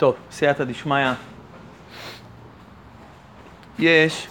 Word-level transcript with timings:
טוב, 0.00 0.14
סייעתא 0.30 0.64
דשמיא. 0.64 1.12
יש 3.78 4.28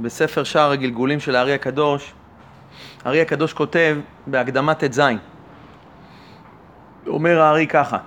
בספר 0.00 0.44
שער 0.44 0.70
הגלגולים 0.70 1.20
של 1.20 1.36
הארי 1.36 1.54
הקדוש, 1.54 2.12
הארי 3.04 3.20
הקדוש 3.20 3.52
כותב 3.52 3.96
בהקדמת 4.26 4.84
ט"ז, 4.84 5.00
אומר 7.06 7.40
הארי 7.40 7.66
ככה: 7.66 7.98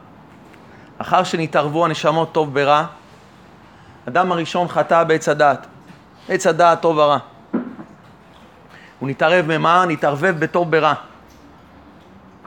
אחר 0.97 1.23
שנתערבו 1.23 1.85
הנשמות 1.85 2.31
טוב 2.31 2.53
ברע, 2.53 2.85
אדם 4.07 4.31
הראשון 4.31 4.67
חטא 4.67 5.03
בעץ 5.03 5.29
הדעת, 5.29 5.67
עץ 6.29 6.47
הדעת 6.47 6.81
טוב 6.81 6.97
ורע. 6.97 7.17
הוא 8.99 9.09
נתערב 9.09 9.45
ממה? 9.45 9.85
נתערבב 9.87 10.35
בטוב 10.39 10.71
ברע. 10.71 10.93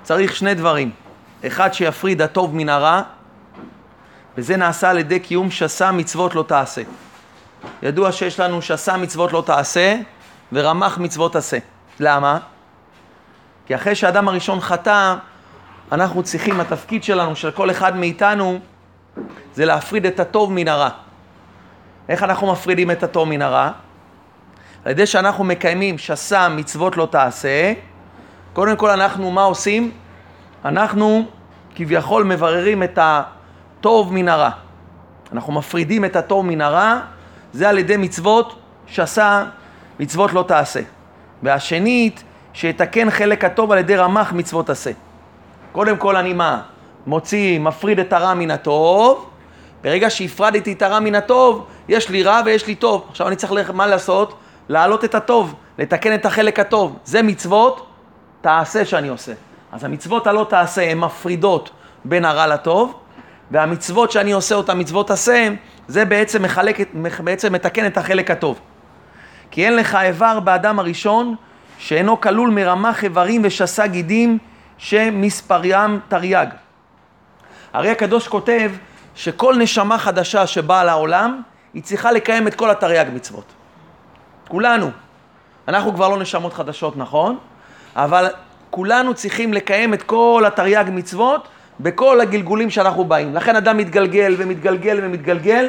צריך 0.02 0.36
שני 0.36 0.54
דברים, 0.54 0.90
אחד 1.46 1.74
שיפריד 1.74 2.22
הטוב 2.22 2.54
מן 2.54 2.68
הרע, 2.68 3.02
וזה 4.36 4.56
נעשה 4.56 4.90
על 4.90 4.98
ידי 4.98 5.20
קיום 5.20 5.50
שסה 5.50 5.92
מצוות 5.92 6.34
לא 6.34 6.42
תעשה. 6.42 6.82
ידוע 7.82 8.12
שיש 8.12 8.40
לנו 8.40 8.62
שסה 8.62 8.96
מצוות 8.96 9.32
לא 9.32 9.42
תעשה 9.46 9.96
ורמח 10.52 10.98
מצוות 10.98 11.36
עשה. 11.36 11.58
למה? 12.00 12.38
כי 13.66 13.74
אחרי 13.74 13.94
שהאדם 13.94 14.28
הראשון 14.28 14.60
חטא, 14.60 15.14
אנחנו 15.92 16.22
צריכים, 16.22 16.60
התפקיד 16.60 17.04
שלנו, 17.04 17.36
של 17.36 17.50
כל 17.50 17.70
אחד 17.70 17.96
מאיתנו, 17.96 18.58
זה 19.54 19.64
להפריד 19.64 20.06
את 20.06 20.20
הטוב 20.20 20.52
מן 20.52 20.68
הרע. 20.68 20.88
איך 22.08 22.22
אנחנו 22.22 22.52
מפרידים 22.52 22.90
את 22.90 23.02
הטוב 23.02 23.28
מן 23.28 23.42
הרע? 23.42 23.70
על 24.84 24.90
ידי 24.90 25.06
שאנחנו 25.06 25.44
מקיימים 25.44 25.98
שסה 25.98 26.48
מצוות 26.48 26.96
לא 26.96 27.08
תעשה, 27.10 27.72
קודם 28.52 28.76
כל 28.76 28.90
אנחנו 28.90 29.30
מה 29.30 29.42
עושים? 29.42 29.90
אנחנו 30.64 31.24
כביכול 31.74 32.24
מבררים 32.24 32.82
את 32.82 32.98
הטוב 33.02 34.12
מן 34.12 34.28
הרע. 34.28 34.50
אנחנו 35.32 35.52
מפרידים 35.52 36.04
את 36.04 36.16
הטוב 36.16 36.46
מן 36.46 36.60
הרע, 36.60 37.00
זה 37.52 37.68
על 37.68 37.78
ידי 37.78 37.96
מצוות 37.96 38.58
שסה 38.86 39.44
מצוות 40.00 40.32
לא 40.32 40.44
תעשה. 40.48 40.80
והשנית, 41.42 42.22
שיתקן 42.52 43.10
חלק 43.10 43.44
הטוב 43.44 43.72
על 43.72 43.78
ידי 43.78 43.96
רמ"ח 43.96 44.32
מצוות 44.32 44.70
עשה. 44.70 44.90
קודם 45.72 45.96
כל 45.96 46.16
אני 46.16 46.32
מה? 46.32 46.62
מוציא, 47.06 47.58
מפריד 47.58 47.98
את 47.98 48.12
הרע 48.12 48.34
מן 48.34 48.50
הטוב. 48.50 49.30
ברגע 49.82 50.10
שהפרדתי 50.10 50.72
את 50.72 50.82
הרע 50.82 51.00
מן 51.00 51.14
הטוב, 51.14 51.66
יש 51.88 52.08
לי 52.08 52.22
רע 52.22 52.40
ויש 52.44 52.66
לי 52.66 52.74
טוב. 52.74 53.06
עכשיו 53.10 53.28
אני 53.28 53.36
צריך 53.36 53.70
מה 53.70 53.86
לעשות? 53.86 54.34
להעלות 54.68 55.04
את 55.04 55.14
הטוב, 55.14 55.54
לתקן 55.78 56.14
את 56.14 56.26
החלק 56.26 56.60
הטוב. 56.60 56.98
זה 57.04 57.22
מצוות 57.22 57.86
תעשה 58.40 58.84
שאני 58.84 59.08
עושה. 59.08 59.32
אז 59.74 59.84
המצוות 59.84 60.26
הלא 60.26 60.46
תעשה 60.48 60.90
הן 60.90 60.98
מפרידות 60.98 61.70
בין 62.04 62.24
הרע 62.24 62.46
לטוב, 62.46 62.94
והמצוות 63.50 64.10
שאני 64.10 64.32
עושה 64.32 64.54
אותן, 64.54 64.80
מצוות 64.80 65.10
עשה, 65.10 65.48
זה 65.88 66.04
בעצם, 66.04 66.42
מחלק, 66.42 66.78
בעצם 67.24 67.52
מתקן 67.52 67.86
את 67.86 67.96
החלק 67.96 68.30
הטוב. 68.30 68.60
כי 69.50 69.66
אין 69.66 69.76
לך 69.76 69.98
איבר 70.02 70.40
באדם 70.40 70.78
הראשון 70.78 71.34
שאינו 71.78 72.20
כלול 72.20 72.50
מרמ"ח 72.50 73.04
איברים 73.04 73.42
ושסה 73.44 73.86
גידים 73.86 74.38
שמספריים 74.78 76.00
תרי"ג. 76.08 76.46
הרי 77.72 77.90
הקדוש 77.90 78.28
כותב 78.28 78.72
שכל 79.14 79.54
נשמה 79.58 79.98
חדשה 79.98 80.46
שבאה 80.46 80.84
לעולם, 80.84 81.42
היא 81.74 81.82
צריכה 81.82 82.12
לקיים 82.12 82.48
את 82.48 82.54
כל 82.54 82.70
התרי"ג 82.70 83.06
מצוות. 83.14 83.52
כולנו. 84.48 84.90
אנחנו 85.68 85.94
כבר 85.94 86.08
לא 86.08 86.18
נשמות 86.18 86.52
חדשות, 86.52 86.96
נכון? 86.96 87.38
אבל 87.96 88.30
כולנו 88.74 89.14
צריכים 89.14 89.52
לקיים 89.52 89.94
את 89.94 90.02
כל 90.02 90.44
התרי"ג 90.46 90.84
מצוות 90.92 91.48
בכל 91.80 92.20
הגלגולים 92.20 92.70
שאנחנו 92.70 93.04
באים. 93.04 93.34
לכן 93.34 93.56
אדם 93.56 93.76
מתגלגל 93.76 94.34
ומתגלגל 94.38 95.00
ומתגלגל, 95.02 95.68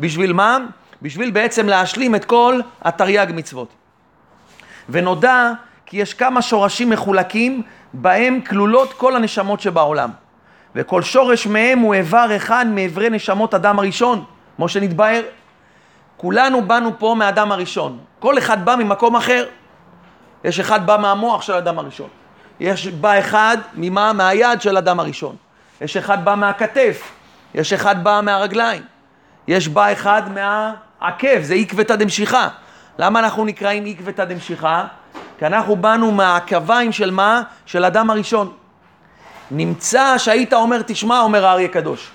בשביל 0.00 0.32
מה? 0.32 0.58
בשביל 1.02 1.30
בעצם 1.30 1.68
להשלים 1.68 2.14
את 2.14 2.24
כל 2.24 2.60
התרי"ג 2.82 3.26
מצוות. 3.34 3.68
ונודע 4.88 5.52
כי 5.86 5.96
יש 5.96 6.14
כמה 6.14 6.42
שורשים 6.42 6.90
מחולקים 6.90 7.62
בהם 7.92 8.40
כלולות 8.40 8.92
כל 8.92 9.16
הנשמות 9.16 9.60
שבעולם. 9.60 10.10
וכל 10.74 11.02
שורש 11.02 11.46
מהם 11.46 11.78
הוא 11.78 11.94
איבר 11.94 12.36
אחד 12.36 12.66
מאיברי 12.66 13.10
נשמות 13.10 13.54
אדם 13.54 13.78
הראשון, 13.78 14.24
כמו 14.56 14.68
שנתבהר. 14.68 15.22
כולנו 16.16 16.62
באנו 16.62 16.98
פה 16.98 17.14
מהאדם 17.18 17.52
הראשון. 17.52 17.98
כל 18.18 18.38
אחד 18.38 18.64
בא 18.64 18.76
ממקום 18.76 19.16
אחר. 19.16 19.46
יש 20.44 20.60
אחד 20.60 20.86
בא 20.86 20.96
מהמוח 20.96 21.42
של 21.42 21.52
האדם 21.52 21.78
הראשון. 21.78 22.08
יש 22.62 22.86
בא 22.86 23.18
אחד 23.18 23.56
ממה? 23.74 24.12
מהיד 24.12 24.60
של 24.60 24.76
אדם 24.76 25.00
הראשון. 25.00 25.36
יש 25.80 25.96
אחד 25.96 26.24
בא 26.24 26.34
מהכתף. 26.34 27.10
יש 27.54 27.72
אחד 27.72 28.04
בא 28.04 28.20
מהרגליים. 28.22 28.82
יש 29.48 29.68
בא 29.68 29.92
אחד 29.92 30.22
מהעקב, 30.32 31.42
זה 31.42 31.54
עקבתא 31.54 31.96
דמשיחא. 31.96 32.48
למה 32.98 33.18
אנחנו 33.18 33.44
נקראים 33.44 33.84
עקבתא 33.86 34.24
דמשיחא? 34.24 34.84
כי 35.38 35.46
אנחנו 35.46 35.76
באנו 35.76 36.12
מהעקביים 36.12 36.92
של 36.92 37.10
מה? 37.10 37.42
של 37.66 37.84
אדם 37.84 38.10
הראשון. 38.10 38.52
נמצא 39.50 40.18
שהיית 40.18 40.52
אומר, 40.52 40.82
תשמע, 40.86 41.20
אומר 41.20 41.46
האריה 41.46 41.66
הקדוש, 41.66 42.10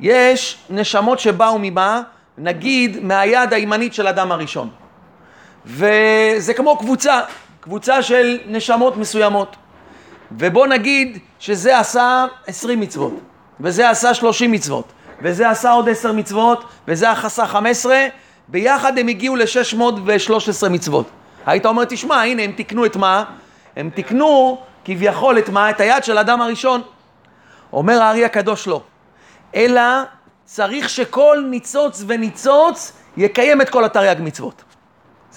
יש 0.00 0.58
נשמות 0.70 1.18
שבאו 1.18 1.58
ממה? 1.58 2.02
נגיד 2.38 3.04
מהיד 3.04 3.52
הימנית 3.52 3.94
של 3.94 4.06
אדם 4.06 4.32
הראשון. 4.32 4.70
וזה 5.66 6.54
כמו 6.54 6.76
קבוצה, 6.78 7.20
קבוצה 7.60 8.02
של 8.02 8.38
נשמות 8.46 8.96
מסוימות. 8.96 9.56
ובוא 10.32 10.66
נגיד 10.66 11.18
שזה 11.38 11.78
עשה 11.78 12.26
20 12.46 12.80
מצוות, 12.80 13.12
וזה 13.60 13.90
עשה 13.90 14.14
30 14.14 14.52
מצוות, 14.52 14.92
וזה 15.22 15.50
עשה 15.50 15.70
עוד 15.70 15.88
10 15.88 16.12
מצוות, 16.12 16.64
וזה 16.88 17.10
עשה 17.10 17.46
15, 17.46 18.06
ביחד 18.48 18.98
הם 18.98 19.08
הגיעו 19.08 19.36
ל-613 19.36 20.68
מצוות. 20.68 21.06
היית 21.46 21.66
אומר, 21.66 21.84
תשמע, 21.84 22.22
הנה, 22.22 22.42
הם 22.42 22.52
תיקנו 22.52 22.86
את 22.86 22.96
מה? 22.96 23.24
הם 23.76 23.90
תיקנו 23.90 24.58
כביכול 24.84 25.38
את 25.38 25.48
מה? 25.48 25.70
את 25.70 25.80
היד 25.80 26.04
של 26.04 26.18
האדם 26.18 26.40
הראשון. 26.40 26.82
אומר 27.72 28.02
הארי 28.02 28.24
הקדוש 28.24 28.66
לא. 28.66 28.82
אלא 29.54 29.82
צריך 30.44 30.88
שכל 30.88 31.44
ניצוץ 31.50 32.04
וניצוץ 32.06 32.92
יקיים 33.16 33.60
את 33.60 33.68
כל 33.68 33.84
התרי"ג 33.84 34.16
מצוות. 34.20 34.62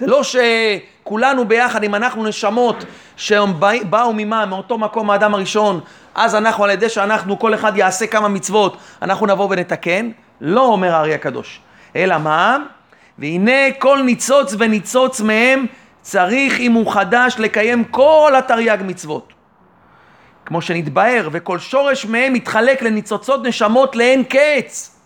זה 0.02 0.08
לא 0.08 0.22
שכולנו 0.24 1.46
ביחד, 1.46 1.84
אם 1.84 1.96
אנחנו 1.96 2.26
נשמות 2.26 2.86
שהם 3.16 3.54
באו 3.90 4.14
ממה? 4.14 4.46
מאותו 4.46 4.78
מקום 4.78 5.10
האדם 5.10 5.34
הראשון, 5.34 5.80
אז 6.16 6.36
אנחנו, 6.36 6.64
על 6.64 6.70
ידי 6.70 6.90
שאנחנו, 6.90 7.40
כל 7.40 7.54
אחד 7.54 7.78
יעשה 7.78 8.08
כמה 8.08 8.28
מצוות, 8.28 8.78
אנחנו 9.02 9.26
נבוא 9.26 9.48
ונתקן. 9.50 10.10
לא 10.42 10.62
אומר 10.62 10.96
הארי 10.96 11.14
הקדוש. 11.14 11.60
אלא 11.96 12.18
מה? 12.18 12.58
והנה 13.20 13.72
כל 13.80 14.02
ניצוץ 14.06 14.56
וניצוץ 14.58 15.22
מהם 15.22 15.66
צריך, 16.02 16.60
אם 16.60 16.72
הוא 16.72 16.92
חדש, 16.94 17.36
לקיים 17.40 17.84
כל 17.84 18.34
התרי"ג 18.38 18.78
מצוות. 18.84 19.34
כמו 20.46 20.62
שנתבהר, 20.62 21.30
וכל 21.32 21.60
שורש 21.60 22.06
מהם 22.06 22.34
מתחלק 22.34 22.82
לניצוצות 22.82 23.44
נשמות 23.44 23.96
לאין 23.96 24.24
קץ. 24.24 24.98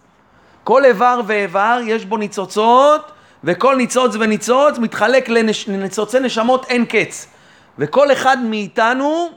כל 0.64 0.86
איבר 0.86 1.22
ואיבר 1.26 1.80
יש 1.86 2.06
בו 2.06 2.18
ניצוצות, 2.18 3.12
וכל 3.46 3.76
ניצוץ 3.76 4.16
וניצוץ 4.20 4.78
מתחלק. 4.78 5.30
לניצוצי 5.68 6.20
נשמות 6.20 6.66
אין 6.70 6.86
קץ. 6.86 7.28
וכל 7.80 8.12
אחד 8.12 8.38
מאיתנו 8.44 9.30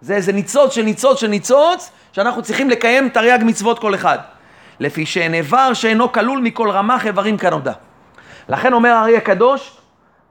זה 0.00 0.14
איזה 0.14 0.32
ניצוץ 0.32 0.72
של 0.72 0.82
ניצוץ 0.82 1.20
של 1.20 1.26
ניצוץ, 1.26 1.90
שאנחנו 2.12 2.42
צריכים 2.42 2.70
לקיים 2.70 3.08
תרי"ג 3.08 3.38
מצוות 3.42 3.78
כל 3.78 3.94
אחד. 3.94 4.18
לפי 4.80 5.06
שאין 5.06 5.34
איבר 5.34 5.74
שאינו 5.74 6.12
כלול 6.12 6.40
מכל 6.40 6.70
רמ"ח 6.70 7.06
איברים 7.06 7.38
כנודע. 7.38 7.72
לכן 8.48 8.72
אומר 8.72 8.90
הארי 8.90 9.16
הקדוש, 9.16 9.76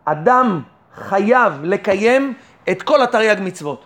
אדם 0.05 0.61
חייב 0.95 1.53
לקיים 1.63 2.33
את 2.69 2.81
כל 2.81 3.01
התרי"ג 3.01 3.38
מצוות. 3.41 3.83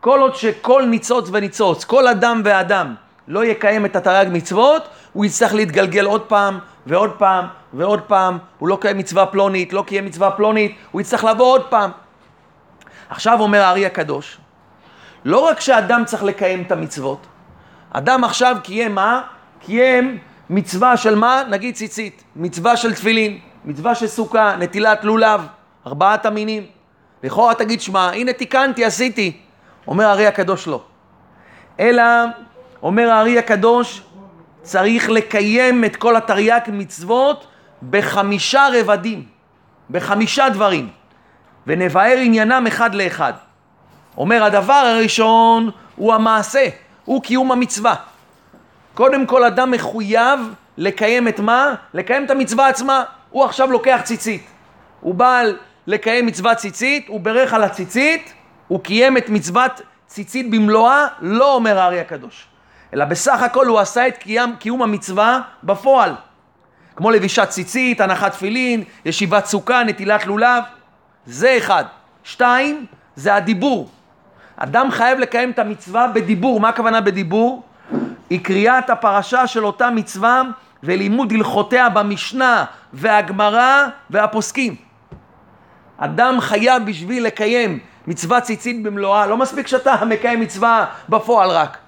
כל 0.00 0.20
עוד 0.20 0.34
שכל 0.34 0.84
ניצוץ 0.86 1.28
וניצוץ, 1.32 1.84
כל 1.84 2.08
אדם 2.08 2.42
ואדם 2.44 2.94
לא 3.28 3.44
יקיים 3.44 3.86
את 3.86 3.96
התרי"ג 3.96 4.28
מצוות, 4.32 4.88
הוא 5.12 5.24
יצטרך 5.24 5.54
להתגלגל 5.54 6.04
עוד 6.04 6.22
פעם 6.22 6.58
ועוד 6.86 7.10
פעם 7.18 7.44
ועוד 7.74 8.00
פעם, 8.00 8.38
הוא 8.58 8.68
לא 8.68 8.78
קיים 8.80 8.98
מצווה 8.98 9.26
פלונית, 9.26 9.72
לא 9.72 9.84
קיים 9.86 10.04
מצווה 10.04 10.30
פלונית, 10.30 10.76
הוא 10.90 11.00
יצטרך 11.00 11.24
לבוא 11.24 11.46
עוד 11.46 11.66
פעם. 11.66 11.90
עכשיו 13.08 13.40
אומר 13.40 13.62
הארי 13.62 13.86
הקדוש, 13.86 14.38
לא 15.24 15.38
רק 15.38 15.60
שאדם 15.60 16.02
צריך 16.06 16.22
לקיים 16.22 16.62
את 16.62 16.72
המצוות, 16.72 17.26
אדם 17.90 18.24
עכשיו 18.24 18.56
קיים 18.62 18.94
מה? 18.94 19.20
קיים 19.60 20.18
מצווה 20.50 20.96
של 20.96 21.14
מה? 21.14 21.42
נגיד 21.50 21.74
ציצית, 21.74 22.24
מצווה 22.36 22.76
של 22.76 22.94
תפילין, 22.94 23.38
מצווה 23.64 23.94
של 23.94 24.06
סוכה, 24.06 24.56
נטילת 24.58 25.04
לולב, 25.04 25.40
ארבעת 25.86 26.26
המינים. 26.26 26.66
לכאורה 27.22 27.54
תגיד, 27.54 27.80
שמע, 27.80 28.10
הנה 28.10 28.32
תיקנתי, 28.32 28.84
עשיתי. 28.84 29.36
אומר 29.86 30.04
הארי 30.04 30.26
הקדוש 30.26 30.66
לא. 30.66 30.82
אלא, 31.80 32.02
אומר 32.82 33.10
הארי 33.10 33.38
הקדוש, 33.38 34.02
צריך 34.62 35.10
לקיים 35.10 35.84
את 35.84 35.96
כל 35.96 36.16
התרי"ג 36.16 36.60
מצוות 36.68 37.46
בחמישה 37.90 38.66
רבדים, 38.72 39.24
בחמישה 39.90 40.48
דברים, 40.48 40.88
ונבהר 41.66 42.16
עניינם 42.18 42.66
אחד 42.66 42.94
לאחד. 42.94 43.32
אומר 44.16 44.44
הדבר 44.44 44.72
הראשון 44.72 45.70
הוא 45.96 46.14
המעשה, 46.14 46.68
הוא 47.04 47.22
קיום 47.22 47.52
המצווה. 47.52 47.94
קודם 48.94 49.26
כל 49.26 49.44
אדם 49.44 49.70
מחויב 49.70 50.40
לקיים 50.76 51.28
את 51.28 51.40
מה? 51.40 51.74
לקיים 51.94 52.24
את 52.24 52.30
המצווה 52.30 52.68
עצמה. 52.68 53.04
הוא 53.30 53.44
עכשיו 53.44 53.70
לוקח 53.70 54.00
ציצית. 54.04 54.46
הוא 55.00 55.14
בא 55.14 55.42
לקיים 55.86 56.26
מצוות 56.26 56.56
ציצית, 56.56 57.08
הוא 57.08 57.20
בירך 57.20 57.54
על 57.54 57.64
הציצית, 57.64 58.32
הוא 58.68 58.80
קיים 58.80 59.16
את 59.16 59.28
מצוות 59.28 59.80
ציצית 60.06 60.50
במלואה, 60.50 61.06
לא 61.20 61.54
אומר 61.54 61.78
הארי 61.78 62.00
הקדוש. 62.00 62.46
אלא 62.94 63.04
בסך 63.04 63.42
הכל 63.42 63.66
הוא 63.66 63.78
עשה 63.78 64.08
את 64.08 64.16
קיום, 64.16 64.56
קיום 64.58 64.82
המצווה 64.82 65.40
בפועל. 65.64 66.14
כמו 66.96 67.10
לבישת 67.10 67.48
ציצית, 67.48 68.00
הנחת 68.00 68.32
תפילין, 68.32 68.84
ישיבת 69.04 69.44
סוכה, 69.46 69.84
נטילת 69.84 70.26
לולב. 70.26 70.62
זה 71.26 71.54
אחד. 71.58 71.84
שתיים, 72.24 72.86
זה 73.16 73.34
הדיבור. 73.34 73.90
אדם 74.56 74.90
חייב 74.90 75.18
לקיים 75.18 75.50
את 75.50 75.58
המצווה 75.58 76.06
בדיבור. 76.08 76.60
מה 76.60 76.68
הכוונה 76.68 77.00
בדיבור? 77.00 77.62
היא 78.30 78.40
קריאת 78.44 78.90
הפרשה 78.90 79.46
של 79.46 79.64
אותה 79.64 79.90
מצווה 79.90 80.42
ולימוד 80.82 81.32
הלכותיה 81.32 81.88
במשנה 81.88 82.64
והגמרא 82.92 83.86
והפוסקים. 84.10 84.76
אדם 85.98 86.40
חייב 86.40 86.86
בשביל 86.86 87.26
לקיים 87.26 87.78
מצווה 88.06 88.40
ציצית 88.40 88.82
במלואה, 88.82 89.26
לא 89.26 89.36
מספיק 89.36 89.66
שאתה 89.66 90.04
מקיים 90.04 90.40
מצווה 90.40 90.84
בפועל 91.08 91.50
רק. 91.50 91.78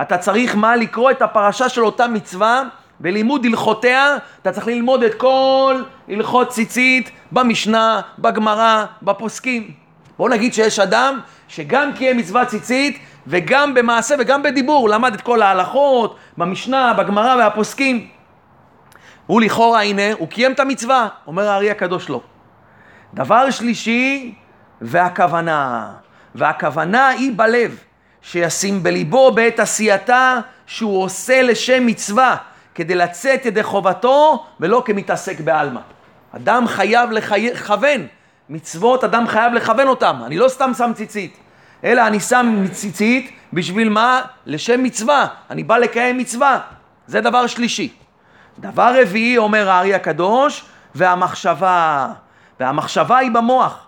אתה 0.00 0.18
צריך 0.18 0.56
מה? 0.56 0.76
לקרוא 0.76 1.10
את 1.10 1.22
הפרשה 1.22 1.68
של 1.68 1.84
אותה 1.84 2.08
מצווה 2.08 2.62
בלימוד 3.00 3.44
הלכותיה, 3.44 4.16
אתה 4.42 4.52
צריך 4.52 4.66
ללמוד 4.66 5.02
את 5.02 5.14
כל 5.14 5.82
הלכות 6.08 6.48
ציצית 6.48 7.10
במשנה, 7.32 8.00
בגמרא, 8.18 8.84
בפוסקים. 9.02 9.70
בוא 10.18 10.28
נגיד 10.28 10.54
שיש 10.54 10.78
אדם 10.78 11.20
שגם 11.48 11.92
קיים 11.92 12.16
מצווה 12.16 12.44
ציצית 12.44 12.98
וגם 13.26 13.74
במעשה 13.74 14.14
וגם 14.18 14.42
בדיבור, 14.42 14.78
הוא 14.78 14.88
למד 14.88 15.14
את 15.14 15.20
כל 15.20 15.42
ההלכות 15.42 16.16
במשנה, 16.36 16.94
בגמרא 16.94 17.36
והפוסקים. 17.36 18.08
הוא 19.26 19.40
לכאורה, 19.40 19.82
הנה, 19.82 20.12
הוא 20.18 20.28
קיים 20.28 20.52
את 20.52 20.60
המצווה, 20.60 21.08
אומר 21.26 21.48
הארי 21.48 21.70
הקדוש 21.70 22.08
לו. 22.08 22.22
דבר 23.14 23.50
שלישי, 23.50 24.34
והכוונה. 24.80 25.92
והכוונה 26.34 27.08
היא 27.08 27.32
בלב, 27.36 27.78
שישים 28.22 28.82
בליבו 28.82 29.32
בעת 29.32 29.60
עשייתה 29.60 30.38
שהוא 30.66 31.02
עושה 31.02 31.42
לשם 31.42 31.86
מצווה, 31.86 32.36
כדי 32.76 32.94
לצאת 32.94 33.46
ידי 33.46 33.62
חובתו 33.62 34.44
ולא 34.60 34.82
כמתעסק 34.86 35.40
בעלמא. 35.40 35.80
אדם 36.36 36.66
חייב 36.66 37.10
לכוון, 37.10 38.06
מצוות 38.48 39.04
אדם 39.04 39.28
חייב 39.28 39.52
לכוון 39.52 39.88
אותם. 39.88 40.16
אני 40.26 40.38
לא 40.38 40.48
סתם 40.48 40.74
שם 40.78 40.92
ציצית, 40.94 41.36
אלא 41.84 42.06
אני 42.06 42.20
שם 42.20 42.64
ציצית 42.72 43.30
בשביל 43.52 43.88
מה? 43.88 44.22
לשם 44.46 44.82
מצווה. 44.82 45.26
אני 45.50 45.64
בא 45.64 45.76
לקיים 45.76 46.18
מצווה. 46.18 46.60
זה 47.06 47.20
דבר 47.20 47.46
שלישי. 47.46 47.92
דבר 48.58 49.00
רביעי, 49.00 49.38
אומר 49.38 49.70
הארי 49.70 49.94
הקדוש, 49.94 50.64
והמחשבה. 50.94 52.08
והמחשבה 52.60 53.16
היא 53.16 53.30
במוח. 53.30 53.86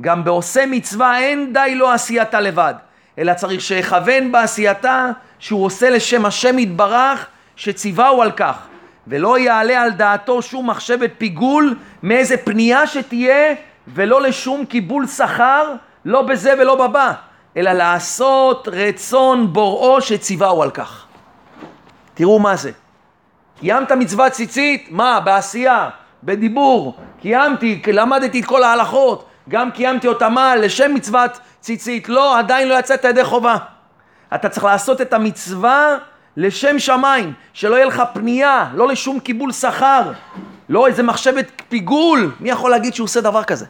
גם 0.00 0.24
בעושה 0.24 0.66
מצווה 0.66 1.18
אין 1.18 1.52
די 1.52 1.74
לו 1.74 1.90
עשייתה 1.90 2.40
לבד, 2.40 2.74
אלא 3.18 3.34
צריך 3.34 3.60
שיכוון 3.60 4.32
בעשייתה 4.32 5.10
שהוא 5.38 5.64
עושה 5.64 5.90
לשם 5.90 6.26
השם 6.26 6.58
יתברך 6.58 7.26
שציווהו 7.56 8.22
על 8.22 8.30
כך, 8.30 8.66
ולא 9.06 9.38
יעלה 9.38 9.82
על 9.82 9.90
דעתו 9.90 10.42
שום 10.42 10.70
מחשבת 10.70 11.10
פיגול 11.18 11.74
מאיזה 12.02 12.36
פנייה 12.36 12.86
שתהיה, 12.86 13.54
ולא 13.88 14.22
לשום 14.22 14.64
קיבול 14.64 15.06
שכר, 15.06 15.74
לא 16.04 16.22
בזה 16.22 16.54
ולא 16.58 16.86
בבא, 16.86 17.12
אלא 17.56 17.72
לעשות 17.72 18.68
רצון 18.72 19.52
בוראו 19.52 20.00
שציווהו 20.00 20.62
על 20.62 20.70
כך. 20.70 21.06
תראו 22.14 22.38
מה 22.38 22.56
זה. 22.56 22.70
קיימת 23.60 23.92
מצוות 23.92 24.32
ציצית, 24.32 24.86
מה? 24.90 25.20
בעשייה, 25.20 25.90
בדיבור, 26.24 26.96
קיימתי, 27.20 27.82
למדתי 27.92 28.40
את 28.40 28.44
כל 28.44 28.62
ההלכות, 28.62 29.28
גם 29.48 29.70
קיימתי 29.70 30.08
אותה 30.08 30.28
מה? 30.28 30.56
לשם 30.56 30.94
מצוות 30.94 31.38
ציצית. 31.60 32.08
לא, 32.08 32.38
עדיין 32.38 32.68
לא 32.68 32.78
יצאת 32.78 33.04
ידי 33.04 33.24
חובה. 33.24 33.56
אתה 34.34 34.48
צריך 34.48 34.64
לעשות 34.64 35.00
את 35.00 35.12
המצווה 35.12 35.96
לשם 36.36 36.78
שמיים, 36.78 37.32
שלא 37.52 37.74
יהיה 37.74 37.86
לך 37.86 38.02
פנייה, 38.12 38.66
לא 38.74 38.88
לשום 38.88 39.20
קיבול 39.20 39.52
שכר, 39.52 40.12
לא 40.68 40.86
איזה 40.86 41.02
מחשבת 41.02 41.62
פיגול. 41.68 42.32
מי 42.40 42.50
יכול 42.50 42.70
להגיד 42.70 42.94
שהוא 42.94 43.04
עושה 43.04 43.20
דבר 43.20 43.44
כזה? 43.44 43.66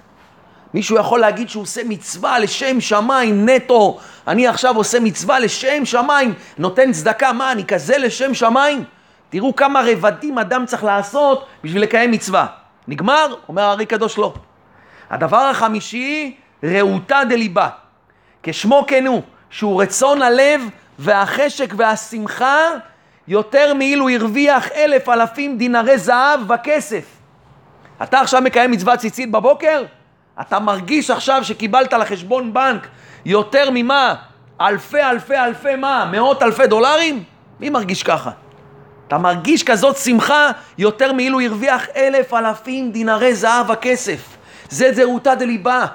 מישהו 0.75 0.96
יכול 0.96 1.20
להגיד 1.20 1.49
שהוא 1.49 1.62
עושה 1.62 1.81
מצווה 1.84 2.38
לשם 2.38 2.81
שמיים 2.81 3.49
נטו, 3.49 3.99
אני 4.26 4.46
עכשיו 4.46 4.76
עושה 4.76 5.00
מצווה 5.00 5.38
לשם 5.38 5.84
שמיים, 5.84 6.34
נותן 6.58 6.93
צדקה, 6.93 7.32
מה, 7.32 7.52
אני 7.52 7.64
כזה 7.64 7.99
לשם 7.99 8.34
שמיים? 8.34 8.84
תראו 9.28 9.56
כמה 9.56 9.82
רבדים 9.87 10.38
אדם 10.38 10.66
צריך 10.66 10.84
לעשות 10.84 11.46
בשביל 11.64 11.82
לקיים 11.82 12.11
מצווה. 12.11 12.46
נגמר? 12.88 13.34
אומר 13.49 13.62
הארי 13.62 13.87
קדוש 13.87 14.19
לא. 14.19 14.34
הדבר 15.11 15.37
החמישי, 15.37 16.37
רעותה 16.64 17.20
דליבה. 17.28 17.69
כשמו 18.43 18.84
כן 18.87 19.06
הוא, 19.06 19.22
שהוא 19.50 19.82
רצון 19.82 20.22
הלב 20.22 20.61
והחשק 20.99 21.75
והשמחה 21.76 22.58
יותר 23.29 23.75
מאילו 23.75 24.08
הרוויח 24.08 24.69
אלף 24.69 25.08
אלפים 25.08 25.58
דינרי 25.58 25.99
זהב 25.99 26.50
וכסף. 26.50 27.05
אתה 28.02 28.20
עכשיו 28.20 28.43
מקיים 28.43 28.70
מצוות 28.70 28.99
ציצית 28.99 29.31
בבוקר? 29.31 29.82
אתה 30.41 30.58
מרגיש 30.58 31.11
עכשיו 31.11 31.44
שקיבלת 31.44 31.93
לחשבון 31.93 32.55
בנק 32.55 32.87
יותר 33.25 33.69
ממה? 33.73 34.14
אלפי 34.61 35.02
אלפי 35.02 35.37
אלפי 35.37 35.76
מה? 35.76 36.08
מאות 36.12 36.43
אלפי 36.43 36.67
דולרים? 36.67 37.23
מי 37.61 37.70
מרגיש 37.70 38.02
ככה? 38.02 38.31
אתה 39.08 39.19
מרגיש 39.19 39.62
כזאת 39.62 39.97
שמחה 39.97 40.50
יותר 40.79 41.12
מאילו 41.12 41.40
הרוויח 41.40 41.87
אלף 41.97 42.35
אלפים 42.35 42.93
דינרי 42.93 43.35
זהב 43.35 43.70
וכסף. 43.70 44.37
זה 44.69 44.93
זהותה 44.93 45.35
דליבה. 45.35 45.87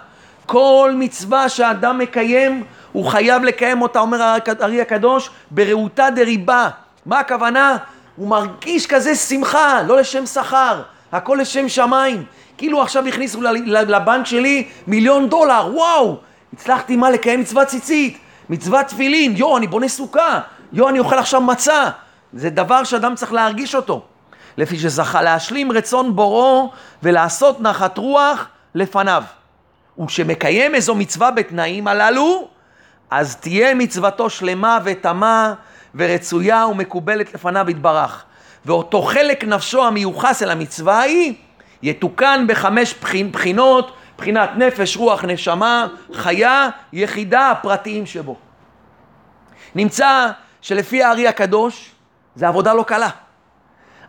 כל 0.45 0.91
מצווה 0.95 1.49
שאדם 1.49 1.97
מקיים, 1.97 2.63
הוא 2.91 3.05
חייב 3.05 3.43
לקיים 3.43 3.81
אותה, 3.81 3.99
אומר 3.99 4.21
הארי 4.21 4.81
הקדוש, 4.81 5.29
ברעותה 5.51 6.09
דריבה. 6.15 6.69
מה 7.05 7.19
הכוונה? 7.19 7.77
הוא 8.15 8.27
מרגיש 8.27 8.87
כזה 8.87 9.15
שמחה, 9.15 9.81
לא 9.81 9.97
לשם 9.97 10.25
שכר, 10.25 10.81
הכל 11.11 11.37
לשם 11.41 11.69
שמיים. 11.69 12.23
כאילו 12.57 12.81
עכשיו 12.81 13.07
הכניסו 13.07 13.41
לבנק 13.65 14.25
שלי 14.25 14.67
מיליון 14.87 15.29
דולר, 15.29 15.69
וואו! 15.73 16.17
הצלחתי 16.53 16.95
מה? 16.95 17.09
לקיים 17.09 17.39
מצוות 17.39 17.67
ציצית, 17.67 18.17
מצוות 18.49 18.85
תפילין, 18.85 19.33
יו, 19.35 19.57
אני 19.57 19.67
בונה 19.67 19.87
סוכה, 19.87 20.39
יו, 20.73 20.89
אני 20.89 20.99
אוכל 20.99 21.17
עכשיו 21.17 21.41
מצה. 21.41 21.89
זה 22.33 22.49
דבר 22.49 22.83
שאדם 22.83 23.15
צריך 23.15 23.33
להרגיש 23.33 23.75
אותו. 23.75 24.01
לפי 24.57 24.79
שזכה 24.79 25.21
להשלים 25.21 25.71
רצון 25.71 26.15
בוראו 26.15 26.71
ולעשות 27.03 27.61
נחת 27.61 27.97
רוח 27.97 28.47
לפניו. 28.75 29.23
וכשמקיים 30.03 30.75
איזו 30.75 30.95
מצווה 30.95 31.31
בתנאים 31.31 31.87
הללו, 31.87 32.47
אז 33.09 33.35
תהיה 33.35 33.75
מצוותו 33.75 34.29
שלמה 34.29 34.79
ותמה 34.83 35.53
ורצויה 35.95 36.67
ומקובלת 36.67 37.33
לפניו 37.33 37.69
יתברך. 37.69 38.23
ואותו 38.65 39.01
חלק 39.01 39.43
נפשו 39.43 39.85
המיוחס 39.85 40.43
אל 40.43 40.51
המצווה 40.51 40.99
ההיא, 40.99 41.33
יתוקן 41.83 42.45
בחמש 42.47 42.95
בחינות, 43.31 43.91
בחינת 44.17 44.49
נפש, 44.55 44.97
רוח, 44.97 45.25
נשמה, 45.25 45.87
חיה, 46.13 46.69
יחידה, 46.93 47.51
הפרטיים 47.51 48.05
שבו. 48.05 48.35
נמצא 49.75 50.29
שלפי 50.61 51.03
הארי 51.03 51.27
הקדוש, 51.27 51.91
זה 52.35 52.47
עבודה 52.47 52.73
לא 52.73 52.83
קלה. 52.83 53.09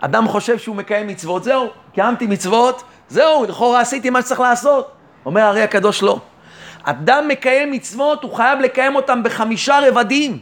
אדם 0.00 0.28
חושב 0.28 0.58
שהוא 0.58 0.76
מקיים 0.76 1.06
מצוות, 1.06 1.44
זהו, 1.44 1.68
קיימתי 1.94 2.26
מצוות, 2.26 2.82
זהו, 3.08 3.44
לכאורה 3.44 3.80
עשיתי 3.80 4.10
מה 4.10 4.22
שצריך 4.22 4.40
לעשות. 4.40 4.92
אומר 5.26 5.40
הארי 5.40 5.62
הקדוש 5.62 6.02
לא. 6.02 6.18
אדם 6.82 7.28
מקיים 7.28 7.70
מצוות, 7.70 8.22
הוא 8.22 8.34
חייב 8.34 8.60
לקיים 8.60 8.96
אותם 8.96 9.22
בחמישה 9.22 9.78
רבדים. 9.88 10.38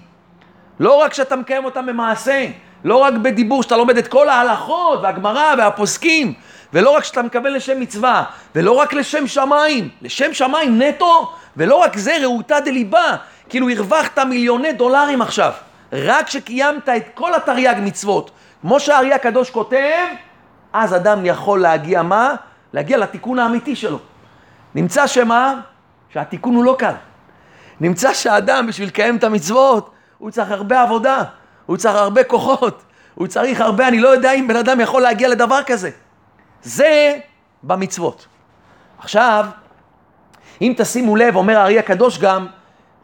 לא 0.81 0.95
רק 0.95 1.15
שאתה 1.15 1.37
מקיים 1.37 1.65
אותם 1.65 1.87
במעשה, 1.87 2.47
לא 2.85 2.97
רק 2.97 3.15
בדיבור, 3.15 3.63
שאתה 3.63 3.77
לומד 3.77 3.97
את 3.97 4.09
כל 4.09 4.29
ההלכות 4.29 5.01
והגמרא 5.03 5.55
והפוסקים, 5.59 6.35
ולא 6.73 6.91
רק 6.91 7.05
שאתה 7.05 7.23
מקבל 7.23 7.51
לשם 7.57 7.81
מצווה, 7.81 8.25
ולא 8.55 8.73
רק 8.73 8.93
לשם 8.93 9.27
שמיים, 9.27 9.89
לשם 10.03 10.35
שמיים 10.35 10.83
נטו, 10.83 11.33
ולא 11.57 11.75
רק 11.75 11.97
זה, 11.97 12.17
רעותה 12.23 12.61
דליבה, 12.61 13.17
כאילו 13.49 13.71
הרווחת 13.71 14.19
מיליוני 14.19 14.73
דולרים 14.73 15.23
עכשיו. 15.23 15.53
רק 15.93 16.27
כשקיימת 16.27 16.89
את 16.89 17.03
כל 17.15 17.35
התרי"ג 17.35 17.75
מצוות, 17.83 18.31
כמו 18.61 18.81
שהאריה 18.81 19.15
הקדוש 19.15 19.51
כותב, 19.51 20.07
אז 20.73 20.95
אדם 20.95 21.27
יכול 21.27 21.61
להגיע 21.61 22.03
מה? 22.03 22.35
להגיע 22.73 22.99
לתיקון 22.99 23.39
האמיתי 23.39 23.77
שלו. 23.77 23.99
נמצא 24.75 25.07
שמה? 25.07 25.55
שהתיקון 26.13 26.55
הוא 26.55 26.65
לא 26.65 26.77
קל. 26.79 26.93
נמצא 27.81 28.15
שהאדם 28.15 28.67
בשביל 28.67 28.89
לקיים 28.89 29.17
את 29.17 29.25
המצוות, 29.25 29.91
הוא 30.19 30.31
צריך 30.31 30.51
הרבה 30.51 30.83
עבודה, 30.83 31.23
הוא 31.67 31.77
צריך 31.77 31.95
הרבה 31.95 32.25
כוחות, 32.25 32.83
הוא 33.15 33.27
צריך 33.27 33.61
הרבה, 33.61 33.89
אני 33.89 34.01
לא 34.01 34.09
יודע 34.09 34.33
אם 34.33 34.49
בן 34.49 34.57
אדם 34.57 34.81
יכול 34.81 35.03
להגיע 35.03 35.29
לדבר 35.29 35.63
כזה. 35.63 35.91
זה 36.63 37.19
במצוות. 37.63 38.27
עכשיו, 38.99 39.47
אם 40.63 40.75
תשימו 40.77 41.17
לב, 41.17 41.37
אומר 41.37 41.59
הארי 41.59 41.79
הקדוש 41.79 42.19
גם, 42.19 42.47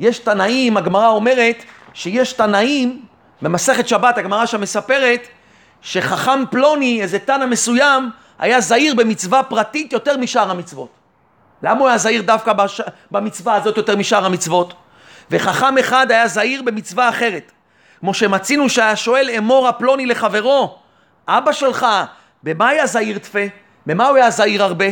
יש 0.01 0.19
תנאים, 0.19 0.77
הגמרא 0.77 1.09
אומרת, 1.09 1.57
שיש 1.93 2.33
תנאים 2.33 3.05
במסכת 3.43 3.89
שבת 3.89 4.19
הגמרא 4.19 4.47
שם 4.47 4.61
מספרת 4.61 5.21
שחכם 5.81 6.45
פלוני, 6.51 7.03
איזה 7.03 7.19
תנא 7.19 7.47
מסוים, 7.47 8.11
היה 8.39 8.61
זהיר 8.61 8.95
במצווה 8.95 9.43
פרטית 9.43 9.93
יותר 9.93 10.17
משאר 10.17 10.51
המצוות. 10.51 11.04
למה 11.65 11.81
הוא 11.81 11.89
היה 11.89 11.99
זהיר 11.99 12.23
דווקא 12.23 12.53
בש... 12.53 12.81
במצווה 13.11 13.55
הזאת 13.55 13.77
יותר 13.77 13.97
משאר 13.97 14.25
המצוות? 14.25 14.75
וחכם 15.31 15.79
אחד 15.79 16.11
היה 16.11 16.29
זהיר 16.29 16.63
במצווה 16.63 17.09
אחרת. 17.09 17.53
כמו 18.01 18.15
שמצינו 18.15 18.69
שהיה 18.69 18.97
שואל 18.97 19.31
אמור 19.39 19.69
הפלוני 19.69 20.07
לחברו, 20.07 20.79
אבא 21.29 21.53
שלך, 21.53 21.87
במה 22.43 22.69
היה 22.69 22.87
זהיר 22.87 23.19
תפה? 23.19 23.39
במה 23.87 24.09
הוא 24.09 24.17
היה 24.17 24.31
זהיר 24.31 24.63
הרבה? 24.63 24.85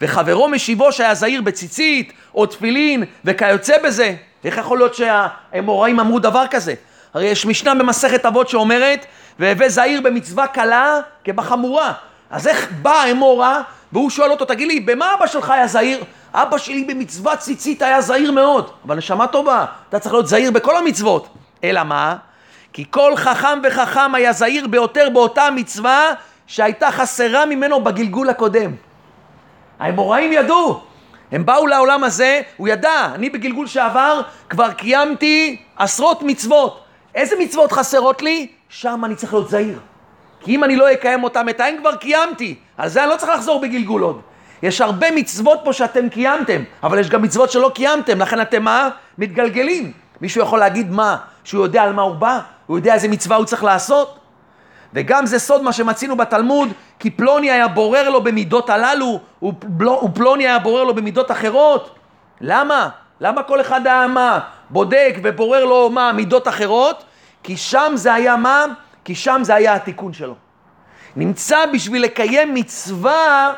וחברו 0.00 0.48
משיבו 0.48 0.92
שהיה 0.92 1.14
זהיר 1.14 1.42
בציצית 1.42 2.12
או 2.34 2.46
תפילין 2.46 3.04
וכיוצא 3.24 3.82
בזה. 3.84 4.14
איך 4.44 4.56
יכול 4.56 4.78
להיות 4.78 4.94
שהאמוראים 4.94 6.00
אמרו 6.00 6.18
דבר 6.18 6.44
כזה? 6.50 6.74
הרי 7.14 7.26
יש 7.26 7.46
משנה 7.46 7.74
במסכת 7.74 8.26
אבות 8.26 8.48
שאומרת, 8.48 9.06
והווה 9.38 9.68
זהיר 9.68 10.00
במצווה 10.00 10.46
קלה 10.46 11.00
כבחמורה. 11.24 11.92
אז 12.30 12.48
איך 12.48 12.68
בא 12.82 12.92
האמורה 12.92 13.62
והוא 13.92 14.10
שואל 14.10 14.30
אותו, 14.30 14.44
תגיד 14.44 14.68
לי, 14.68 14.80
במה 14.80 15.14
אבא 15.14 15.26
שלך 15.26 15.50
היה 15.50 15.66
זהיר? 15.66 16.04
אבא 16.34 16.58
שלי 16.58 16.84
במצוות 16.84 17.38
ציצית 17.38 17.82
היה 17.82 18.00
זהיר 18.00 18.32
מאוד. 18.32 18.70
אבל 18.86 18.96
נשמה 18.96 19.26
טובה, 19.26 19.64
אתה 19.88 19.98
צריך 19.98 20.14
להיות 20.14 20.26
זהיר 20.26 20.50
בכל 20.50 20.76
המצוות. 20.76 21.28
אלא 21.64 21.82
מה? 21.82 22.16
כי 22.72 22.84
כל 22.90 23.16
חכם 23.16 23.58
וחכם 23.62 24.14
היה 24.14 24.32
זהיר 24.32 24.66
ביותר 24.66 25.08
באותה 25.12 25.50
מצווה 25.50 26.12
שהייתה 26.46 26.90
חסרה 26.90 27.46
ממנו 27.46 27.84
בגלגול 27.84 28.28
הקודם. 28.28 28.70
האמוראים 29.78 30.32
ידעו, 30.32 30.80
הם 31.32 31.46
באו 31.46 31.66
לעולם 31.66 32.04
הזה, 32.04 32.42
הוא 32.56 32.68
ידע, 32.68 33.08
אני 33.14 33.30
בגלגול 33.30 33.66
שעבר 33.66 34.20
כבר 34.50 34.72
קיימתי 34.72 35.62
עשרות 35.76 36.22
מצוות. 36.22 36.84
איזה 37.14 37.36
מצוות 37.38 37.72
חסרות 37.72 38.22
לי? 38.22 38.46
שם 38.68 39.04
אני 39.04 39.14
צריך 39.14 39.34
להיות 39.34 39.50
זהיר. 39.50 39.78
כי 40.42 40.54
אם 40.54 40.64
אני 40.64 40.76
לא 40.76 40.92
אקיים 40.92 41.24
אותם, 41.24 41.48
את 41.48 41.60
האין 41.60 41.78
כבר 41.78 41.96
קיימתי. 41.96 42.54
על 42.78 42.88
זה 42.88 43.02
אני 43.04 43.10
לא 43.10 43.16
צריך 43.16 43.32
לחזור 43.32 43.60
בגלגול 43.60 44.02
עוד. 44.02 44.20
יש 44.62 44.80
הרבה 44.80 45.10
מצוות 45.10 45.60
פה 45.64 45.72
שאתם 45.72 46.08
קיימתם, 46.08 46.62
אבל 46.82 46.98
יש 46.98 47.10
גם 47.10 47.22
מצוות 47.22 47.50
שלא 47.50 47.70
קיימתם, 47.74 48.18
לכן 48.18 48.40
אתם 48.40 48.62
מה? 48.62 48.88
מתגלגלים. 49.18 49.92
מישהו 50.20 50.42
יכול 50.42 50.58
להגיד 50.58 50.90
מה? 50.90 51.16
שהוא 51.44 51.64
יודע 51.64 51.82
על 51.82 51.92
מה 51.92 52.02
הוא 52.02 52.14
בא? 52.14 52.40
הוא 52.66 52.78
יודע 52.78 52.94
איזה 52.94 53.08
מצווה 53.08 53.36
הוא 53.36 53.44
צריך 53.44 53.64
לעשות? 53.64 54.18
וגם 54.94 55.26
זה 55.26 55.38
סוד 55.38 55.62
מה 55.62 55.72
שמצינו 55.72 56.16
בתלמוד, 56.16 56.68
כי 56.98 57.10
פלוני 57.10 57.50
היה 57.50 57.68
בורר 57.68 58.10
לו 58.10 58.22
במידות 58.22 58.70
הללו, 58.70 59.20
ופלוני 60.04 60.46
היה 60.46 60.58
בורר 60.58 60.84
לו 60.84 60.94
במידות 60.94 61.30
אחרות. 61.30 61.98
למה? 62.40 62.88
למה 63.20 63.42
כל 63.42 63.60
אחד 63.60 63.86
היה 63.86 64.06
מה? 64.06 64.38
בודק 64.70 65.16
ובורר 65.22 65.64
לו 65.64 65.90
מה? 65.90 66.12
מידות 66.12 66.48
אחרות? 66.48 67.04
כי 67.42 67.56
שם 67.56 67.92
זה 67.94 68.14
היה 68.14 68.36
מה? 68.36 68.66
כי 69.04 69.14
שם 69.14 69.40
זה 69.44 69.54
היה 69.54 69.74
התיקון 69.74 70.12
שלו. 70.12 70.34
נמצא 71.16 71.66
בשביל 71.66 72.02
לקיים 72.02 72.54
מצווה, 72.54 73.52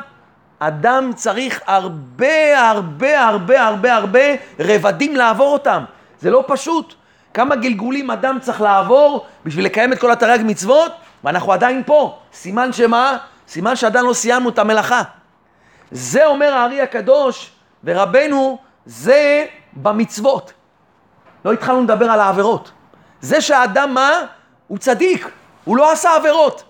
אדם 0.58 1.10
צריך 1.14 1.60
הרבה 1.66 2.70
הרבה 2.70 3.26
הרבה 3.26 3.66
הרבה 3.66 3.94
הרבה 3.94 4.20
רבדים 4.60 5.16
לעבור 5.16 5.52
אותם. 5.52 5.84
זה 6.20 6.30
לא 6.30 6.44
פשוט. 6.46 6.94
כמה 7.34 7.56
גלגולים 7.56 8.10
אדם 8.10 8.38
צריך 8.40 8.60
לעבור 8.60 9.26
בשביל 9.44 9.64
לקיים 9.64 9.92
את 9.92 9.98
כל 9.98 10.10
התרי"ג 10.10 10.40
מצוות, 10.44 10.92
ואנחנו 11.24 11.52
עדיין 11.52 11.82
פה. 11.86 12.18
סימן 12.32 12.72
שמה? 12.72 13.16
סימן 13.48 13.76
שעדיין 13.76 14.04
לא 14.04 14.12
סיימנו 14.12 14.48
את 14.48 14.58
המלאכה. 14.58 15.02
זה 15.90 16.26
אומר 16.26 16.54
הארי 16.54 16.80
הקדוש 16.80 17.50
ורבנו, 17.84 18.58
זה 18.86 19.46
במצוות. 19.72 20.52
לא 21.44 21.52
התחלנו 21.52 21.82
לדבר 21.82 22.10
על 22.10 22.20
העבירות. 22.20 22.70
זה 23.20 23.40
שהאדם 23.40 23.94
מה? 23.94 24.10
הוא 24.66 24.78
צדיק, 24.78 25.28
הוא 25.64 25.76
לא 25.76 25.92
עשה 25.92 26.16
עבירות, 26.16 26.62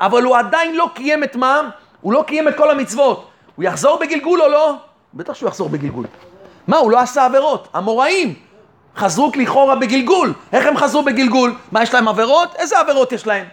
אבל 0.00 0.22
הוא 0.22 0.36
עדיין 0.36 0.76
לא 0.76 0.90
קיים 0.94 1.24
את 1.24 1.36
מה? 1.36 1.60
הוא 2.00 2.12
לא 2.12 2.24
קיים 2.26 2.48
את 2.48 2.56
כל 2.56 2.70
המצוות. 2.70 3.28
הוא 3.56 3.64
יחזור 3.64 3.98
בגלגול 3.98 4.42
או 4.42 4.48
לא? 4.48 4.74
בטח 5.14 5.34
שהוא 5.34 5.48
יחזור 5.48 5.68
בגלגול. 5.68 6.06
מה, 6.66 6.76
הוא 6.76 6.90
לא 6.90 6.98
עשה 7.00 7.24
עבירות. 7.24 7.68
המוראים 7.74 8.34
חזרו 8.96 9.32
לכאורה 9.36 9.76
בגלגול. 9.76 10.32
איך 10.52 10.66
הם 10.66 10.76
חזרו 10.76 11.02
בגלגול? 11.02 11.54
מה, 11.72 11.82
יש 11.82 11.94
להם 11.94 12.08
עבירות? 12.08 12.54
איזה 12.54 12.78
עבירות 12.78 13.12
יש 13.12 13.26
להם? 13.26 13.46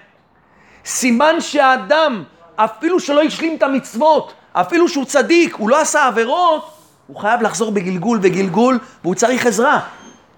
סימן 0.85 1.41
שהאדם, 1.41 2.23
אפילו 2.55 2.99
שלא 2.99 3.21
השלים 3.21 3.55
את 3.55 3.63
המצוות, 3.63 4.33
אפילו 4.53 4.89
שהוא 4.89 5.05
צדיק, 5.05 5.55
הוא 5.55 5.69
לא 5.69 5.81
עשה 5.81 6.07
עבירות, 6.07 6.71
הוא 7.07 7.19
חייב 7.19 7.41
לחזור 7.41 7.71
בגלגול 7.71 8.19
וגלגול, 8.21 8.79
והוא 9.03 9.15
צריך 9.15 9.45
עזרה. 9.45 9.79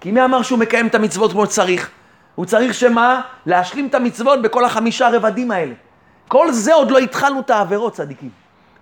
כי 0.00 0.10
מי 0.10 0.24
אמר 0.24 0.42
שהוא 0.42 0.58
מקיים 0.58 0.86
את 0.86 0.94
המצוות 0.94 1.32
כמו 1.32 1.46
שצריך? 1.46 1.90
הוא 2.34 2.46
צריך 2.46 2.74
שמה? 2.74 3.20
להשלים 3.46 3.86
את 3.86 3.94
המצוות 3.94 4.42
בכל 4.42 4.64
החמישה 4.64 5.08
רבדים 5.08 5.50
האלה. 5.50 5.74
כל 6.28 6.52
זה 6.52 6.74
עוד 6.74 6.90
לא 6.90 6.98
התחלנו 6.98 7.40
את 7.40 7.50
העבירות, 7.50 7.92
צדיקים. 7.92 8.30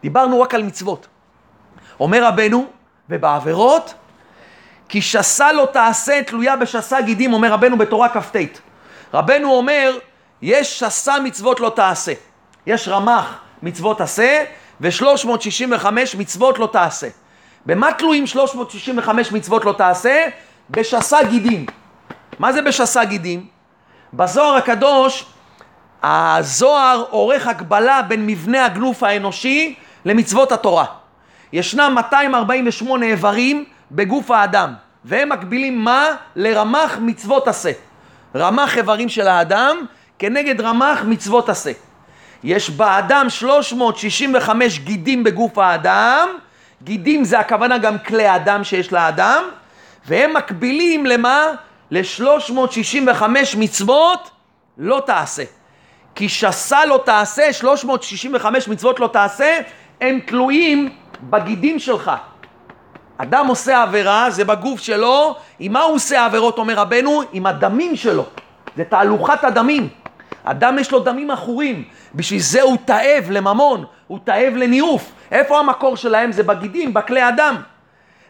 דיברנו 0.03 0.41
רק 0.41 0.55
על 0.55 0.63
מצוות. 0.63 1.07
אומר 2.01 2.25
רבנו, 2.25 2.67
ובעבירות, 3.11 3.95
כי 4.89 5.03
שסה 5.03 5.53
לא 5.53 5.69
תעשה 5.73 6.23
תלויה 6.27 6.57
בשסה 6.57 7.01
גידים, 7.01 7.33
אומר 7.33 7.53
רבנו 7.53 7.79
בתורה 7.79 8.09
כ"ט. 8.09 8.37
רבנו 9.15 9.53
אומר, 9.53 9.99
יש 10.43 10.79
שסה 10.79 11.21
מצוות 11.21 11.61
לא 11.61 11.73
תעשה. 11.77 12.13
יש 12.67 12.89
רמ"ח 12.89 13.39
מצוות 13.63 14.01
עשה, 14.01 14.45
ו-365 14.81 15.87
מצוות 16.19 16.59
לא 16.59 16.69
תעשה. 16.73 17.09
במה 17.67 17.93
תלויים 17.93 18.27
365 18.27 19.33
מצוות 19.33 19.65
לא 19.65 19.73
תעשה? 19.73 20.27
בשסה 20.71 21.23
גידים. 21.23 21.67
מה 22.41 22.53
זה 22.53 22.63
בשסה 22.63 23.05
גידים? 23.05 23.47
בזוהר 24.15 24.57
הקדוש, 24.57 25.25
הזוהר 26.03 27.05
עורך 27.11 27.47
הקבלה 27.47 28.03
בין 28.03 28.27
מבנה 28.27 28.65
הגנוף 28.65 29.03
האנושי 29.03 29.75
למצוות 30.05 30.53
התורה. 30.53 30.85
ישנם 31.53 31.93
248 31.95 33.07
איברים 33.07 33.65
בגוף 33.91 34.31
האדם, 34.31 34.75
והם 35.05 35.29
מקבילים 35.29 35.85
מה? 35.85 36.07
לרמ"ח 36.37 36.99
מצוות 37.01 37.49
עשה. 37.49 37.71
רמ"ח 38.37 38.77
איברים 38.77 39.09
של 39.09 39.29
האדם 39.29 39.77
כנגד 40.19 40.61
רמ"ח 40.61 41.03
מצוות 41.05 41.49
עשה. 41.49 41.73
יש 42.45 42.71
באדם 42.71 43.31
365 43.31 44.79
גידים 44.79 45.25
בגוף 45.25 45.59
האדם, 45.59 46.29
גידים 46.83 47.25
זה 47.25 47.39
הכוונה 47.39 47.79
גם 47.79 47.99
כלי 47.99 48.35
אדם 48.37 48.65
שיש 48.65 48.93
לאדם, 48.93 49.43
והם 50.07 50.35
מקבילים 50.35 51.07
למה? 51.07 51.47
ל-365 51.91 53.23
מצוות 53.57 54.31
לא 54.79 55.03
תעשה. 55.07 55.43
כי 56.15 56.29
שסה 56.29 56.87
לא 56.87 57.03
תעשה, 57.05 57.53
365 57.53 58.69
מצוות 58.69 59.01
לא 59.01 59.07
תעשה, 59.07 59.61
הם 60.01 60.21
תלויים 60.27 60.89
בגידים 61.23 61.79
שלך. 61.79 62.11
אדם 63.17 63.47
עושה 63.47 63.83
עבירה, 63.83 64.31
זה 64.31 64.45
בגוף 64.45 64.81
שלו, 64.81 65.37
עם 65.59 65.73
מה 65.73 65.83
הוא 65.83 65.95
עושה 65.95 66.25
עבירות, 66.25 66.59
אומר 66.59 66.75
רבנו? 66.75 67.23
עם 67.33 67.47
הדמים 67.47 67.97
שלו. 67.97 68.27
זה 68.77 68.85
תהלוכת 68.85 69.45
הדמים. 69.45 69.89
אדם 70.45 70.79
יש 70.79 70.93
לו 70.93 70.99
דמים 71.01 71.31
עכורים, 71.31 71.85
בשביל 72.15 72.41
זה 72.41 72.63
הוא 72.63 72.77
תאב 72.85 73.31
לממון, 73.31 73.85
הוא 74.07 74.19
תאב 74.25 74.53
לניאוף. 74.57 75.13
איפה 75.33 75.59
המקור 75.59 75.97
שלהם? 75.97 76.33
זה 76.33 76.43
בגידים, 76.43 76.95
בכלי 76.95 77.23
הדם. 77.23 77.57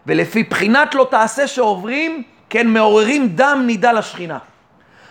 ולפי 0.06 0.42
בחינת 0.42 0.94
לא 0.94 1.06
תעשה 1.10 1.46
שעוברים, 1.46 2.22
כן 2.50 2.68
מעוררים 2.68 3.28
דם 3.28 3.62
נידה 3.66 3.92
לשכינה. 3.92 4.38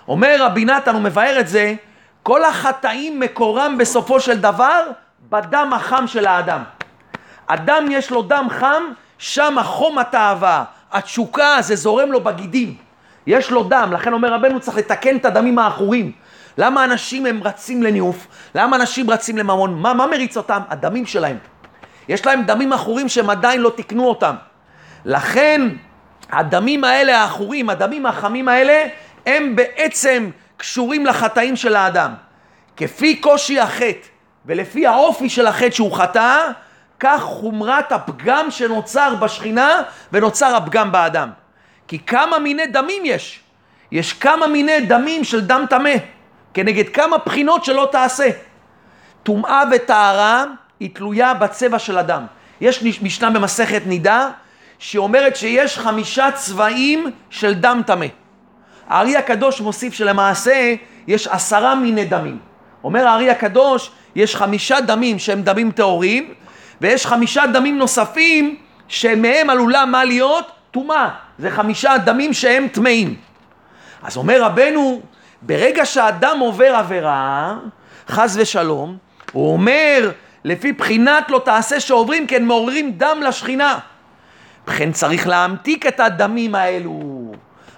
אומר 0.07 0.35
רבי 0.39 0.65
נתן, 0.65 0.93
הוא 0.93 1.01
מבאר 1.01 1.39
את 1.39 1.47
זה, 1.47 1.73
כל 2.23 2.45
החטאים 2.45 3.19
מקורם 3.19 3.77
בסופו 3.77 4.19
של 4.19 4.39
דבר 4.39 4.83
בדם 5.29 5.71
החם 5.75 6.07
של 6.07 6.25
האדם. 6.25 6.63
אדם 7.47 7.85
יש 7.91 8.11
לו 8.11 8.21
דם 8.21 8.47
חם, 8.49 8.83
שם 9.17 9.57
החום 9.57 9.97
התאווה, 9.97 10.63
התשוקה, 10.91 11.57
זה 11.59 11.75
זורם 11.75 12.11
לו 12.11 12.23
בגידים. 12.23 12.75
יש 13.27 13.51
לו 13.51 13.63
דם, 13.63 13.89
לכן 13.93 14.13
אומר 14.13 14.33
רבנו 14.33 14.59
צריך 14.59 14.77
לתקן 14.77 15.15
את 15.15 15.25
הדמים 15.25 15.59
העכורים. 15.59 16.11
למה 16.57 16.83
אנשים 16.83 17.25
הם 17.25 17.43
רצים 17.43 17.83
לניאוף? 17.83 18.27
למה 18.55 18.75
אנשים 18.75 19.09
רצים 19.09 19.37
לממון? 19.37 19.73
מה, 19.73 19.93
מה 19.93 20.07
מריץ 20.07 20.37
אותם? 20.37 20.61
הדמים 20.69 21.05
שלהם. 21.05 21.37
יש 22.07 22.25
להם 22.25 22.43
דמים 22.43 22.73
עכורים 22.73 23.09
שהם 23.09 23.29
עדיין 23.29 23.61
לא 23.61 23.69
תיקנו 23.75 24.07
אותם. 24.07 24.35
לכן 25.05 25.61
הדמים 26.31 26.83
האלה 26.83 27.21
העכורים, 27.21 27.69
הדמים 27.69 28.05
החמים 28.05 28.47
האלה, 28.47 28.83
הם 29.25 29.55
בעצם 29.55 30.29
קשורים 30.57 31.05
לחטאים 31.05 31.55
של 31.55 31.75
האדם. 31.75 32.13
כפי 32.77 33.15
קושי 33.15 33.59
החטא 33.59 34.07
ולפי 34.45 34.87
האופי 34.87 35.29
של 35.29 35.47
החטא 35.47 35.71
שהוא 35.71 35.97
חטא, 35.97 36.51
כך 36.99 37.21
חומרת 37.21 37.91
הפגם 37.91 38.51
שנוצר 38.51 39.15
בשכינה 39.15 39.81
ונוצר 40.13 40.55
הפגם 40.55 40.91
באדם. 40.91 41.29
כי 41.87 41.99
כמה 41.99 42.39
מיני 42.39 42.67
דמים 42.67 43.03
יש? 43.05 43.39
יש 43.91 44.13
כמה 44.13 44.47
מיני 44.47 44.81
דמים 44.81 45.23
של 45.23 45.41
דם 45.41 45.65
טמא, 45.69 45.93
כנגד 46.53 46.89
כמה 46.89 47.17
בחינות 47.17 47.65
שלא 47.65 47.89
תעשה. 47.91 48.29
טומאה 49.23 49.63
וטהרה 49.71 50.45
היא 50.79 50.89
תלויה 50.95 51.33
בצבע 51.33 51.79
של 51.79 51.97
הדם. 51.97 52.25
יש 52.61 53.01
משנה 53.01 53.29
במסכת 53.29 53.81
נידה 53.85 54.29
שאומרת 54.79 55.35
שיש 55.35 55.77
חמישה 55.77 56.31
צבעים 56.31 57.11
של 57.29 57.53
דם 57.53 57.81
טמא. 57.85 58.05
הארי 58.87 59.17
הקדוש 59.17 59.61
מוסיף 59.61 59.93
שלמעשה 59.93 60.75
יש 61.07 61.27
עשרה 61.27 61.75
מיני 61.75 62.05
דמים. 62.05 62.39
אומר 62.83 63.07
הארי 63.07 63.29
הקדוש, 63.29 63.91
יש 64.15 64.35
חמישה 64.35 64.81
דמים 64.81 65.19
שהם 65.19 65.41
דמים 65.41 65.71
טהורים, 65.71 66.33
ויש 66.81 67.05
חמישה 67.05 67.47
דמים 67.47 67.77
נוספים 67.77 68.55
שמהם 68.87 69.49
עלולה 69.49 69.85
מה 69.85 70.03
להיות? 70.03 70.51
טומאה. 70.71 71.09
זה 71.39 71.51
חמישה 71.51 71.97
דמים 71.97 72.33
שהם 72.33 72.67
טמאים. 72.67 73.15
אז 74.03 74.17
אומר 74.17 74.43
רבנו, 74.43 75.01
ברגע 75.41 75.85
שאדם 75.85 76.39
עובר 76.39 76.75
עבירה, 76.75 77.55
חס 78.07 78.35
ושלום, 78.39 78.97
הוא 79.31 79.53
אומר, 79.53 80.11
לפי 80.43 80.71
בחינת 80.71 81.31
לא 81.31 81.41
תעשה 81.45 81.79
שעוברים, 81.79 82.27
כן 82.27 82.45
מעוררים 82.45 82.91
דם 82.91 83.17
לשכינה. 83.27 83.79
לכן 84.69 84.91
צריך 84.91 85.27
להמתיק 85.27 85.87
את 85.87 85.99
הדמים 85.99 86.55
האלו. 86.55 87.01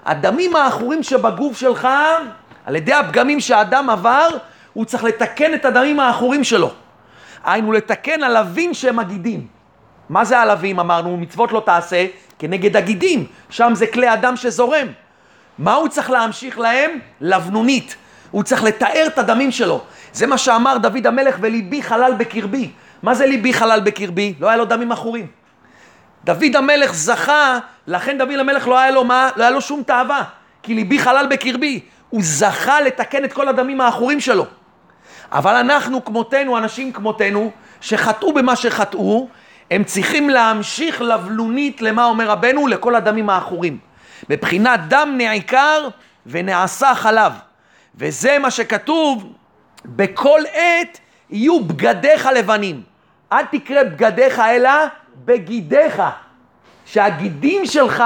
הדמים 0.06 0.56
העכורים 0.56 1.04
שבגוף 1.04 1.58
שלך, 1.58 1.88
על 2.66 2.76
ידי 2.76 2.94
הפגמים 2.94 3.40
שהאדם 3.40 3.90
עבר, 3.90 4.28
הוא 4.74 4.86
צריך 4.86 5.04
לתקן 5.04 5.54
את 5.54 5.66
הדמים 5.66 6.00
העכורים 6.00 6.44
שלו. 6.44 6.72
היינו 7.44 7.72
לתקן 7.72 8.24
הלווים 8.24 8.74
שהם 8.74 9.00
הגידים. 9.00 9.48
מה 10.10 10.26
זה 10.26 10.40
הלווים? 10.40 10.80
אמרנו, 10.80 11.18
מצוות 11.18 11.52
לא 11.52 11.62
תעשה 11.66 12.06
כנגד 12.40 12.78
הגידים. 12.78 13.26
שם 13.50 13.72
זה 13.76 13.88
כלי 13.88 14.14
אדם 14.14 14.36
שזורם. 14.36 14.88
מה 15.58 15.74
הוא 15.74 15.88
צריך 15.88 16.10
להמשיך 16.10 16.60
להם? 16.60 16.92
לבנונית. 17.22 17.96
הוא 18.32 18.44
צריך 18.44 18.64
לתאר 18.64 19.04
את 19.08 19.18
הדמים 19.18 19.52
שלו. 19.52 19.82
זה 20.14 20.28
מה 20.28 20.38
שאמר 20.38 20.78
דוד 20.78 21.08
המלך, 21.08 21.36
וליבי 21.42 21.84
חלל 21.84 22.14
בקרבי. 22.18 22.72
מה 23.04 23.16
זה 23.16 23.26
ליבי 23.26 23.54
חלל 23.54 23.80
בקרבי? 23.80 24.34
לא 24.40 24.48
היה 24.48 24.58
לו 24.58 24.66
דמים 24.66 24.92
עכורים. 24.92 25.41
דוד 26.24 26.56
המלך 26.56 26.94
זכה, 26.94 27.60
לכן 27.88 28.18
דוד 28.18 28.40
המלך 28.40 28.68
לא 28.68 28.80
היה 28.80 28.92
לו 28.92 29.04
מה? 29.04 29.30
לא 29.36 29.44
היה 29.44 29.52
לו 29.52 29.62
שום 29.62 29.84
תאווה. 29.84 30.24
כי 30.64 30.74
ליבי 30.74 31.00
חלל 31.00 31.28
בקרבי. 31.30 31.80
הוא 32.10 32.22
זכה 32.24 32.82
לתקן 32.82 33.24
את 33.24 33.34
כל 33.34 33.48
הדמים 33.48 33.82
העכורים 33.82 34.20
שלו. 34.20 34.46
אבל 35.32 35.56
אנחנו 35.56 36.06
כמותנו, 36.06 36.58
אנשים 36.58 36.92
כמותנו, 36.92 37.52
שחטאו 37.82 38.34
במה 38.34 38.56
שחטאו, 38.56 39.28
הם 39.72 39.84
צריכים 39.84 40.30
להמשיך 40.30 41.02
לבלונית 41.02 41.82
למה 41.82 42.06
אומר 42.06 42.30
רבנו? 42.30 42.68
לכל 42.68 42.96
הדמים 42.96 43.30
העכורים. 43.30 43.78
מבחינת 44.30 44.80
דם 44.88 45.14
נעקר 45.18 45.88
ונעשה 46.26 46.96
חלב. 46.96 47.34
וזה 47.96 48.40
מה 48.40 48.52
שכתוב, 48.52 49.34
בכל 49.86 50.40
עת 50.54 51.00
יהיו 51.30 51.60
בגדיך 51.60 52.26
לבנים. 52.36 52.82
אל 53.32 53.46
תקרא 53.52 53.84
בגדיך 53.84 54.40
אלא 54.40 54.70
בגידיך. 55.26 56.02
שהגידים 56.86 57.66
שלך, 57.66 58.04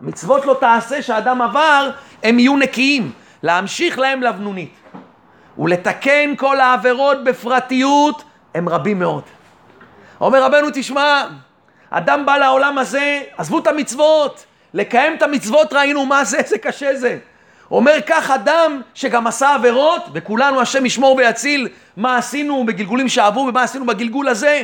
מצוות 0.00 0.46
לא 0.46 0.56
תעשה 0.60 1.02
שאדם 1.02 1.42
עבר, 1.42 1.90
הם 2.22 2.38
יהיו 2.38 2.56
נקיים. 2.56 3.12
להמשיך 3.42 3.98
להם 3.98 4.22
לבנונית. 4.22 4.74
ולתקן 5.58 6.34
כל 6.36 6.60
העבירות 6.60 7.24
בפרטיות 7.24 8.24
הם 8.54 8.68
רבים 8.68 8.98
מאוד. 8.98 9.22
אומר 10.20 10.44
רבנו, 10.44 10.68
תשמע, 10.74 11.26
אדם 11.90 12.26
בא 12.26 12.36
לעולם 12.36 12.78
הזה, 12.78 13.22
עזבו 13.36 13.58
את 13.58 13.66
המצוות, 13.66 14.44
לקיים 14.74 15.14
את 15.14 15.22
המצוות 15.22 15.72
ראינו 15.72 16.06
מה 16.06 16.24
זה, 16.24 16.38
איזה 16.38 16.58
קשה 16.58 16.96
זה. 16.96 17.18
אומר 17.70 17.98
כך 18.06 18.30
אדם 18.30 18.80
שגם 18.94 19.26
עשה 19.26 19.54
עבירות, 19.54 20.02
וכולנו 20.12 20.60
השם 20.60 20.86
ישמור 20.86 21.16
ויציל 21.16 21.68
מה 21.96 22.16
עשינו 22.16 22.66
בגלגולים 22.66 23.08
שעברו 23.08 23.46
ומה 23.46 23.62
עשינו 23.62 23.86
בגלגול 23.86 24.28
הזה. 24.28 24.62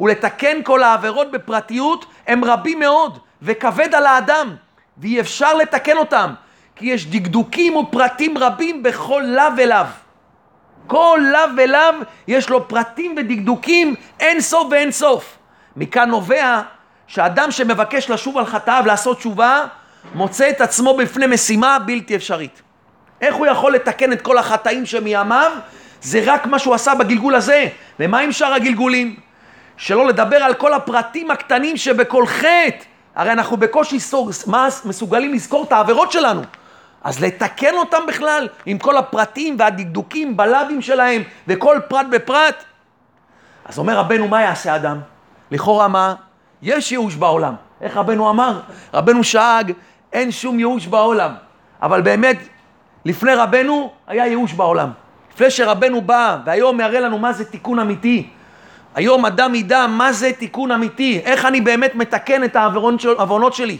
ולתקן 0.00 0.62
כל 0.62 0.82
העבירות 0.82 1.30
בפרטיות 1.30 2.06
הם 2.26 2.44
רבים 2.44 2.78
מאוד, 2.78 3.18
וכבד 3.42 3.94
על 3.94 4.06
האדם, 4.06 4.54
ואי 4.98 5.20
אפשר 5.20 5.54
לתקן 5.54 5.96
אותם, 5.96 6.34
כי 6.76 6.86
יש 6.86 7.06
דקדוקים 7.06 7.76
ופרטים 7.76 8.38
רבים 8.38 8.82
בכל 8.82 9.22
לאו 9.26 9.44
ולאו. 9.56 9.84
כל 10.86 11.20
לאו 11.32 11.56
ולאו 11.56 11.94
יש 12.28 12.50
לו 12.50 12.68
פרטים 12.68 13.14
ודקדוקים 13.18 13.94
אין 14.20 14.40
סוף 14.40 14.66
ואין 14.70 14.90
סוף. 14.90 15.38
מכאן 15.76 16.08
נובע 16.08 16.60
שאדם 17.06 17.50
שמבקש 17.50 18.10
לשוב 18.10 18.38
על 18.38 18.46
חטאיו, 18.46 18.82
לעשות 18.86 19.18
תשובה, 19.18 19.66
מוצא 20.14 20.50
את 20.50 20.60
עצמו 20.60 20.96
בפני 20.96 21.26
משימה 21.26 21.78
בלתי 21.78 22.16
אפשרית. 22.16 22.62
איך 23.20 23.34
הוא 23.34 23.46
יכול 23.46 23.74
לתקן 23.74 24.12
את 24.12 24.22
כל 24.22 24.38
החטאים 24.38 24.86
שמימיו? 24.86 25.52
זה 26.00 26.22
רק 26.26 26.46
מה 26.46 26.58
שהוא 26.58 26.74
עשה 26.74 26.94
בגלגול 26.94 27.34
הזה. 27.34 27.66
ומה 28.00 28.18
עם 28.18 28.32
שאר 28.32 28.54
הגלגולים? 28.54 29.16
שלא 29.76 30.06
לדבר 30.06 30.36
על 30.36 30.54
כל 30.54 30.72
הפרטים 30.72 31.30
הקטנים 31.30 31.76
שבכל 31.76 32.26
חטא. 32.26 32.84
הרי 33.14 33.32
אנחנו 33.32 33.56
בקושי 33.56 34.00
סור, 34.00 34.30
מסוגלים 34.84 35.32
לזכור 35.34 35.64
את 35.64 35.72
העבירות 35.72 36.12
שלנו. 36.12 36.42
אז 37.04 37.22
לתקן 37.22 37.74
אותם 37.74 38.02
בכלל, 38.08 38.48
עם 38.66 38.78
כל 38.78 38.96
הפרטים 38.96 39.56
והדקדוקים 39.58 40.36
בלאווים 40.36 40.82
שלהם, 40.82 41.22
וכל 41.48 41.78
פרט 41.88 42.06
בפרט. 42.10 42.64
אז 43.64 43.78
אומר 43.78 43.98
רבנו, 43.98 44.28
מה 44.28 44.42
יעשה 44.42 44.76
אדם? 44.76 45.00
לכאורה 45.50 45.88
מה? 45.88 46.14
יש 46.62 46.92
ייאוש 46.92 47.14
בעולם. 47.14 47.54
איך 47.80 47.96
רבנו 47.96 48.30
אמר? 48.30 48.60
רבנו 48.94 49.24
שאג, 49.24 49.72
אין 50.12 50.30
שום 50.30 50.58
ייאוש 50.58 50.86
בעולם. 50.86 51.34
אבל 51.82 52.02
באמת, 52.02 52.36
לפני 53.04 53.34
רבנו 53.34 53.92
היה 54.06 54.26
ייאוש 54.26 54.52
בעולם. 54.52 54.90
לפני 55.34 55.50
שרבנו 55.50 56.00
בא, 56.00 56.38
והיום 56.44 56.80
יראה 56.80 57.00
לנו 57.00 57.18
מה 57.18 57.32
זה 57.32 57.44
תיקון 57.44 57.78
אמיתי. 57.78 58.30
היום 58.94 59.26
אדם 59.26 59.54
ידע 59.54 59.86
מה 59.86 60.12
זה 60.12 60.32
תיקון 60.32 60.70
אמיתי, 60.70 61.20
איך 61.24 61.44
אני 61.44 61.60
באמת 61.60 61.94
מתקן 61.94 62.44
את 62.44 62.56
העוונות 62.56 63.54
שלי. 63.54 63.78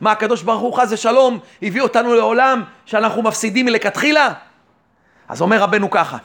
מה 0.00 0.12
הקדוש 0.12 0.42
ברוך 0.42 0.60
הוא 0.60 0.74
חס 0.74 0.92
ושלום 0.92 1.38
הביא 1.62 1.82
אותנו 1.82 2.14
לעולם 2.14 2.62
שאנחנו 2.86 3.22
מפסידים 3.22 3.66
מלכתחילה? 3.66 4.32
אז 5.28 5.40
אומר 5.40 5.58
רבנו 5.58 5.90
ככה, 5.90 6.16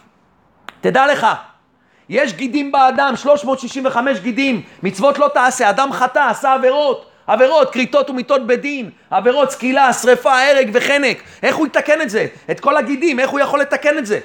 תדע 0.81 1.07
לך, 1.07 1.27
יש 2.09 2.33
גידים 2.33 2.71
באדם, 2.71 3.15
365 3.15 4.19
גידים, 4.19 4.61
מצוות 4.83 5.19
לא 5.19 5.29
תעשה, 5.33 5.69
אדם 5.69 5.91
חטא, 5.91 6.29
עשה 6.29 6.53
עבירות, 6.53 7.05
עבירות, 7.27 7.73
כריתות 7.73 8.09
ומיתות 8.09 8.47
בדין, 8.47 8.89
עבירות, 9.09 9.51
סקילה, 9.51 9.93
שרפה, 9.93 10.41
הרג 10.41 10.69
וחנק, 10.73 11.17
איך 11.43 11.55
הוא 11.55 11.67
יתקן 11.67 12.01
את 12.01 12.09
זה? 12.09 12.27
את 12.51 12.59
כל 12.59 12.77
הגידים, 12.77 13.19
איך 13.19 13.29
הוא 13.29 13.39
יכול 13.39 13.59
לתקן 13.59 13.97
את 13.97 14.05
זה? 14.05 14.19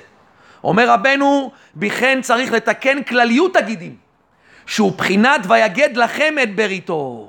אומר 0.65 0.91
רבנו, 0.91 1.51
בכן 1.77 2.19
צריך 2.23 2.53
לתקן 2.53 3.03
כלליות 3.03 3.57
הגידים, 3.57 4.06
שהוא 4.67 4.93
בחינת 4.93 5.41
ויגד 5.49 5.97
לכם 5.97 6.35
את 6.43 6.57
בריתו. 6.57 7.29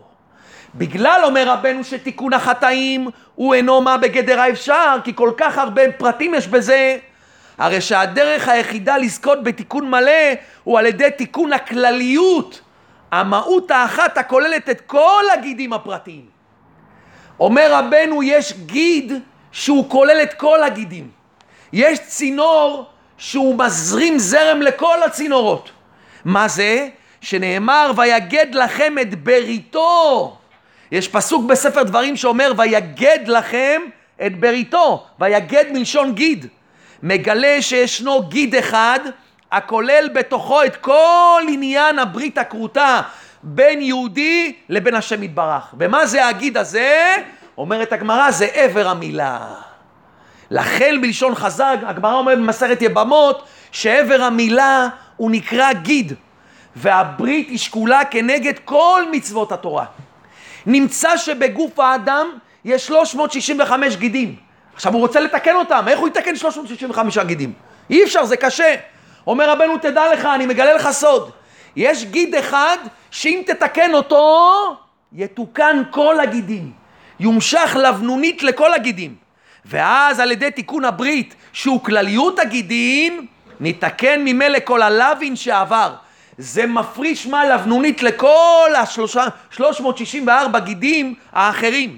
בגלל, 0.76 1.22
אומר 1.24 1.50
רבנו, 1.50 1.84
שתיקון 1.84 2.34
החטאים 2.34 3.08
הוא 3.36 3.54
אינו 3.54 3.82
מה 3.82 3.98
בגדר 3.98 4.40
האפשר, 4.40 4.98
כי 5.04 5.16
כל 5.16 5.32
כך 5.38 5.58
הרבה 5.58 5.82
פרטים 5.98 6.34
יש 6.34 6.48
בזה, 6.48 6.98
הרי 7.58 7.82
שהדרך 7.82 8.48
היחידה 8.48 8.98
לזכות 8.98 9.44
בתיקון 9.44 9.90
מלא 9.90 10.34
הוא 10.64 10.80
על 10.80 10.86
ידי 10.86 11.10
תיקון 11.18 11.54
הכלליות, 11.54 12.62
המהות 13.12 13.72
האחת 13.72 14.18
הכוללת 14.18 14.70
את 14.70 14.82
כל 14.82 15.24
הגידים 15.34 15.74
הפרטיים. 15.74 16.26
אומר 17.40 17.68
רבנו, 17.72 18.24
יש 18.24 18.54
גיד 18.54 19.14
שהוא 19.52 19.90
כולל 19.90 20.20
את 20.24 20.34
כל 20.34 20.64
הגידים. 20.64 21.10
יש 21.74 22.00
צינור 22.00 22.86
שהוא 23.18 23.60
מזרים 23.60 24.20
זרם 24.20 24.62
לכל 24.62 25.04
הצינורות. 25.04 25.72
מה 26.26 26.48
זה? 26.48 26.88
שנאמר, 27.28 27.92
ויגד 27.98 28.56
לכם 28.56 28.96
את 29.02 29.24
בריתו. 29.24 30.38
יש 30.92 31.08
פסוק 31.08 31.46
בספר 31.46 31.84
דברים 31.84 32.16
שאומר, 32.16 32.52
ויגד 32.58 33.20
לכם 33.28 33.82
את 34.26 34.40
בריתו. 34.40 35.04
ויגד 35.20 35.66
מלשון 35.72 36.16
גיד. 36.16 36.48
מגלה 37.04 37.62
שישנו 37.62 38.24
גיד 38.24 38.56
אחד, 38.56 39.00
הכולל 39.52 40.10
בתוכו 40.14 40.64
את 40.64 40.76
כל 40.76 41.42
עניין 41.50 42.00
הברית 42.00 42.38
הכרותה 42.38 43.02
בין 43.44 43.82
יהודי 43.82 44.54
לבין 44.70 44.96
השם 44.96 45.24
יתברך. 45.24 45.74
ומה 45.80 46.06
זה 46.06 46.26
הגיד 46.28 46.58
הזה? 46.58 47.16
אומרת 47.58 47.94
הגמרא, 47.94 48.32
זה 48.32 48.46
עבר 48.54 48.88
המילה. 48.88 49.40
לכן 50.52 51.02
בלשון 51.02 51.36
חז"ל, 51.36 51.76
הגמרא 51.86 52.14
אומרת 52.14 52.38
במסכת 52.38 52.82
יבמות, 52.82 53.48
שעבר 53.72 54.22
המילה 54.22 54.88
הוא 55.18 55.32
נקרא 55.32 55.74
גיד, 55.74 56.14
והברית 56.78 57.50
היא 57.50 57.58
שקולה 57.58 58.06
כנגד 58.06 58.54
כל 58.66 59.04
מצוות 59.12 59.52
התורה. 59.52 59.86
נמצא 60.66 61.18
שבגוף 61.18 61.80
האדם 61.80 62.28
יש 62.66 62.88
365 62.88 63.96
גידים. 63.96 64.36
עכשיו 64.76 64.94
הוא 64.94 65.02
רוצה 65.02 65.20
לתקן 65.20 65.56
אותם, 65.56 65.86
איך 65.88 66.00
הוא 66.00 66.08
יתקן 66.08 66.36
365 66.36 67.18
גידים? 67.18 67.54
אי 67.90 68.04
אפשר, 68.04 68.26
זה 68.26 68.38
קשה. 68.38 68.76
אומר 69.28 69.50
רבנו, 69.50 69.78
תדע 69.78 70.14
לך, 70.14 70.26
אני 70.26 70.46
מגלה 70.46 70.74
לך 70.74 70.90
סוד. 70.92 71.32
יש 71.76 72.06
גיד 72.06 72.36
אחד 72.36 72.78
שאם 73.12 73.42
תתקן 73.46 73.94
אותו, 73.94 74.76
יתוקן 75.14 75.84
כל 75.92 76.20
הגידים. 76.20 76.72
יומשך 77.20 77.78
לבנונית 77.80 78.44
לכל 78.44 78.74
הגידים. 78.74 79.16
ואז 79.66 80.20
על 80.20 80.32
ידי 80.32 80.52
תיקון 80.52 80.86
הברית, 80.86 81.36
שהוא 81.54 81.84
כלליות 81.84 82.40
הגידים, 82.40 83.28
נתקן 83.60 84.22
ממילא 84.26 84.60
כל 84.64 84.82
הלווין 84.82 85.36
שעבר. 85.36 85.94
זה 86.38 86.66
מפריש 86.66 87.28
מה 87.28 87.46
לבנונית 87.46 88.04
לכל 88.04 88.70
ה-364 88.76 90.60
גידים 90.60 91.16
האחרים, 91.32 91.98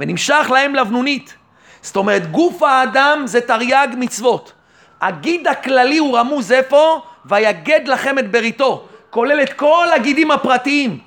ונמשך 0.00 0.50
להם 0.54 0.74
לבנונית. 0.74 1.34
זאת 1.82 1.96
אומרת, 1.96 2.30
גוף 2.30 2.62
האדם 2.62 3.22
זה 3.24 3.40
תרי"ג 3.40 3.88
מצוות. 3.96 4.52
הגיד 5.00 5.48
הכללי 5.48 5.98
הוא 5.98 6.18
רמוז 6.18 6.52
איפה? 6.52 7.00
ויגד 7.24 7.88
לכם 7.88 8.18
את 8.18 8.30
בריתו. 8.30 8.88
כולל 9.10 9.42
את 9.42 9.52
כל 9.52 9.86
הגידים 9.94 10.30
הפרטיים. 10.30 10.98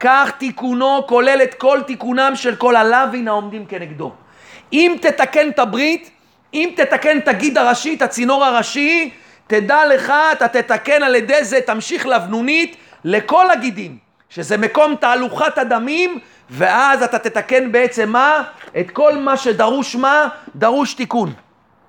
כך 0.00 0.30
תיקונו 0.38 1.06
כולל 1.06 1.40
את 1.42 1.54
כל 1.54 1.80
תיקונם 1.86 2.32
של 2.34 2.56
כל 2.56 2.76
הלווין 2.76 3.28
העומדים 3.28 3.66
כנגדו. 3.66 4.12
אם 4.72 4.96
תתקן 5.00 5.48
את 5.48 5.58
הברית, 5.58 6.10
אם 6.54 6.70
תתקן 6.76 7.18
את 7.18 7.28
הגיד 7.28 7.58
הראשי, 7.58 7.94
את 7.94 8.02
הצינור 8.02 8.44
הראשי, 8.44 9.10
תדע 9.50 9.86
לך, 9.86 10.12
אתה 10.32 10.48
תתקן 10.48 11.02
על 11.02 11.14
ידי 11.14 11.44
זה, 11.44 11.60
תמשיך 11.60 12.06
לבנונית 12.06 12.76
לכל 13.04 13.50
הגידים, 13.50 13.98
שזה 14.28 14.56
מקום 14.56 14.94
תהלוכת 14.94 15.58
הדמים, 15.58 16.18
ואז 16.50 17.02
אתה 17.02 17.18
תתקן 17.18 17.72
בעצם 17.72 18.08
מה? 18.08 18.42
את 18.80 18.90
כל 18.90 19.16
מה 19.16 19.36
שדרוש 19.36 19.96
מה? 19.96 20.28
דרוש 20.56 20.94
תיקון. 20.94 21.32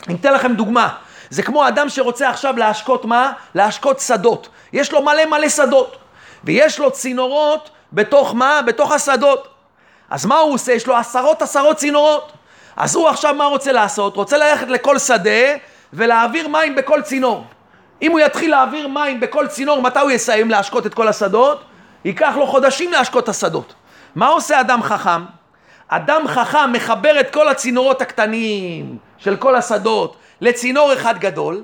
אני 0.07 0.15
אתן 0.15 0.33
לכם 0.33 0.53
דוגמה. 0.53 0.89
זה 1.29 1.43
כמו 1.43 1.67
אדם 1.67 1.89
שרוצה 1.89 2.29
עכשיו 2.29 2.57
להשקות 2.57 3.05
מה? 3.05 3.31
להשקות 3.55 3.99
שדות. 3.99 4.49
יש 4.73 4.91
לו 4.91 5.01
מלא 5.01 5.25
מלא 5.25 5.49
שדות, 5.49 5.97
ויש 6.43 6.79
לו 6.79 6.91
צינורות 6.91 7.69
בתוך 7.93 8.35
מה? 8.35 8.61
בתוך 8.61 8.91
השדות. 8.91 9.47
אז 10.09 10.25
מה 10.25 10.37
הוא 10.37 10.53
עושה? 10.53 10.73
יש 10.73 10.87
לו 10.87 10.95
עשרות 10.95 11.41
עשרות 11.41 11.77
צינורות. 11.77 12.31
אז 12.77 12.95
הוא 12.95 13.09
עכשיו 13.09 13.33
מה 13.33 13.45
רוצה 13.45 13.71
לעשות? 13.71 14.15
רוצה 14.15 14.37
ללכת 14.37 14.67
לכל 14.67 14.99
שדה 14.99 15.55
ולהעביר 15.93 16.47
מים 16.47 16.75
בכל 16.75 17.01
צינור. 17.01 17.45
אם 18.01 18.11
הוא 18.11 18.19
יתחיל 18.19 18.51
להעביר 18.51 18.87
מים 18.87 19.19
בכל 19.19 19.47
צינור, 19.47 19.81
מתי 19.81 19.99
הוא 19.99 20.11
יסיים 20.11 20.49
להשקות 20.49 20.85
את 20.85 20.93
כל 20.93 21.07
השדות? 21.07 21.63
ייקח 22.05 22.33
לו 22.37 22.47
חודשים 22.47 22.91
להשקות 22.91 23.23
את 23.23 23.29
השדות. 23.29 23.73
מה 24.15 24.27
עושה 24.27 24.59
אדם 24.59 24.83
חכם? 24.83 25.23
אדם 25.87 26.27
חכם 26.27 26.71
מחבר 26.73 27.19
את 27.19 27.33
כל 27.33 27.47
הצינורות 27.47 28.01
הקטנים 28.01 28.97
של 29.17 29.35
כל 29.35 29.55
השדות 29.55 30.15
לצינור 30.41 30.93
אחד 30.93 31.17
גדול. 31.19 31.63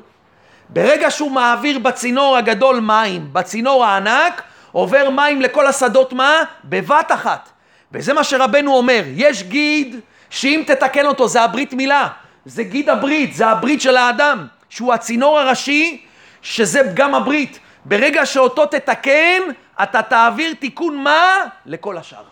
ברגע 0.70 1.12
שהוא 1.12 1.32
מעביר 1.32 1.80
בצינור 1.80 2.38
הגדול 2.38 2.80
מים, 2.80 3.30
בצינור 3.34 3.86
הענק, 3.86 4.42
עובר 4.72 5.10
מים 5.10 5.42
לכל 5.42 5.68
השדות 5.68 6.13
מה? 6.13 6.34
בבת 6.63 7.12
אחת. 7.12 7.50
וזה 7.92 8.13
מה 8.13 8.24
שרבנו 8.24 8.76
אומר, 8.76 9.02
יש 9.08 9.44
גיד 9.44 10.00
שאם 10.30 10.63
תתקן 10.68 11.06
אותו 11.06 11.28
זה 11.28 11.42
הברית 11.42 11.74
מילה, 11.74 12.08
זה 12.48 12.64
גיד 12.64 12.90
הברית, 12.90 13.34
זה 13.34 13.48
הברית 13.48 13.82
של 13.82 13.98
האדם, 13.98 14.48
שהוא 14.70 14.94
הצינור 14.94 15.40
הראשי, 15.40 16.02
שזה 16.42 16.92
גם 16.94 17.16
הברית. 17.16 17.60
ברגע 17.86 18.26
שאותו 18.26 18.66
תתקן, 18.66 19.42
אתה 19.84 20.02
תעביר 20.02 20.54
תיקון 20.60 20.98
מה? 20.98 21.26
לכל 21.66 21.98
השאר. 21.98 22.24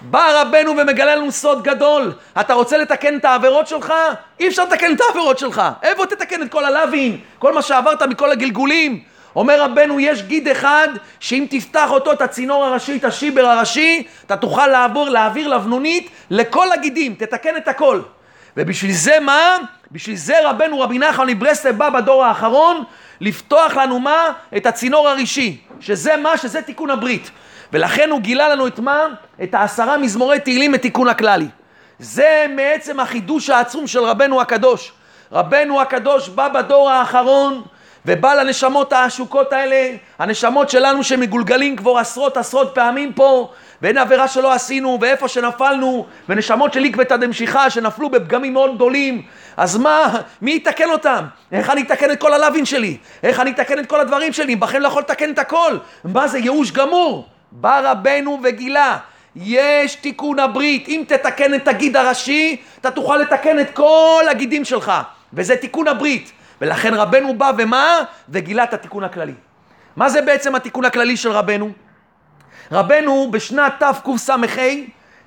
בא 0.00 0.40
רבנו 0.40 0.70
ומגלה 0.70 1.16
לנו 1.16 1.32
סוד 1.32 1.62
גדול. 1.62 2.12
אתה 2.40 2.54
רוצה 2.54 2.78
לתקן 2.78 3.16
את 3.16 3.24
העבירות 3.24 3.66
שלך? 3.66 3.92
אי 4.40 4.48
אפשר 4.48 4.64
לתקן 4.64 4.94
את 4.94 5.00
העבירות 5.00 5.38
שלך. 5.38 5.62
איפה 5.82 6.06
תתקן 6.06 6.42
את 6.42 6.50
כל 6.50 6.64
הלווין? 6.64 7.20
כל 7.38 7.52
מה 7.52 7.62
שעברת 7.62 8.02
מכל 8.02 8.30
הגלגולים? 8.30 9.02
אומר 9.36 9.62
רבנו, 9.62 10.00
יש 10.00 10.22
גיד 10.22 10.48
אחד, 10.48 10.88
שאם 11.20 11.46
תפתח 11.50 11.90
אותו, 11.90 12.12
את 12.12 12.22
הצינור 12.22 12.64
הראשי, 12.64 12.96
את 12.96 13.04
השיבר 13.04 13.46
הראשי, 13.46 14.06
אתה 14.26 14.36
תוכל 14.36 14.66
לעבור, 14.66 15.08
להעביר 15.08 15.48
לבנונית 15.48 16.10
לכל 16.30 16.72
הגידים, 16.72 17.14
תתקן 17.14 17.56
את 17.56 17.68
הכל. 17.68 18.00
ובשביל 18.56 18.92
זה 18.92 19.20
מה? 19.20 19.56
בשביל 19.92 20.16
זה 20.16 20.50
רבנו 20.50 20.80
רבי 20.80 20.98
נחמן 20.98 21.26
מברסלב 21.26 21.78
בא 21.78 21.90
בדור 21.90 22.24
האחרון 22.24 22.84
לפתוח 23.20 23.76
לנו 23.76 24.00
מה? 24.00 24.24
את 24.56 24.66
הצינור 24.66 25.08
הראשי, 25.08 25.60
שזה 25.80 26.16
מה? 26.16 26.36
שזה 26.36 26.62
תיקון 26.62 26.90
הברית. 26.90 27.30
ולכן 27.72 28.10
הוא 28.10 28.20
גילה 28.20 28.48
לנו 28.48 28.66
את 28.66 28.78
מה? 28.78 29.06
את 29.42 29.54
העשרה 29.54 29.98
מזמורי 29.98 30.40
תהילים 30.40 30.72
לתיקון 30.74 31.08
הכללי. 31.08 31.48
זה 31.98 32.46
מעצם 32.56 33.00
החידוש 33.00 33.50
העצום 33.50 33.86
של 33.86 34.00
רבנו 34.00 34.40
הקדוש. 34.40 34.92
רבנו 35.32 35.80
הקדוש 35.80 36.28
בא 36.28 36.48
בדור 36.48 36.90
האחרון 36.90 37.62
ובא 38.06 38.34
לנשמות 38.34 38.92
העשוקות 38.92 39.52
האלה, 39.52 39.96
הנשמות 40.18 40.70
שלנו 40.70 41.04
שמגולגלים 41.04 41.76
כבר 41.76 41.98
עשרות 41.98 42.36
עשרות 42.36 42.70
פעמים 42.74 43.12
פה, 43.12 43.50
ואין 43.82 43.98
עבירה 43.98 44.28
שלא 44.28 44.52
עשינו, 44.52 44.98
ואיפה 45.00 45.28
שנפלנו, 45.28 46.06
ונשמות 46.28 46.72
של 46.72 46.84
עקבתא 46.84 47.16
דמשיחא 47.16 47.68
שנפלו 47.68 48.10
בפגמים 48.10 48.52
מאוד 48.52 48.74
גדולים, 48.74 49.22
אז 49.56 49.76
מה, 49.76 50.20
מי 50.42 50.54
יתקן 50.54 50.90
אותם? 50.90 51.24
איך 51.52 51.70
אני 51.70 51.82
אתקן 51.82 52.10
את 52.10 52.20
כל 52.20 52.32
הלווין 52.32 52.64
שלי? 52.64 52.96
איך 53.22 53.40
אני 53.40 53.50
אתקן 53.50 53.78
את 53.78 53.86
כל 53.86 54.00
הדברים 54.00 54.32
שלי? 54.32 54.56
בכם 54.56 54.80
לא 54.80 54.88
יכול 54.88 55.02
לתקן 55.02 55.30
את 55.30 55.38
הכל. 55.38 55.76
מה 56.04 56.28
זה 56.28 56.38
ייאוש 56.38 56.70
גמור? 56.70 57.26
בא 57.52 57.80
רבנו 57.90 58.40
וגילה, 58.42 58.98
יש 59.36 59.94
תיקון 59.94 60.38
הברית, 60.38 60.88
אם 60.88 61.04
תתקן 61.06 61.54
את 61.54 61.68
הגיד 61.68 61.96
הראשי, 61.96 62.56
אתה 62.80 62.90
תוכל 62.90 63.16
לתקן 63.16 63.60
את 63.60 63.70
כל 63.74 64.24
הגידים 64.30 64.64
שלך, 64.64 64.92
וזה 65.32 65.56
תיקון 65.56 65.88
הברית. 65.88 66.32
ולכן 66.62 66.94
רבנו 66.94 67.38
בא 67.38 67.52
ומה? 67.58 67.98
וגילה 68.28 68.64
את 68.64 68.74
התיקון 68.74 69.04
הכללי. 69.04 69.34
מה 69.96 70.08
זה 70.08 70.22
בעצם 70.22 70.54
התיקון 70.54 70.84
הכללי 70.84 71.16
של 71.16 71.30
רבנו? 71.30 71.70
רבנו 72.72 73.30
בשנת 73.30 73.82
תקס"ה, 73.82 74.36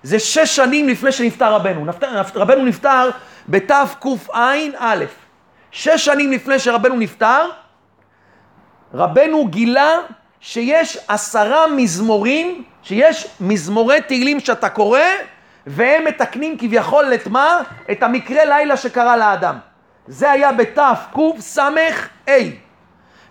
זה 0.04 0.20
שש 0.20 0.56
שנים 0.56 0.90
לפני 0.90 1.12
שנפטר 1.12 1.54
רבנו. 1.54 1.86
רבנו 2.36 2.66
נפטר 2.66 3.10
בתקע"א. 3.50 4.96
שש 5.72 6.06
שנים 6.06 6.32
לפני 6.32 6.60
שרבנו 6.60 6.96
נפטר, 6.96 7.50
רבנו 8.94 9.48
גילה 9.48 9.92
שיש 10.40 10.98
עשרה 11.08 11.68
מזמורים, 11.68 12.64
שיש 12.84 13.28
מזמורי 13.40 14.02
תהילים 14.02 14.40
שאתה 14.40 14.70
קורא, 14.70 15.00
והם 15.68 16.06
מתקנים 16.06 16.58
כביכול 16.58 17.14
את 17.14 17.28
מה? 17.28 17.62
את 17.92 18.04
המקרה 18.04 18.46
לילה 18.46 18.78
שקרה 18.78 19.18
לאדם. 19.18 19.75
זה 20.08 20.32
היה 20.32 20.52
בתקס"ה. 20.52 21.70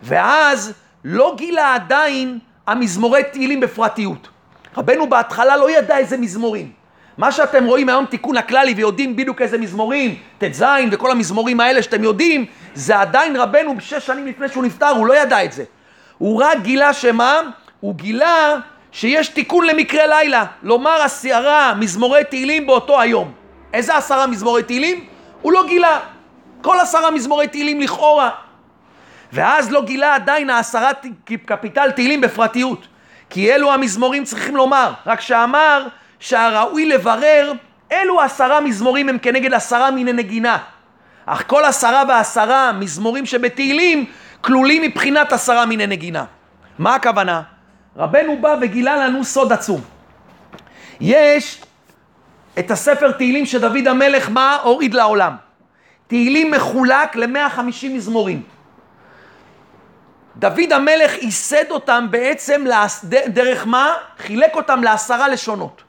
ואז 0.02 0.72
לא 1.04 1.34
גילה 1.36 1.74
עדיין 1.74 2.38
המזמורי 2.66 3.22
תהילים 3.32 3.60
בפרטיות. 3.60 4.28
רבנו 4.76 5.08
בהתחלה 5.08 5.56
לא 5.56 5.70
ידע 5.70 5.98
איזה 5.98 6.16
מזמורים. 6.16 6.72
מה 7.18 7.32
שאתם 7.32 7.64
רואים 7.64 7.88
היום 7.88 8.06
תיקון 8.06 8.36
הכללי 8.36 8.74
ויודעים 8.74 9.16
בדיוק 9.16 9.42
איזה 9.42 9.58
מזמורים, 9.58 10.18
ט"ז 10.38 10.64
וכל 10.92 11.10
המזמורים 11.10 11.60
האלה 11.60 11.82
שאתם 11.82 12.04
יודעים, 12.04 12.46
זה 12.74 13.00
עדיין 13.00 13.36
רבנו 13.36 13.74
שש 13.80 14.06
שנים 14.06 14.26
לפני 14.26 14.48
שהוא 14.48 14.64
נפטר, 14.64 14.88
הוא 14.88 15.06
לא 15.06 15.16
ידע 15.16 15.44
את 15.44 15.52
זה. 15.52 15.64
הוא 16.18 16.42
רק 16.42 16.58
גילה 16.62 16.92
שמה? 16.92 17.40
הוא 17.80 17.94
גילה 17.94 18.56
שיש 18.92 19.28
תיקון 19.28 19.66
למקרה 19.66 20.06
לילה, 20.06 20.44
לומר 20.62 21.02
עשרה 21.02 21.74
מזמורי 21.74 22.24
תהילים 22.24 22.66
באותו 22.66 23.00
היום. 23.00 23.32
איזה 23.72 23.96
עשרה 23.96 24.26
מזמורי 24.26 24.62
תהילים? 24.62 25.04
הוא 25.42 25.52
לא 25.52 25.64
גילה. 25.66 26.00
כל 26.64 26.80
עשרה 26.80 27.10
מזמורי 27.10 27.48
תהילים 27.48 27.80
לכאורה. 27.80 28.30
ואז 29.32 29.70
לא 29.70 29.82
גילה 29.82 30.14
עדיין 30.14 30.50
העשרה 30.50 30.90
קפיטל 31.44 31.90
תהילים 31.90 32.20
בפרטיות. 32.20 32.86
כי 33.30 33.52
אלו 33.52 33.72
המזמורים 33.72 34.24
צריכים 34.24 34.56
לומר, 34.56 34.92
רק 35.06 35.20
שאמר 35.20 35.86
שהראוי 36.20 36.86
לברר 36.86 37.52
אלו 37.92 38.20
עשרה 38.20 38.60
מזמורים 38.60 39.08
הם 39.08 39.18
כנגד 39.18 39.54
עשרה 39.54 39.90
מיני 39.90 40.12
נגינה. 40.12 40.58
אך 41.26 41.44
כל 41.46 41.64
עשרה 41.64 42.02
ועשרה 42.08 42.72
מזמורים 42.72 43.26
שבתהילים 43.26 44.04
כלולים 44.40 44.82
מבחינת 44.82 45.32
עשרה 45.32 45.66
מיני 45.66 45.86
נגינה. 45.86 46.24
מה 46.78 46.94
הכוונה? 46.94 47.42
רבנו 47.96 48.38
בא 48.40 48.56
וגילה 48.60 48.96
לנו 48.96 49.24
סוד 49.24 49.52
עצום. 49.52 49.80
יש 51.00 51.62
את 52.58 52.70
הספר 52.70 53.10
תהילים 53.10 53.46
שדוד 53.46 53.88
המלך 53.88 54.30
מה 54.30 54.56
הוריד 54.62 54.94
לעולם. 54.94 55.43
תהילים 56.06 56.50
מחולק 56.50 57.16
ל-150 57.16 57.86
מזמורים. 57.90 58.42
דוד 60.36 60.72
המלך 60.72 61.22
ייסד 61.22 61.70
אותם 61.70 62.06
בעצם 62.10 62.64
דרך 63.26 63.66
מה? 63.66 63.94
חילק 64.18 64.54
אותם 64.56 64.82
לעשרה 64.82 65.28
לשונות. 65.28 65.82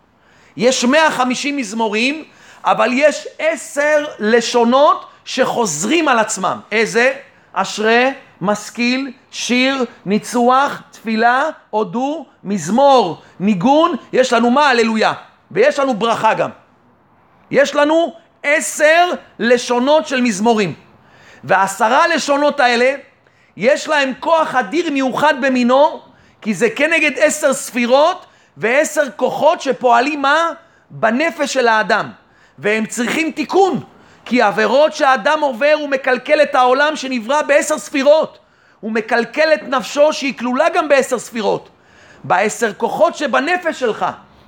יש 0.58 0.86
150 0.86 1.58
מזמורים, 1.58 2.24
אבל 2.64 2.90
יש 2.94 3.28
עשר 3.40 4.06
לשונות 4.20 5.06
שחוזרים 5.26 6.08
על 6.08 6.20
עצמם. 6.20 6.60
איזה? 6.72 7.14
אשרי, 7.54 8.12
משכיל, 8.42 9.12
שיר, 9.32 9.86
ניצוח, 10.06 10.82
תפילה, 10.92 11.44
הודו, 11.70 12.26
מזמור, 12.44 13.22
ניגון, 13.40 13.96
יש 14.14 14.34
לנו 14.34 14.52
מה? 14.52 14.70
הללויה. 14.70 15.14
ויש 15.52 15.80
לנו 15.80 15.94
ברכה 15.94 16.34
גם. 16.34 16.50
יש 17.52 17.76
לנו 17.76 18.14
עשר 18.46 19.12
לשונות 19.40 20.08
של 20.08 20.22
מזמורים. 20.22 20.74
והעשרה 21.44 22.08
לשונות 22.08 22.60
האלה, 22.60 22.96
יש 23.58 23.88
להם 23.88 24.12
כוח 24.20 24.56
אדיר 24.56 24.92
מיוחד 24.92 25.34
במינו, 25.42 26.02
כי 26.42 26.54
זה 26.54 26.70
כנגד 26.70 27.12
עשר 27.16 27.54
ספירות 27.54 28.26
ועשר 28.58 29.04
כוחות 29.16 29.62
שפועלים 29.62 30.22
מה? 30.22 30.50
בנפש 30.90 31.54
של 31.54 31.68
האדם. 31.68 32.12
והם 32.60 32.86
צריכים 32.86 33.32
תיקון, 33.32 33.84
כי 34.26 34.42
עבירות 34.42 34.94
שהאדם 34.94 35.42
עובר 35.42 35.74
הוא 35.80 35.90
מקלקל 35.90 36.42
את 36.42 36.56
העולם 36.56 36.96
שנברא 36.96 37.42
בעשר 37.42 37.78
ספירות. 37.78 38.38
הוא 38.80 38.92
מקלקל 38.92 39.54
את 39.54 39.64
נפשו 39.64 40.14
שהיא 40.14 40.38
כלולה 40.38 40.70
גם 40.70 40.90
בעשר 40.90 41.20
ספירות. 41.20 41.70
בעשר 42.24 42.74
כוחות 42.74 43.16
שבנפש 43.16 43.80
שלך. 43.80 44.06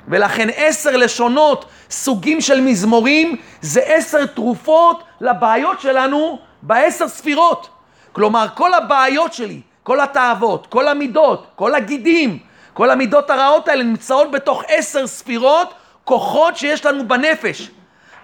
ולכן 0.07 0.47
עשר 0.55 0.97
לשונות, 0.97 1.65
סוגים 1.89 2.41
של 2.41 2.61
מזמורים, 2.61 3.35
זה 3.61 3.81
עשר 3.85 4.25
תרופות 4.25 5.03
לבעיות 5.21 5.81
שלנו 5.81 6.39
בעשר 6.61 7.07
ספירות. 7.07 7.69
כלומר, 8.11 8.45
כל 8.55 8.73
הבעיות 8.73 9.33
שלי, 9.33 9.61
כל 9.83 9.99
התאוות, 9.99 10.67
כל 10.67 10.87
המידות, 10.87 11.47
כל 11.55 11.75
הגידים, 11.75 12.39
כל 12.73 12.89
המידות 12.89 13.29
הרעות 13.29 13.67
האלה 13.67 13.83
נמצאות 13.83 14.31
בתוך 14.31 14.63
עשר 14.67 15.07
ספירות, 15.07 15.73
כוחות 16.03 16.57
שיש 16.57 16.85
לנו 16.85 17.07
בנפש. 17.07 17.69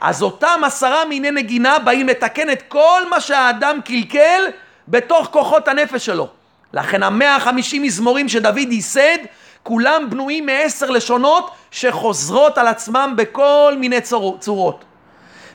אז 0.02 0.22
אותם 0.22 0.62
עשרה 0.66 1.06
מיני 1.06 1.32
נגינה 1.32 1.80
באים 1.80 2.08
לתקן 2.08 2.50
את 2.50 2.62
כל 2.62 3.02
מה 3.10 3.22
שהאדם 3.22 3.80
קלקל 3.86 4.42
בתוך 4.88 5.28
כוחות 5.32 5.68
הנפש 5.68 6.06
שלו. 6.06 6.28
לכן 6.74 7.04
המאה 7.04 7.36
החמישים 7.36 7.84
מזמורים 7.84 8.30
שדוד 8.30 8.72
ייסד, 8.72 9.18
כולם 9.64 10.10
בנויים 10.10 10.46
מעשר 10.46 10.90
לשונות 10.90 11.52
שחוזרות 11.72 12.58
על 12.58 12.68
עצמם 12.68 13.14
בכל 13.18 13.76
מיני 13.80 14.02
צור, 14.02 14.38
צורות. 14.40 14.86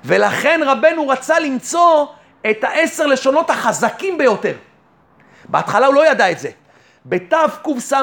ולכן 0.04 0.60
רבנו 0.64 1.08
רצה 1.08 1.38
למצוא 1.38 2.06
את 2.50 2.64
העשר 2.64 3.06
לשונות 3.06 3.50
החזקים 3.50 4.18
ביותר. 4.18 4.54
בהתחלה 5.48 5.86
הוא 5.86 5.94
לא 5.94 6.10
ידע 6.10 6.30
את 6.30 6.38
זה. 6.38 6.50
בתקס"ה, 7.06 8.00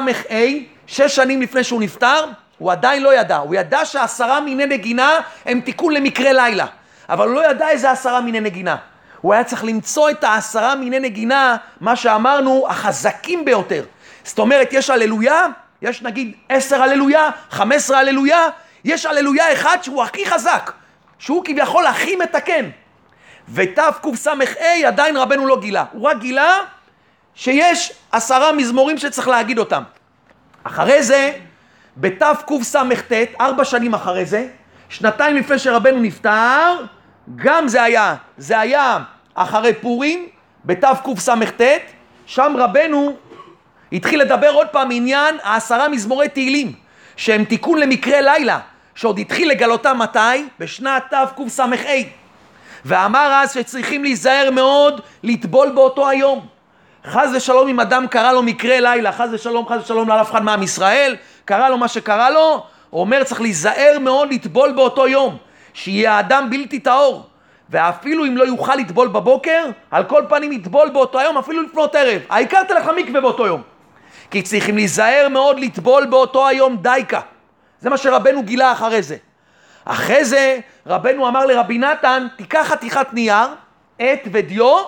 שש 0.86 1.16
שנים 1.16 1.42
לפני 1.42 1.64
שהוא 1.64 1.80
נפטר, 1.80 2.24
הוא 2.58 2.72
עדיין 2.72 3.02
לא 3.02 3.14
ידע. 3.14 3.36
הוא 3.36 3.54
ידע 3.54 3.84
שעשרה 3.84 4.40
מיני 4.40 4.66
נגינה 4.66 5.10
הם 5.46 5.60
תיקון 5.60 5.94
למקרה 5.94 6.32
לילה. 6.32 6.66
אבל 7.08 7.28
הוא 7.28 7.34
לא 7.34 7.50
ידע 7.50 7.68
איזה 7.68 7.90
עשרה 7.90 8.20
מיני 8.20 8.40
נגינה. 8.40 8.76
הוא 9.20 9.34
היה 9.34 9.44
צריך 9.44 9.64
למצוא 9.64 10.10
את 10.10 10.24
העשרה 10.24 10.74
מיני 10.74 10.98
נגינה, 10.98 11.56
מה 11.80 11.96
שאמרנו, 11.96 12.66
החזקים 12.68 13.44
ביותר. 13.44 13.84
זאת 14.24 14.38
אומרת, 14.38 14.68
יש 14.72 14.90
הללויה, 14.90 15.46
יש 15.82 16.02
נגיד 16.02 16.34
עשר 16.48 16.82
הללויה, 16.82 17.30
חמש 17.50 17.76
עשרה 17.76 17.98
הללויה, 17.98 18.48
יש 18.84 19.06
הללויה 19.06 19.52
אחד 19.52 19.78
שהוא 19.82 20.02
הכי 20.02 20.26
חזק, 20.26 20.72
שהוא 21.18 21.44
כביכול 21.44 21.86
הכי 21.86 22.16
מתקן. 22.16 22.70
ותקס"ה 23.48 24.32
עדיין 24.86 25.16
רבנו 25.16 25.46
לא 25.46 25.60
גילה, 25.60 25.84
הוא 25.92 26.08
רק 26.08 26.18
גילה 26.18 26.58
שיש 27.34 27.92
עשרה 28.12 28.52
מזמורים 28.52 28.98
שצריך 28.98 29.28
להגיד 29.28 29.58
אותם. 29.58 29.82
אחרי 30.64 31.02
זה, 31.02 31.32
בתקס"ט, 31.96 33.12
ארבע 33.40 33.64
שנים 33.64 33.94
אחרי 33.94 34.26
זה, 34.26 34.48
שנתיים 34.88 35.36
לפני 35.36 35.58
שרבנו 35.58 36.00
נפטר, 36.00 36.84
גם 37.36 37.68
זה 37.68 37.82
היה, 37.82 38.14
זה 38.38 38.60
היה 38.60 38.98
אחרי 39.34 39.74
פורים, 39.74 40.28
בתקס"ט, 40.64 41.62
שם 42.26 42.54
רבנו 42.58 43.16
התחיל 43.92 44.20
לדבר 44.20 44.50
עוד 44.50 44.66
פעם 44.66 44.88
עניין 44.92 45.36
העשרה 45.42 45.88
מזמורי 45.88 46.28
תהילים, 46.28 46.72
שהם 47.16 47.44
תיקון 47.44 47.78
למקרה 47.78 48.20
לילה, 48.20 48.58
שעוד 48.94 49.18
התחיל 49.18 49.50
לגלותם 49.50 49.98
מתי? 49.98 50.48
בשנת 50.58 51.14
תקס"ה. 51.36 51.64
ואמר 52.84 53.40
אז 53.42 53.54
שצריכים 53.54 54.02
להיזהר 54.02 54.50
מאוד 54.50 55.00
לטבול 55.22 55.68
באותו 55.68 56.08
היום. 56.08 56.46
חס 57.06 57.28
ושלום 57.36 57.68
אם 57.68 57.80
אדם 57.80 58.06
קרה 58.06 58.32
לו 58.32 58.42
מקרה 58.42 58.80
לילה, 58.80 59.12
חס 59.12 59.28
ושלום, 59.32 59.68
חס 59.68 59.84
ושלום 59.84 60.08
לאף 60.08 60.30
אחד 60.30 60.44
מעם 60.44 60.62
ישראל, 60.62 61.16
קרה 61.44 61.68
לו 61.68 61.78
מה 61.78 61.88
שקרה 61.88 62.30
לו, 62.30 62.64
הוא 62.90 63.00
אומר 63.00 63.24
צריך 63.24 63.40
להיזהר 63.40 63.98
מאוד 64.00 64.32
לטבול 64.32 64.72
באותו 64.72 65.08
יום, 65.08 65.36
שיהיה 65.74 66.12
האדם 66.12 66.50
בלתי 66.50 66.80
טהור. 66.80 67.26
ואפילו 67.70 68.24
אם 68.24 68.36
לא 68.36 68.44
יוכל 68.44 68.74
לטבול 68.74 69.08
בבוקר, 69.08 69.66
על 69.90 70.04
כל 70.04 70.22
פנים 70.28 70.52
יטבול 70.52 70.88
באותו 70.88 71.18
היום, 71.18 71.38
אפילו 71.38 71.62
לפנות 71.62 71.94
ערב. 71.94 72.20
העיקר 72.30 72.62
תלך 72.62 72.86
למקווה 72.86 73.20
באותו 73.20 73.46
יום. 73.46 73.62
כי 74.30 74.42
צריכים 74.42 74.76
להיזהר 74.76 75.28
מאוד 75.30 75.60
לטבול 75.60 76.06
באותו 76.06 76.48
היום 76.48 76.76
דייקה. 76.76 77.20
זה 77.80 77.90
מה 77.90 77.96
שרבנו 77.96 78.42
גילה 78.42 78.72
אחרי 78.72 79.02
זה. 79.02 79.16
אחרי 79.84 80.24
זה 80.24 80.58
רבנו 80.86 81.28
אמר 81.28 81.46
לרבי 81.46 81.78
נתן, 81.78 82.26
תיקח 82.36 82.66
חתיכת 82.68 83.06
נייר, 83.12 83.46
עט 83.98 84.20
ודיו, 84.32 84.82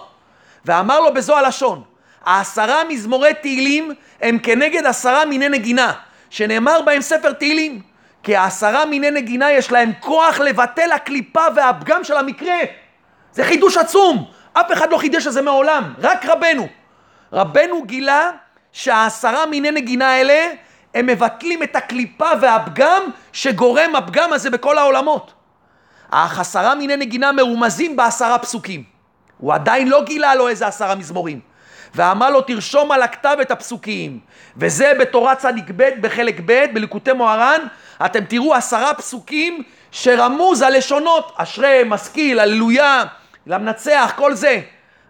ואמר 0.64 1.00
לו 1.00 1.14
בזו 1.14 1.36
הלשון, 1.36 1.82
העשרה 2.24 2.84
מזמורי 2.88 3.34
תהילים 3.34 3.94
הם 4.22 4.38
כנגד 4.38 4.86
עשרה 4.86 5.24
מיני 5.24 5.48
נגינה, 5.48 5.92
שנאמר 6.30 6.82
בהם 6.82 7.00
ספר 7.00 7.32
תהילים. 7.32 7.82
כי 8.22 8.36
העשרה 8.36 8.86
מיני 8.86 9.10
נגינה 9.10 9.52
יש 9.52 9.72
להם 9.72 9.92
כוח 10.00 10.40
לבטל 10.40 10.92
הקליפה 10.92 11.40
והפגם 11.56 12.04
של 12.04 12.16
המקרה. 12.16 12.56
זה 13.32 13.44
חידוש 13.44 13.76
עצום, 13.76 14.24
אף 14.52 14.72
אחד 14.72 14.90
לא 14.90 14.98
חידש 14.98 15.26
את 15.26 15.32
זה 15.32 15.42
מעולם, 15.42 15.94
רק 15.98 16.26
רבנו. 16.26 16.68
רבנו 17.32 17.82
גילה 17.82 18.30
שהעשרה 18.72 19.46
מיני 19.46 19.70
נגינה 19.70 20.08
האלה 20.08 20.52
הם 20.94 21.06
מבטלים 21.06 21.62
את 21.62 21.76
הקליפה 21.76 22.28
והפגם 22.40 23.02
שגורם 23.32 23.96
הפגם 23.96 24.32
הזה 24.32 24.50
בכל 24.50 24.78
העולמות. 24.78 25.32
אך 26.10 26.38
עשרה 26.38 26.74
מיני 26.74 26.96
נגינה 26.96 27.32
מרומזים 27.32 27.96
בעשרה 27.96 28.38
פסוקים. 28.38 28.82
הוא 29.38 29.54
עדיין 29.54 29.88
לא 29.88 30.04
גילה 30.04 30.34
לו 30.34 30.48
איזה 30.48 30.66
עשרה 30.66 30.94
מזמורים. 30.94 31.40
ואמר 31.94 32.30
לו 32.30 32.40
תרשום 32.40 32.92
על 32.92 33.02
הכתב 33.02 33.36
את 33.40 33.50
הפסוקים. 33.50 34.20
וזה 34.56 34.92
בתורת 35.00 35.38
צדיק 35.38 35.64
ב' 35.76 35.90
בחלק 36.00 36.40
ב' 36.46 36.64
בליקוטי 36.74 37.12
מוהר"ן, 37.12 37.60
אתם 38.04 38.24
תראו 38.24 38.54
עשרה 38.54 38.94
פסוקים 38.94 39.62
שרמוז 39.90 40.62
הלשונות, 40.62 41.32
אשרי, 41.36 41.82
משכיל, 41.86 42.40
הללויה, 42.40 43.04
למנצח, 43.46 44.12
כל 44.16 44.34
זה. 44.34 44.60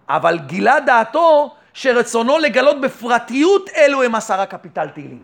אבל 0.09 0.39
גילה 0.39 0.81
דעתו 0.81 1.55
שרצונו 1.75 2.39
לגלות 2.39 2.81
בפרטיות 2.81 3.71
אלו 3.77 4.03
הם 4.03 4.15
עשרה 4.15 4.47
קפיטל 4.47 4.89
תהילים. 4.89 5.23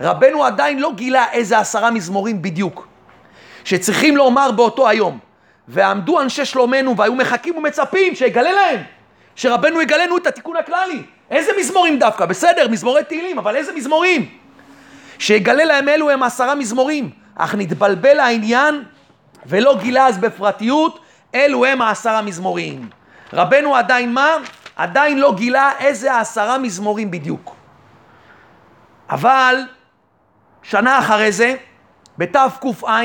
רבנו 0.00 0.44
עדיין 0.44 0.78
לא 0.78 0.92
גילה 0.94 1.32
איזה 1.32 1.58
עשרה 1.58 1.90
מזמורים 1.90 2.42
בדיוק, 2.42 2.88
שצריכים 3.64 4.16
לומר 4.16 4.50
באותו 4.50 4.88
היום. 4.88 5.18
ועמדו 5.68 6.20
אנשי 6.20 6.44
שלומנו 6.44 6.96
והיו 6.96 7.14
מחכים 7.14 7.56
ומצפים 7.56 8.14
שיגלה 8.14 8.52
להם, 8.52 8.80
שרבנו 9.36 9.82
יגלנו 9.82 10.16
את 10.16 10.26
התיקון 10.26 10.56
הכללי. 10.56 11.02
איזה 11.30 11.52
מזמורים 11.58 11.98
דווקא? 11.98 12.26
בסדר, 12.26 12.68
מזמורי 12.68 13.04
תהילים, 13.04 13.38
אבל 13.38 13.56
איזה 13.56 13.72
מזמורים? 13.72 14.28
שיגלה 15.18 15.64
להם 15.64 15.88
אלו 15.88 16.10
הם 16.10 16.22
עשרה 16.22 16.54
מזמורים, 16.54 17.10
אך 17.34 17.54
נתבלבל 17.54 18.20
העניין 18.20 18.82
ולא 19.46 19.78
גילה 19.78 20.06
אז 20.06 20.18
בפרטיות, 20.18 20.98
אלו 21.34 21.64
הם 21.64 21.82
העשרה 21.82 22.22
מזמורים. 22.22 22.88
רבנו 23.32 23.76
עדיין 23.76 24.12
מה? 24.12 24.36
עדיין 24.76 25.18
לא 25.18 25.34
גילה 25.36 25.70
איזה 25.78 26.18
עשרה 26.20 26.58
מזמורים 26.58 27.10
בדיוק. 27.10 27.56
אבל 29.10 29.56
שנה 30.62 30.98
אחרי 30.98 31.32
זה, 31.32 31.54
בתק"ע, 32.18 33.00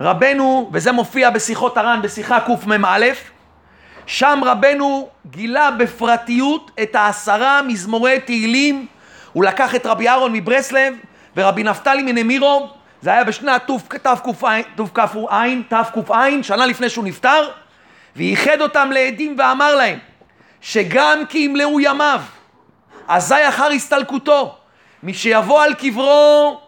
רבנו, 0.00 0.70
וזה 0.72 0.92
מופיע 0.92 1.30
בשיחות 1.30 1.76
הר"ן 1.76 2.00
בשיחה 2.02 2.40
קמ"א, 2.40 3.06
שם 4.06 4.40
רבנו 4.44 5.08
גילה 5.26 5.70
בפרטיות 5.70 6.70
את 6.82 6.94
העשרה 6.94 7.62
מזמורי 7.62 8.20
תהילים. 8.20 8.86
הוא 9.32 9.44
לקח 9.44 9.74
את 9.74 9.86
רבי 9.86 10.08
אהרון 10.08 10.32
מברסלב 10.32 10.94
ורבי 11.36 11.62
נפתלי 11.62 12.02
מנמירו, 12.02 12.68
זה 13.02 13.10
היה 13.10 13.24
בשנת 13.24 13.70
תק"ע, 14.76 16.26
שנה 16.42 16.66
לפני 16.66 16.88
שהוא 16.88 17.04
נפטר, 17.04 17.48
וייחד 18.16 18.60
אותם 18.60 18.90
לעדים 18.92 19.36
ואמר 19.38 19.74
להם 19.74 19.98
שגם 20.64 21.22
כי 21.28 21.38
ימלאו 21.38 21.80
ימיו, 21.80 22.20
אזי 23.08 23.48
אחר 23.48 23.70
הסתלקותו, 23.70 24.56
מי 25.02 25.14
שיבוא 25.14 25.62
על 25.62 25.74
קברו 25.74 26.60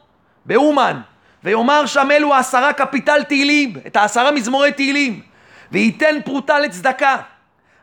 באומן 0.44 1.00
ויאמר 1.44 1.86
שם 1.86 2.10
אלו 2.10 2.34
עשרה 2.34 2.72
קפיטל 2.72 3.22
תהילים, 3.22 3.74
את 3.86 3.96
העשרה 3.96 4.30
מזמורי 4.30 4.72
תהילים, 4.72 5.20
וייתן 5.72 6.20
פרוטה 6.24 6.58
לצדקה, 6.58 7.16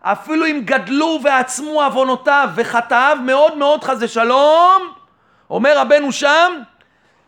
אפילו 0.01 0.45
אם 0.45 0.61
גדלו 0.65 1.19
ועצמו 1.23 1.83
עוונותיו 1.83 2.49
וחטאיו 2.55 3.17
מאוד 3.25 3.57
מאוד 3.57 3.83
חס 3.83 3.97
ושלום, 3.99 4.93
אומר 5.49 5.77
רבנו 5.77 6.11
שם, 6.11 6.53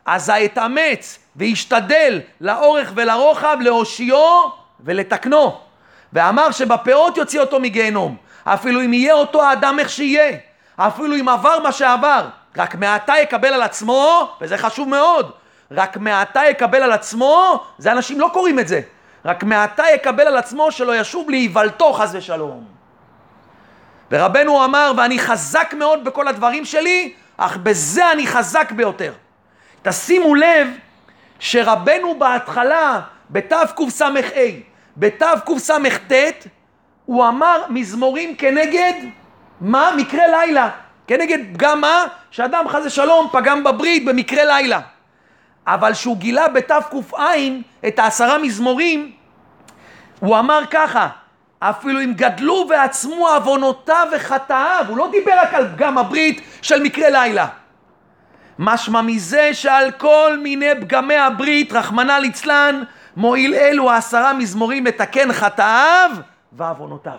אז 0.06 0.30
אתאמץ 0.46 1.20
וישתדל 1.36 2.22
לאורך 2.42 2.92
ולרוחב 2.96 3.58
להושיעו 3.62 4.52
ולתקנו. 4.80 5.58
ואמר 6.14 6.52
שבפאות 6.52 7.18
יוציא 7.18 7.40
אותו 7.40 7.60
מגיהנום, 7.60 8.18
אפילו 8.46 8.82
אם 8.82 8.94
יהיה 8.94 9.14
אותו 9.14 9.44
האדם 9.44 9.80
איך 9.80 9.90
שיהיה, 9.90 10.38
אפילו 10.78 11.16
אם 11.16 11.30
עבר 11.30 11.60
מה 11.64 11.72
שעבר, 11.72 12.28
רק 12.58 12.76
מעתה 12.76 13.14
יקבל 13.18 13.54
על 13.54 13.62
עצמו, 13.62 14.32
וזה 14.42 14.58
חשוב 14.58 14.90
מאוד, 14.90 15.32
רק 15.72 15.98
מעתה 15.98 16.42
יקבל 16.50 16.84
על 16.84 16.92
עצמו, 16.92 17.64
זה 17.78 17.92
אנשים 17.92 18.20
לא 18.20 18.30
קוראים 18.34 18.60
את 18.60 18.68
זה, 18.68 18.82
רק 19.26 19.44
מעתה 19.44 19.84
יקבל 19.96 20.28
על 20.28 20.38
עצמו 20.38 20.72
שלא 20.72 20.96
ישוב 20.96 21.30
להיוולתו 21.30 21.94
חס 21.94 22.10
ושלום. 22.14 22.66
ורבנו 24.12 24.66
אמר, 24.66 24.92
ואני 24.98 25.20
חזק 25.20 25.74
מאוד 25.78 26.04
בכל 26.04 26.28
הדברים 26.28 26.66
שלי, 26.66 27.14
אך 27.38 27.58
בזה 27.58 28.12
אני 28.12 28.28
חזק 28.28 28.72
ביותר. 28.72 29.14
תשימו 29.82 30.36
לב 30.36 30.68
שרבנו 31.40 32.20
בהתחלה, 32.20 33.00
בתקס"ה, 33.30 34.08
בתקס"ט, 34.98 36.14
הוא 37.06 37.28
אמר 37.28 37.62
מזמורים 37.70 38.36
כנגד 38.36 38.94
מה? 39.62 39.92
מקרה 39.98 40.28
לילה. 40.28 40.70
כנגד 41.08 41.40
פגם 41.54 41.82
מה? 41.82 42.04
שאדם 42.32 42.68
חס 42.68 42.82
ושלום 42.86 43.28
פגם 43.32 43.64
בברית 43.64 44.06
במקרה 44.06 44.46
לילה. 44.46 44.80
אבל 45.68 45.94
שהוא 45.94 46.18
גילה 46.18 46.48
בתק"ע 46.48 47.32
את 47.88 48.00
העשרה 48.00 48.38
מזמורים, 48.38 49.12
הוא 50.20 50.40
אמר 50.40 50.60
ככה, 50.72 51.08
אפילו 51.60 52.02
אם 52.02 52.14
גדלו 52.14 52.66
ועצמו 52.70 53.28
עוונותיו 53.28 54.08
וחטאיו, 54.16 54.86
הוא 54.88 54.98
לא 54.98 55.10
דיבר 55.12 55.34
רק 55.38 55.54
על 55.54 55.68
פגם 55.76 55.98
הברית 55.98 56.42
של 56.62 56.84
מקרה 56.84 57.10
לילה. 57.10 57.48
משמע 58.60 59.02
מזה 59.02 59.54
שעל 59.54 59.92
כל 59.92 60.38
מיני 60.44 60.70
פגמי 60.82 61.16
הברית, 61.16 61.74
רחמנא 61.74 62.12
ליצלן, 62.12 62.84
מועיל 63.18 63.54
אלו 63.54 63.92
העשרה 63.92 64.34
מזמורים 64.34 64.86
לתקן 64.86 65.34
חטאיו 65.34 66.12
ועוונותיו. 66.58 67.18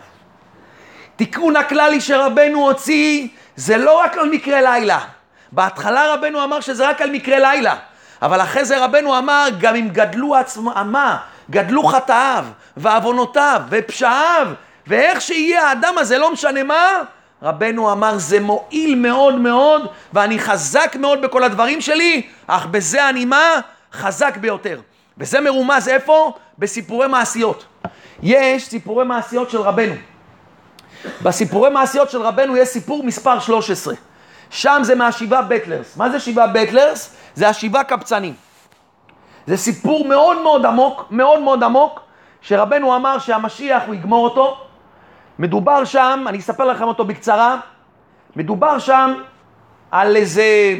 תיקון 1.16 1.56
הכללי 1.56 2.00
שרבנו 2.00 2.66
הוציא 2.66 3.28
זה 3.56 3.76
לא 3.76 4.00
רק 4.00 4.16
על 4.16 4.28
מקרה 4.30 4.60
לילה. 4.60 4.98
בהתחלה 5.52 6.14
רבנו 6.14 6.44
אמר 6.44 6.60
שזה 6.60 6.88
רק 6.88 7.02
על 7.02 7.10
מקרה 7.10 7.38
לילה, 7.38 7.76
אבל 8.22 8.40
אחרי 8.40 8.64
זה 8.64 8.84
רבנו 8.84 9.18
אמר 9.18 9.48
גם 9.60 9.76
אם 9.76 9.88
גדלו 9.88 10.36
עצמה, 10.36 11.16
גדלו 11.50 11.84
חטאיו 11.84 12.44
ועוונותיו 12.76 13.62
ופשעיו 13.70 14.48
ואיך 14.86 15.20
שיהיה 15.20 15.68
האדם 15.68 15.98
הזה 15.98 16.18
לא 16.18 16.32
משנה 16.32 16.62
מה, 16.62 16.88
רבנו 17.42 17.92
אמר 17.92 18.18
זה 18.18 18.40
מועיל 18.40 18.94
מאוד 18.94 19.34
מאוד 19.34 19.86
ואני 20.12 20.38
חזק 20.38 20.96
מאוד 21.00 21.22
בכל 21.22 21.44
הדברים 21.44 21.80
שלי, 21.80 22.22
אך 22.46 22.66
בזה 22.66 23.08
אני 23.08 23.24
מה? 23.24 23.60
חזק 23.92 24.36
ביותר. 24.36 24.80
וזה 25.18 25.40
מרומז 25.40 25.88
איפה? 25.88 26.32
בסיפורי 26.58 27.08
מעשיות. 27.08 27.64
יש 28.22 28.66
סיפורי 28.66 29.04
מעשיות 29.04 29.50
של 29.50 29.60
רבנו. 29.60 29.94
בסיפורי 31.22 31.70
מעשיות 31.70 32.10
של 32.10 32.22
רבנו 32.22 32.56
יש 32.56 32.68
סיפור 32.68 33.04
מספר 33.04 33.38
13. 33.38 33.94
שם 34.50 34.80
זה 34.84 34.94
מהשבעה 34.94 35.42
בטלרס. 35.42 35.96
מה 35.96 36.10
זה 36.10 36.20
שבעה 36.20 36.46
בטלרס? 36.46 37.16
זה 37.34 37.48
השבעה 37.48 37.84
קבצנים. 37.84 38.34
זה 39.46 39.56
סיפור 39.56 40.08
מאוד 40.08 40.42
מאוד 40.42 40.66
עמוק, 40.66 41.04
מאוד 41.10 41.40
מאוד 41.40 41.62
עמוק, 41.62 42.00
שרבנו 42.40 42.96
אמר 42.96 43.18
שהמשיח 43.18 43.82
הוא 43.86 43.94
יגמור 43.94 44.24
אותו. 44.24 44.56
מדובר 45.38 45.84
שם, 45.84 46.24
אני 46.26 46.38
אספר 46.38 46.64
לכם 46.64 46.84
אותו 46.84 47.04
בקצרה, 47.04 47.56
מדובר 48.36 48.78
שם 48.78 49.14
על 49.90 50.16
איזה 50.16 50.78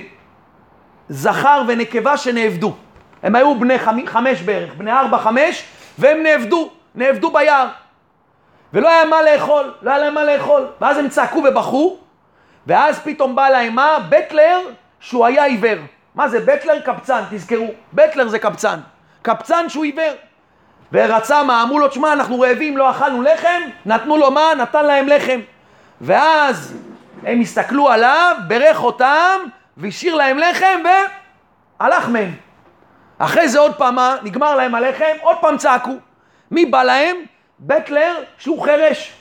זכר 1.08 1.62
ונקבה 1.68 2.16
שנאבדו. 2.16 2.74
הם 3.22 3.34
היו 3.34 3.58
בני 3.60 3.78
חמש 4.06 4.42
בערך, 4.42 4.74
בני 4.74 4.92
ארבע, 4.92 5.18
חמש, 5.18 5.64
והם 5.98 6.22
נאבדו, 6.22 6.70
נאבדו 6.96 7.30
ביער. 7.30 7.68
ולא 8.72 8.88
היה 8.88 9.04
מה 9.04 9.22
לאכול, 9.22 9.74
לא 9.82 9.90
היה 9.90 9.98
להם 9.98 10.14
מה 10.14 10.24
לאכול. 10.24 10.66
ואז 10.80 10.98
הם 10.98 11.08
צעקו 11.08 11.38
ובכו, 11.48 11.98
ואז 12.66 12.98
פתאום 12.98 13.36
בא 13.36 13.48
להם 13.48 13.74
מה? 13.74 13.98
בטלר, 14.08 14.60
שהוא 15.00 15.26
היה 15.26 15.44
עיוור. 15.44 15.78
מה 16.14 16.28
זה 16.28 16.40
בטלר? 16.40 16.80
קבצן, 16.80 17.22
תזכרו. 17.30 17.70
בטלר 17.92 18.28
זה 18.28 18.38
קבצן. 18.38 18.80
קבצן 19.22 19.68
שהוא 19.68 19.84
עיוור. 19.84 20.12
ורצה 20.92 21.42
מה? 21.42 21.62
אמרו 21.62 21.78
לו, 21.78 21.88
תשמע, 21.88 22.12
אנחנו 22.12 22.40
רעבים, 22.40 22.76
לא 22.76 22.90
אכלנו 22.90 23.22
לחם, 23.22 23.60
נתנו 23.86 24.16
לו 24.16 24.30
מה? 24.30 24.54
נתן 24.58 24.84
להם 24.84 25.08
לחם. 25.08 25.40
ואז 26.00 26.76
הם 27.22 27.40
הסתכלו 27.40 27.88
עליו, 27.88 28.36
ברך 28.48 28.82
אותם, 28.82 29.40
והשאיר 29.76 30.14
להם 30.14 30.38
לחם, 30.38 30.80
והלך 31.80 32.08
מהם. 32.08 32.34
אחרי 33.18 33.48
זה 33.48 33.58
עוד 33.58 33.74
פעם, 33.74 33.94
מה? 33.94 34.16
נגמר 34.22 34.56
להם 34.56 34.74
הלחם, 34.74 35.16
עוד 35.20 35.36
פעם 35.40 35.56
צעקו. 35.56 35.96
מי 36.50 36.66
בא 36.66 36.82
להם? 36.82 37.16
בטלר 37.60 38.14
שהוא 38.38 38.62
חירש. 38.62 39.12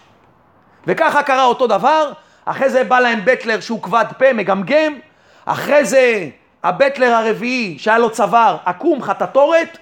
וככה 0.88 1.24
קרה 1.24 1.44
אותו 1.44 1.68
דבר, 1.68 2.12
אחרי 2.46 2.70
זה 2.70 2.84
בא 2.84 3.00
להם 3.00 3.20
בטלר 3.26 3.60
שהוא 3.60 3.82
כבד 3.82 4.06
פה, 4.18 4.34
מגמגם, 4.34 5.00
אחרי 5.46 5.86
זה 5.86 6.30
הבטלר 6.64 7.14
הרביעי 7.14 7.76
שהיה 7.80 7.98
לו 7.98 8.10
צוואר 8.10 8.58
עקום, 8.66 9.02
חטטורת, 9.02 9.78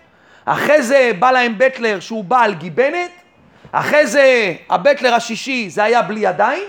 אחרי 0.45 0.81
זה 0.81 1.11
בא 1.19 1.31
להם 1.31 1.55
בטלר 1.57 1.99
שהוא 1.99 2.23
בעל 2.23 2.53
גיבנת, 2.53 3.11
אחרי 3.71 4.07
זה 4.07 4.53
הבטלר 4.69 5.13
השישי 5.13 5.69
זה 5.69 5.83
היה 5.83 6.01
בלי 6.01 6.19
ידיים, 6.19 6.63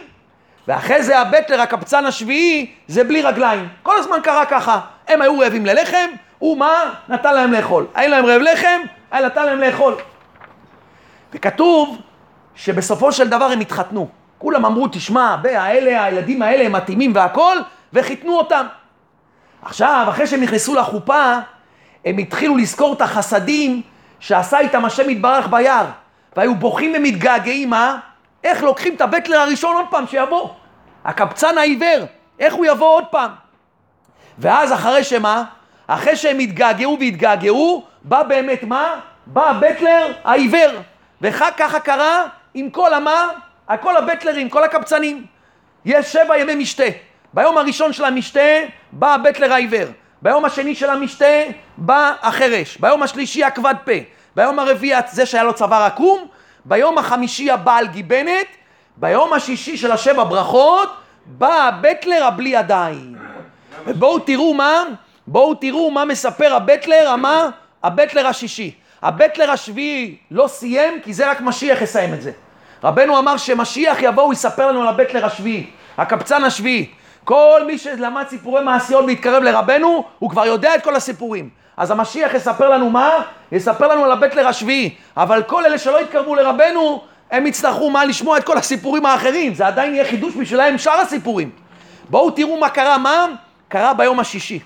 ואחרי 0.68 1.02
זה 1.02 1.18
הבטלר 1.18 1.60
הקבצן 1.60 2.06
השביעי 2.06 2.72
זה 2.88 3.04
בלי 3.04 3.22
רגליים. 3.22 3.68
כל 3.82 3.98
הזמן 3.98 4.16
קרה 4.22 4.46
ככה, 4.46 4.80
הם 5.08 5.22
היו 5.22 5.38
רעבים 5.38 5.66
ללחם, 5.66 6.10
הוא 6.38 6.58
מה? 6.58 6.94
נתן 7.08 7.34
להם 7.34 7.52
לאכול. 7.52 7.86
היה 7.94 8.08
להם 8.08 8.26
רעב 8.26 8.40
לחם, 8.40 8.80
היה 9.10 9.26
נתן 9.26 9.46
להם 9.46 9.58
לאכול. 9.60 9.94
וכתוב 11.34 11.98
שבסופו 12.54 13.12
של 13.12 13.28
דבר 13.28 13.44
הם 13.44 13.60
התחתנו. 13.60 14.08
כולם 14.38 14.64
אמרו, 14.66 14.88
תשמע, 14.88 15.36
האלה, 15.44 16.04
הילדים 16.04 16.42
האלה 16.42 16.66
הם 16.66 16.72
מתאימים 16.72 17.12
והכול, 17.14 17.62
וחיתנו 17.92 18.36
אותם. 18.38 18.66
עכשיו, 19.62 20.06
אחרי 20.08 20.26
שהם 20.26 20.40
נכנסו 20.40 20.74
לחופה, 20.74 21.34
הם 22.04 22.18
התחילו 22.18 22.56
לזכור 22.56 22.92
את 22.92 23.00
החסדים 23.00 23.82
שעשה 24.20 24.58
איתם 24.58 24.84
השם 24.84 25.10
יתברך 25.10 25.48
ביער. 25.48 25.86
והיו 26.36 26.54
בוכים 26.54 26.92
ומתגעגעים, 26.96 27.70
מה? 27.70 27.98
איך 28.44 28.62
לוקחים 28.62 28.94
את 28.94 29.00
הבטלר 29.00 29.38
הראשון 29.38 29.76
עוד 29.76 29.86
פעם 29.90 30.06
שיבוא? 30.06 30.48
הקבצן 31.04 31.58
העיוור, 31.58 32.06
איך 32.38 32.54
הוא 32.54 32.66
יבוא 32.66 32.86
עוד 32.86 33.04
פעם? 33.10 33.30
ואז 34.38 34.72
אחרי 34.72 35.04
שמה? 35.04 35.44
אחרי 35.86 36.16
שהם 36.16 36.38
התגעגעו 36.38 36.96
והתגעגעו, 37.00 37.84
בא 38.02 38.22
באמת 38.22 38.62
מה? 38.62 38.94
בא 39.26 39.50
הבטלר 39.50 40.12
העיוור. 40.24 40.70
וככה 41.24 41.80
קרה 41.80 42.26
עם 42.54 42.70
כל 42.70 42.94
המה? 42.94 43.28
כל 43.80 43.96
הבטלרים, 43.96 44.48
כל 44.48 44.64
הקבצנים. 44.64 45.26
יש 45.84 46.12
שבע 46.12 46.38
ימי 46.38 46.54
משתה. 46.54 46.84
ביום 47.34 47.58
הראשון 47.58 47.92
של 47.92 48.04
המשתה 48.04 48.40
בא 48.92 49.14
הבטלר 49.14 49.52
העיוור. 49.52 49.86
ביום 50.22 50.44
השני 50.44 50.74
של 50.74 50.90
המשתה 50.90 51.42
בא 51.76 52.12
החרש. 52.22 52.76
ביום 52.76 53.02
השלישי 53.02 53.44
הכבד 53.44 53.74
פה. 53.84 53.92
ביום 54.36 54.58
הרביעי 54.58 55.00
זה 55.12 55.26
שהיה 55.26 55.44
לו 55.44 55.54
צוואר 55.54 55.82
עקום. 55.82 56.26
ביום 56.64 56.98
החמישי 56.98 57.50
הבעל 57.50 57.86
גיבנת. 57.86 58.46
ביום 58.96 59.32
השישי 59.32 59.76
של 59.76 59.92
השבע 59.92 60.24
ברכות 60.24 60.96
בא 61.26 61.68
הבטלר 61.68 62.24
הבלי 62.24 62.48
ידיים. 62.48 63.16
ובואו 63.86 64.18
תראו 64.18 64.54
מה, 64.54 64.82
בואו 65.26 65.54
תראו 65.54 65.90
מה 65.90 66.04
מספר 66.04 66.54
הבטלר, 66.54 67.16
מה? 67.16 67.48
הבטלר 67.82 68.26
השישי. 68.26 68.74
הבטלר 69.04 69.50
השביעי 69.50 70.16
לא 70.30 70.46
סיים, 70.46 71.00
כי 71.02 71.12
זה 71.12 71.30
רק 71.30 71.40
משיח 71.40 71.82
יסיים 71.82 72.14
את 72.14 72.22
זה. 72.22 72.30
רבנו 72.84 73.18
אמר 73.18 73.36
שמשיח 73.36 73.96
יבוא, 74.00 74.22
הוא 74.22 74.32
יספר 74.32 74.68
לנו 74.68 74.82
על 74.82 74.88
הבטלר 74.88 75.26
השביעי, 75.26 75.66
הקבצן 75.98 76.44
השביעי. 76.44 76.86
כל 77.24 77.62
מי 77.66 77.78
שלמד 77.78 78.24
סיפורי 78.28 78.64
מעשיות 78.64 79.04
והתקרב 79.04 79.42
לרבנו, 79.42 80.04
הוא 80.18 80.30
כבר 80.30 80.46
יודע 80.46 80.74
את 80.74 80.84
כל 80.84 80.96
הסיפורים. 80.96 81.48
אז 81.76 81.90
המשיח 81.90 82.34
יספר 82.34 82.68
לנו 82.68 82.90
מה? 82.90 83.10
יספר 83.52 83.88
לנו 83.88 84.04
על 84.04 84.12
הבטלר 84.12 84.48
השביעי. 84.48 84.94
אבל 85.16 85.42
כל 85.42 85.64
אלה 85.64 85.78
שלא 85.78 86.00
התקרבו 86.00 86.34
לרבנו, 86.34 87.02
הם 87.30 87.46
יצטרכו 87.46 87.90
מה? 87.90 88.04
לשמוע 88.04 88.38
את 88.38 88.44
כל 88.44 88.58
הסיפורים 88.58 89.06
האחרים. 89.06 89.54
זה 89.54 89.66
עדיין 89.66 89.94
יהיה 89.94 90.04
חידוש 90.04 90.34
בשבילם 90.34 90.78
שאר 90.78 91.00
הסיפורים. 91.00 91.50
בואו 92.10 92.30
תראו 92.30 92.60
מה 92.60 92.68
קרה, 92.68 92.98
מה? 92.98 93.26
קרה 93.68 93.94
ביום 93.94 94.20
השישי. 94.20 94.60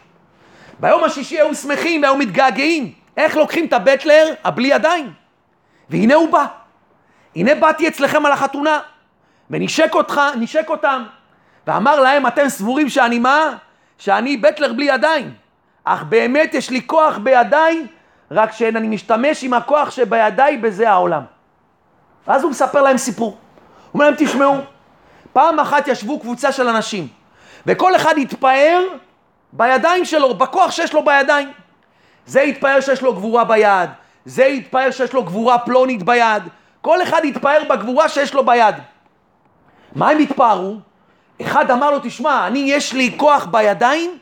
ביום 0.81 1.05
השישי 1.05 1.41
היו 1.41 1.55
שמחים 1.55 2.03
והיו 2.03 2.17
מתגעגעים. 2.17 2.93
איך 3.19 3.37
לוקחים 3.37 3.67
את 3.67 3.73
הבטלר 3.73 4.35
הבלי 4.45 4.69
ידיים? 4.69 5.13
והנה 5.91 6.15
הוא 6.15 6.33
בא. 6.33 6.47
הנה 7.37 7.55
באתי 7.55 7.89
אצלכם 7.89 8.27
על 8.27 8.33
החתונה, 8.33 8.81
ונשק 9.51 9.95
אותך, 9.95 10.21
נשק 10.41 10.71
אותם, 10.71 11.05
ואמר 11.67 12.01
להם, 12.01 12.27
אתם 12.27 12.49
סבורים 12.49 12.89
שאני 12.89 13.19
מה? 13.19 13.57
שאני 13.99 14.37
בטלר 14.37 14.73
בלי 14.73 14.85
ידיים. 14.85 15.35
אך 15.85 16.03
באמת 16.03 16.55
יש 16.55 16.71
לי 16.71 16.87
כוח 16.87 17.19
בידיי, 17.19 17.87
רק 18.31 18.53
שאני 18.53 18.89
משתמש 18.89 19.45
עם 19.45 19.55
הכוח 19.55 19.91
שבידיי 19.91 20.57
בזה 20.57 20.91
העולם. 20.91 21.23
ואז 22.27 22.43
הוא 22.43 22.51
מספר 22.51 22.83
להם 22.83 22.97
סיפור. 22.97 23.29
הוא 23.29 23.39
אומר 23.95 24.05
להם, 24.05 24.15
תשמעו, 24.19 24.57
פעם 25.33 25.61
אחת 25.61 25.89
ישבו 25.89 26.21
קבוצה 26.21 26.53
של 26.53 26.69
אנשים, 26.69 27.09
וכל 27.67 27.97
אחד 27.97 28.19
התפאר 28.19 28.83
בידיים 29.53 30.05
שלו, 30.05 30.35
בכוח 30.35 30.71
שיש 30.71 30.93
לו 30.93 31.05
בידיים. 31.05 31.53
זה 32.29 32.41
התפאר 32.41 32.81
שיש 32.81 33.03
לו 33.03 33.15
גבורה 33.15 33.45
ביד, 33.45 33.91
זה 34.25 34.45
התפאר 34.45 34.91
שיש 34.91 35.13
לו 35.13 35.25
גבורה 35.25 35.59
פלונית 35.59 36.03
ביד, 36.03 36.43
כל 36.81 37.03
אחד 37.03 37.25
התפאר 37.25 37.63
בגבורה 37.69 38.09
שיש 38.09 38.35
לו 38.35 38.47
ביד. 38.47 38.75
מה 39.95 40.11
הם 40.11 40.19
התפארו? 40.19 40.77
אחד 41.43 41.71
אמר 41.71 41.91
לו, 41.91 41.99
תשמע, 42.03 42.47
אני 42.47 42.59
יש 42.59 42.93
לי 42.93 43.15
כוח 43.17 43.45
בידיים, 43.45 44.19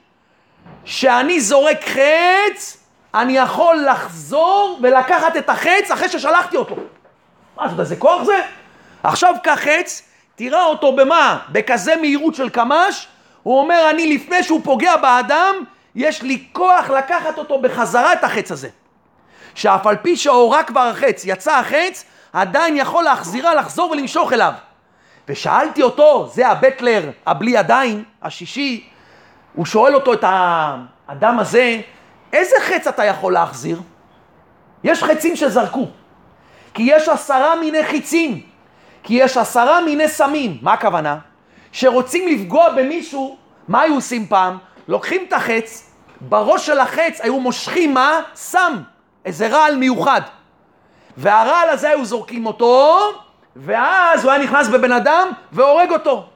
שאני 0.85 1.41
זורק 1.41 1.85
חץ, 1.85 2.77
אני 3.15 3.37
יכול 3.37 3.77
לחזור 3.91 4.79
ולקחת 4.83 5.37
את 5.37 5.49
החץ 5.49 5.91
אחרי 5.91 6.09
ששלחתי 6.09 6.57
אותו. 6.57 6.77
מה, 7.57 7.65
אתה 7.65 7.73
יודע 7.73 7.83
איזה 7.83 7.97
כוח 7.97 8.23
זה? 8.23 8.43
עכשיו 9.03 9.35
קח 9.43 9.59
חץ, 9.61 10.03
תראה 10.35 10.65
אותו 10.65 10.97
במה? 10.97 11.39
בכזה 11.49 11.97
מהירות 11.97 12.35
של 12.35 12.49
קמ"ש, 12.49 13.07
הוא 13.43 13.59
אומר, 13.59 13.91
אני 13.91 14.15
לפני 14.15 14.43
שהוא 14.43 14.61
פוגע 14.65 14.97
באדם, 14.97 15.55
יש 15.97 16.23
לי 16.23 16.45
כוח 16.53 16.91
לקחת 16.91 17.39
אותו 17.39 17.61
בחזרה 17.61 18.13
את 18.13 18.25
החץ 18.25 18.53
הזה. 18.53 18.69
שאף 19.55 19.87
על 19.87 19.97
פי 19.97 20.17
שהורה 20.17 20.63
כבר 20.63 20.81
החץ, 20.81 21.23
יצא 21.25 21.59
החץ, 21.59 22.05
עדיין 22.33 22.77
יכול 22.77 23.05
להחזירה, 23.05 23.55
לחזור 23.55 23.91
ולמשוך 23.91 24.33
אליו. 24.33 24.53
ושאלתי 25.29 25.83
אותו, 25.83 26.29
זה 26.35 26.49
הבטלר 26.49 27.11
הבלי 27.27 27.51
ידיים, 27.51 28.05
השישי, 28.23 28.89
הוא 29.55 29.67
שואל 29.67 29.95
אותו 29.95 30.13
את 30.13 30.25
האדם 30.27 31.39
הזה, 31.39 31.81
איזה 32.33 32.57
חץ 32.61 32.87
אתה 32.87 33.05
יכול 33.05 33.33
להחזיר? 33.33 33.81
יש 34.85 35.03
חצים 35.03 35.37
שזרקו. 35.37 35.89
כי 36.75 36.83
יש 36.83 37.09
עשרה 37.09 37.57
מיני 37.57 37.85
חיצים. 37.85 38.41
כי 39.03 39.15
יש 39.15 39.37
עשרה 39.37 39.81
מיני 39.81 40.09
סמים. 40.09 40.59
מה 40.63 40.73
הכוונה? 40.73 41.19
שרוצים 41.73 42.29
לפגוע 42.29 42.69
במישהו, 42.71 43.37
מה 43.69 43.81
היו 43.81 43.95
עושים 43.95 44.27
פעם? 44.27 44.59
לוקחים 44.89 45.25
את 45.29 45.33
החץ, 45.33 45.86
בראש 46.21 46.67
של 46.67 46.79
החץ 46.79 47.21
היו 47.21 47.41
מושכים 47.41 47.95
מה? 47.95 48.21
סם. 48.35 48.83
איזה 49.25 49.49
רעל 49.49 49.77
מיוחד. 49.77 50.21
והרעל 51.17 51.69
הזה 51.69 51.89
היו 51.89 52.05
זורקים 52.05 52.47
אותו, 52.47 53.01
ואז 53.57 54.25
הוא 54.25 54.33
היה 54.33 54.43
נכנס 54.43 54.69
בבן 54.69 54.93
אדם 54.93 55.29
והורג 55.53 55.91
אותו. 55.93 56.27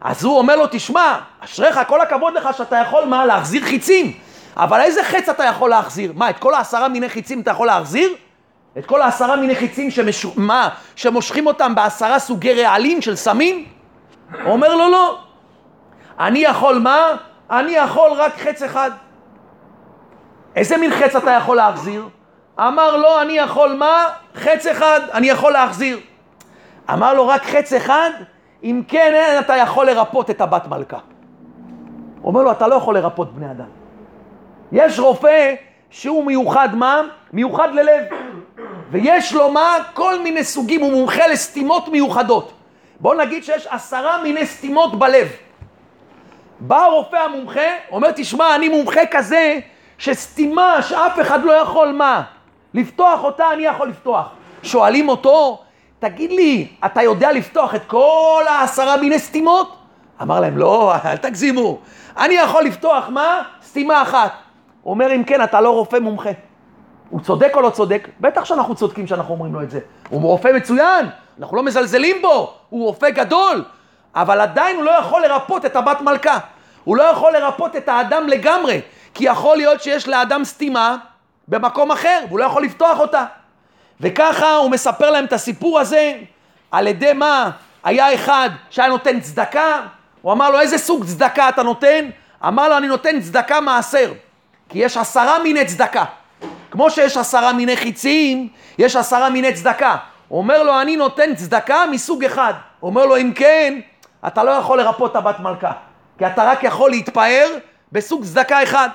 אז 0.00 0.24
הוא 0.24 0.38
אומר 0.38 0.56
לו, 0.56 0.66
תשמע, 0.70 1.18
אשריך, 1.40 1.80
כל 1.86 2.00
הכבוד 2.00 2.34
לך 2.34 2.48
שאתה 2.56 2.76
יכול, 2.76 3.04
מה, 3.04 3.26
להחזיר 3.26 3.64
חיצים. 3.64 4.12
אבל 4.56 4.80
איזה 4.80 5.04
חץ 5.04 5.28
אתה 5.28 5.44
יכול 5.44 5.70
להחזיר? 5.70 6.12
מה, 6.14 6.30
את 6.30 6.38
כל 6.38 6.54
העשרה 6.54 6.88
מיני 6.88 7.08
חיצים 7.08 7.40
אתה 7.40 7.50
יכול 7.50 7.66
להחזיר? 7.66 8.14
את 8.78 8.86
כל 8.86 9.02
העשרה 9.02 9.36
מיני 9.36 9.54
חיצים 9.54 9.90
שמש... 9.90 10.26
מה, 10.36 10.68
שמושכים 10.96 11.46
אותם 11.46 11.74
בעשרה 11.74 12.18
סוגי 12.18 12.62
רעלים 12.62 13.02
של 13.02 13.16
סמים? 13.16 13.64
הוא 14.44 14.52
אומר 14.52 14.74
לו, 14.74 14.88
לא. 14.90 15.18
אני 16.20 16.38
יכול 16.38 16.78
מה? 16.78 17.06
אני 17.50 17.72
יכול 17.72 18.12
רק 18.12 18.32
חץ 18.38 18.62
אחד. 18.62 18.90
איזה 20.56 20.76
מין 20.76 20.90
חץ 20.90 21.16
אתה 21.16 21.30
יכול 21.30 21.56
להחזיר? 21.56 22.08
אמר 22.58 22.96
לו, 22.96 23.20
אני 23.20 23.32
יכול 23.32 23.74
מה? 23.74 24.08
חץ 24.34 24.66
אחד, 24.66 25.00
אני 25.12 25.26
יכול 25.26 25.52
להחזיר. 25.52 26.00
אמר 26.92 27.14
לו, 27.14 27.28
רק 27.28 27.44
חץ 27.44 27.72
אחד? 27.72 28.10
אם 28.64 28.82
כן, 28.88 29.12
אין 29.14 29.38
אתה 29.38 29.56
יכול 29.56 29.86
לרפות 29.86 30.30
את 30.30 30.40
הבת 30.40 30.66
מלכה. 30.66 30.98
אומר 32.24 32.42
לו, 32.42 32.50
אתה 32.50 32.68
לא 32.68 32.74
יכול 32.74 32.94
לרפות 32.98 33.34
בני 33.34 33.50
אדם. 33.50 33.68
יש 34.72 34.98
רופא 34.98 35.54
שהוא 35.90 36.24
מיוחד 36.24 36.74
מה? 36.74 37.02
מיוחד 37.32 37.74
ללב. 37.74 38.04
ויש 38.90 39.32
לו 39.32 39.50
מה? 39.50 39.76
כל 39.92 40.22
מיני 40.22 40.44
סוגים, 40.44 40.80
הוא 40.80 40.92
מומחה 40.92 41.26
לסתימות 41.26 41.88
מיוחדות. 41.88 42.52
בוא 43.00 43.14
נגיד 43.14 43.44
שיש 43.44 43.66
עשרה 43.66 44.22
מיני 44.22 44.46
סתימות 44.46 44.98
בלב. 44.98 45.28
בא 46.60 46.84
הרופא 46.84 47.16
המומחה, 47.16 47.60
אומר, 47.90 48.10
תשמע, 48.10 48.54
אני 48.54 48.68
מומחה 48.68 49.00
כזה, 49.10 49.58
שסתימה 49.98 50.82
שאף 50.82 51.20
אחד 51.20 51.44
לא 51.44 51.52
יכול 51.52 51.92
מה? 51.92 52.22
לפתוח 52.74 53.24
אותה, 53.24 53.52
אני 53.52 53.62
יכול 53.62 53.88
לפתוח. 53.88 54.28
שואלים 54.62 55.08
אותו, 55.08 55.62
תגיד 55.98 56.30
לי, 56.30 56.68
אתה 56.86 57.02
יודע 57.02 57.32
לפתוח 57.32 57.74
את 57.74 57.84
כל 57.86 58.44
העשרה 58.48 58.96
מיני 58.96 59.18
סתימות? 59.18 59.76
אמר 60.22 60.40
להם, 60.40 60.58
לא, 60.58 60.94
אל 61.04 61.16
תגזימו. 61.16 61.78
אני 62.18 62.34
יכול 62.34 62.64
לפתוח 62.64 63.08
מה? 63.08 63.42
סתימה 63.62 64.02
אחת. 64.02 64.32
הוא 64.82 64.90
אומר, 64.90 65.14
אם 65.14 65.24
כן, 65.24 65.42
אתה 65.42 65.60
לא 65.60 65.70
רופא 65.70 65.96
מומחה. 65.96 66.30
הוא 67.10 67.20
צודק 67.20 67.52
או 67.54 67.60
לא 67.60 67.70
צודק? 67.70 68.08
בטח 68.20 68.44
שאנחנו 68.44 68.74
צודקים 68.74 69.06
שאנחנו 69.06 69.34
אומרים 69.34 69.54
לו 69.54 69.62
את 69.62 69.70
זה. 69.70 69.80
הוא 70.08 70.22
רופא 70.22 70.48
מצוין, 70.56 71.06
אנחנו 71.38 71.56
לא 71.56 71.62
מזלזלים 71.62 72.16
בו, 72.22 72.54
הוא 72.70 72.86
רופא 72.86 73.10
גדול, 73.10 73.64
אבל 74.14 74.40
עדיין 74.40 74.76
הוא 74.76 74.84
לא 74.84 74.90
יכול 74.90 75.22
לרפות 75.22 75.64
את 75.64 75.76
הבת 75.76 76.00
מלכה. 76.00 76.38
הוא 76.84 76.96
לא 76.96 77.02
יכול 77.02 77.32
לרפות 77.32 77.76
את 77.76 77.88
האדם 77.88 78.28
לגמרי, 78.28 78.80
כי 79.14 79.24
יכול 79.24 79.56
להיות 79.56 79.82
שיש 79.82 80.08
לאדם 80.08 80.44
סתימה 80.44 80.96
במקום 81.48 81.92
אחר, 81.92 82.24
והוא 82.28 82.38
לא 82.38 82.44
יכול 82.44 82.64
לפתוח 82.64 83.00
אותה. 83.00 83.24
וככה 84.00 84.54
הוא 84.54 84.70
מספר 84.70 85.10
להם 85.10 85.24
את 85.24 85.32
הסיפור 85.32 85.80
הזה, 85.80 86.14
על 86.70 86.86
ידי 86.86 87.12
מה? 87.12 87.50
היה 87.84 88.14
אחד 88.14 88.50
שהיה 88.70 88.88
נותן 88.88 89.20
צדקה, 89.20 89.82
הוא 90.22 90.32
אמר 90.32 90.50
לו, 90.50 90.60
איזה 90.60 90.78
סוג 90.78 91.04
צדקה 91.04 91.48
אתה 91.48 91.62
נותן? 91.62 92.08
אמר 92.46 92.68
לו, 92.68 92.76
אני 92.76 92.86
נותן 92.86 93.20
צדקה 93.20 93.60
מעשר, 93.60 94.12
כי 94.68 94.78
יש 94.78 94.96
עשרה 94.96 95.38
מיני 95.38 95.64
צדקה. 95.64 96.04
כמו 96.70 96.90
שיש 96.90 97.16
עשרה 97.16 97.52
מיני 97.52 97.76
חיצים, 97.76 98.48
יש 98.78 98.96
עשרה 98.96 99.30
מיני 99.30 99.52
צדקה. 99.52 99.96
הוא 100.28 100.38
אומר 100.38 100.62
לו, 100.62 100.80
אני 100.80 100.96
נותן 100.96 101.34
צדקה 101.34 101.84
מסוג 101.90 102.24
אחד. 102.24 102.54
הוא 102.80 102.88
אומר 102.88 103.06
לו, 103.06 103.16
אם 103.16 103.32
כן, 103.34 103.80
אתה 104.26 104.44
לא 104.44 104.50
יכול 104.50 104.78
לרפות 104.78 105.10
את 105.10 105.16
הבת 105.16 105.40
מלכה, 105.40 105.72
כי 106.18 106.26
אתה 106.26 106.44
רק 106.44 106.64
יכול 106.64 106.90
להתפאר 106.90 107.48
בסוג 107.92 108.24
צדקה 108.24 108.62
אחד. 108.62 108.88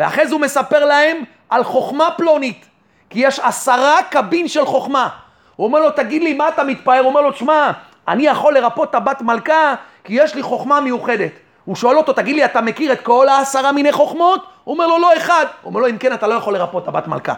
ואחרי 0.00 0.26
זה 0.26 0.34
הוא 0.34 0.40
מספר 0.40 0.84
להם 0.84 1.24
על 1.48 1.64
חוכמה 1.64 2.10
פלונית, 2.16 2.66
כי 3.10 3.18
יש 3.26 3.38
עשרה 3.38 3.96
קבין 4.10 4.48
של 4.48 4.66
חוכמה. 4.66 5.08
הוא 5.56 5.66
אומר 5.66 5.80
לו, 5.80 5.90
תגיד 5.90 6.22
לי, 6.22 6.34
מה 6.34 6.48
אתה 6.48 6.64
מתפאר? 6.64 6.98
הוא 6.98 7.08
אומר 7.08 7.20
לו, 7.20 7.32
תשמע, 7.32 7.70
אני 8.08 8.26
יכול 8.26 8.54
לרפות 8.54 8.90
את 8.90 8.94
הבת 8.94 9.22
מלכה, 9.22 9.74
כי 10.04 10.14
יש 10.14 10.34
לי 10.34 10.42
חוכמה 10.42 10.80
מיוחדת. 10.80 11.30
הוא 11.64 11.76
שואל 11.76 11.96
אותו, 11.96 12.12
תגיד 12.12 12.36
לי, 12.36 12.44
אתה 12.44 12.60
מכיר 12.60 12.92
את 12.92 13.00
כל 13.00 13.28
העשרה 13.28 13.72
מיני 13.72 13.92
חוכמות? 13.92 14.46
הוא 14.64 14.74
אומר 14.74 14.86
לו, 14.86 14.98
לא 14.98 15.16
אחד. 15.16 15.46
הוא 15.62 15.70
אומר 15.70 15.80
לו, 15.80 15.88
אם 15.88 15.98
כן, 15.98 16.14
אתה 16.14 16.26
לא 16.26 16.34
יכול 16.34 16.54
לרפות 16.54 16.82
את 16.82 16.88
הבת 16.88 17.06
מלכה. 17.06 17.34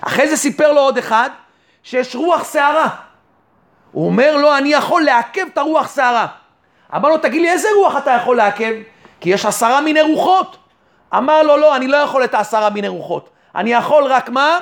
אחרי 0.00 0.28
זה 0.28 0.36
סיפר 0.36 0.72
לו 0.72 0.80
עוד 0.80 0.98
אחד, 0.98 1.30
שיש 1.82 2.16
רוח 2.16 2.52
שערה. 2.52 2.88
הוא 3.92 4.06
אומר 4.06 4.36
לו, 4.36 4.56
אני 4.56 4.72
יכול 4.72 5.02
לעכב 5.02 5.46
את 5.52 5.58
הרוח 5.58 5.94
שערה. 5.94 6.26
אמר 6.94 7.08
לו, 7.08 7.18
תגיד 7.18 7.42
לי, 7.42 7.50
איזה 7.50 7.68
רוח 7.76 7.96
אתה 7.96 8.10
יכול 8.10 8.36
לעכב? 8.36 8.72
כי 9.20 9.30
יש 9.30 9.46
עשרה 9.46 9.80
מיני 9.80 10.02
רוחות. 10.02 10.56
אמר 11.16 11.42
לו, 11.42 11.56
לא, 11.56 11.76
אני 11.76 11.88
לא 11.88 11.96
יכול 11.96 12.24
את 12.24 12.34
העשרה 12.34 12.70
מיני 12.70 12.88
רוחות. 12.88 13.30
אני 13.54 13.72
יכול 13.72 14.04
רק 14.04 14.28
מה? 14.28 14.58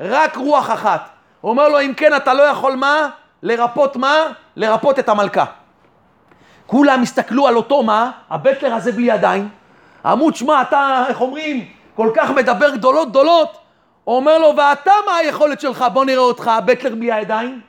רק 0.00 0.36
רוח 0.36 0.70
אחת. 0.70 1.08
הוא 1.40 1.50
אומר 1.50 1.68
לו, 1.68 1.80
אם 1.80 1.94
כן, 1.96 2.16
אתה 2.16 2.34
לא 2.34 2.42
יכול 2.42 2.76
מה? 2.76 3.08
לרפות 3.42 3.96
מה? 3.96 4.16
לרפות 4.56 4.98
את 4.98 5.08
המלכה. 5.08 5.44
כולם 6.66 7.02
הסתכלו 7.02 7.46
על 7.48 7.56
אותו 7.56 7.82
מה? 7.82 8.10
הבטלר 8.30 8.74
הזה 8.74 8.92
בלי 8.92 9.02
ידיים. 9.02 9.48
אמרו, 10.06 10.32
שמע, 10.34 10.62
אתה, 10.62 11.04
איך 11.08 11.20
אומרים, 11.20 11.64
כל 11.94 12.10
כך 12.14 12.30
מדבר 12.30 12.70
גדולות 12.70 13.08
גדולות. 13.08 13.56
הוא 14.04 14.16
אומר 14.16 14.38
לו, 14.38 14.56
ואתה 14.56 14.92
מה 15.06 15.16
היכולת 15.16 15.60
שלך? 15.60 15.84
בוא 15.92 16.04
נראה 16.04 16.22
אותך, 16.22 16.48
הבטלר 16.48 16.94
בלי 16.94 17.12
הידיים. 17.12 17.60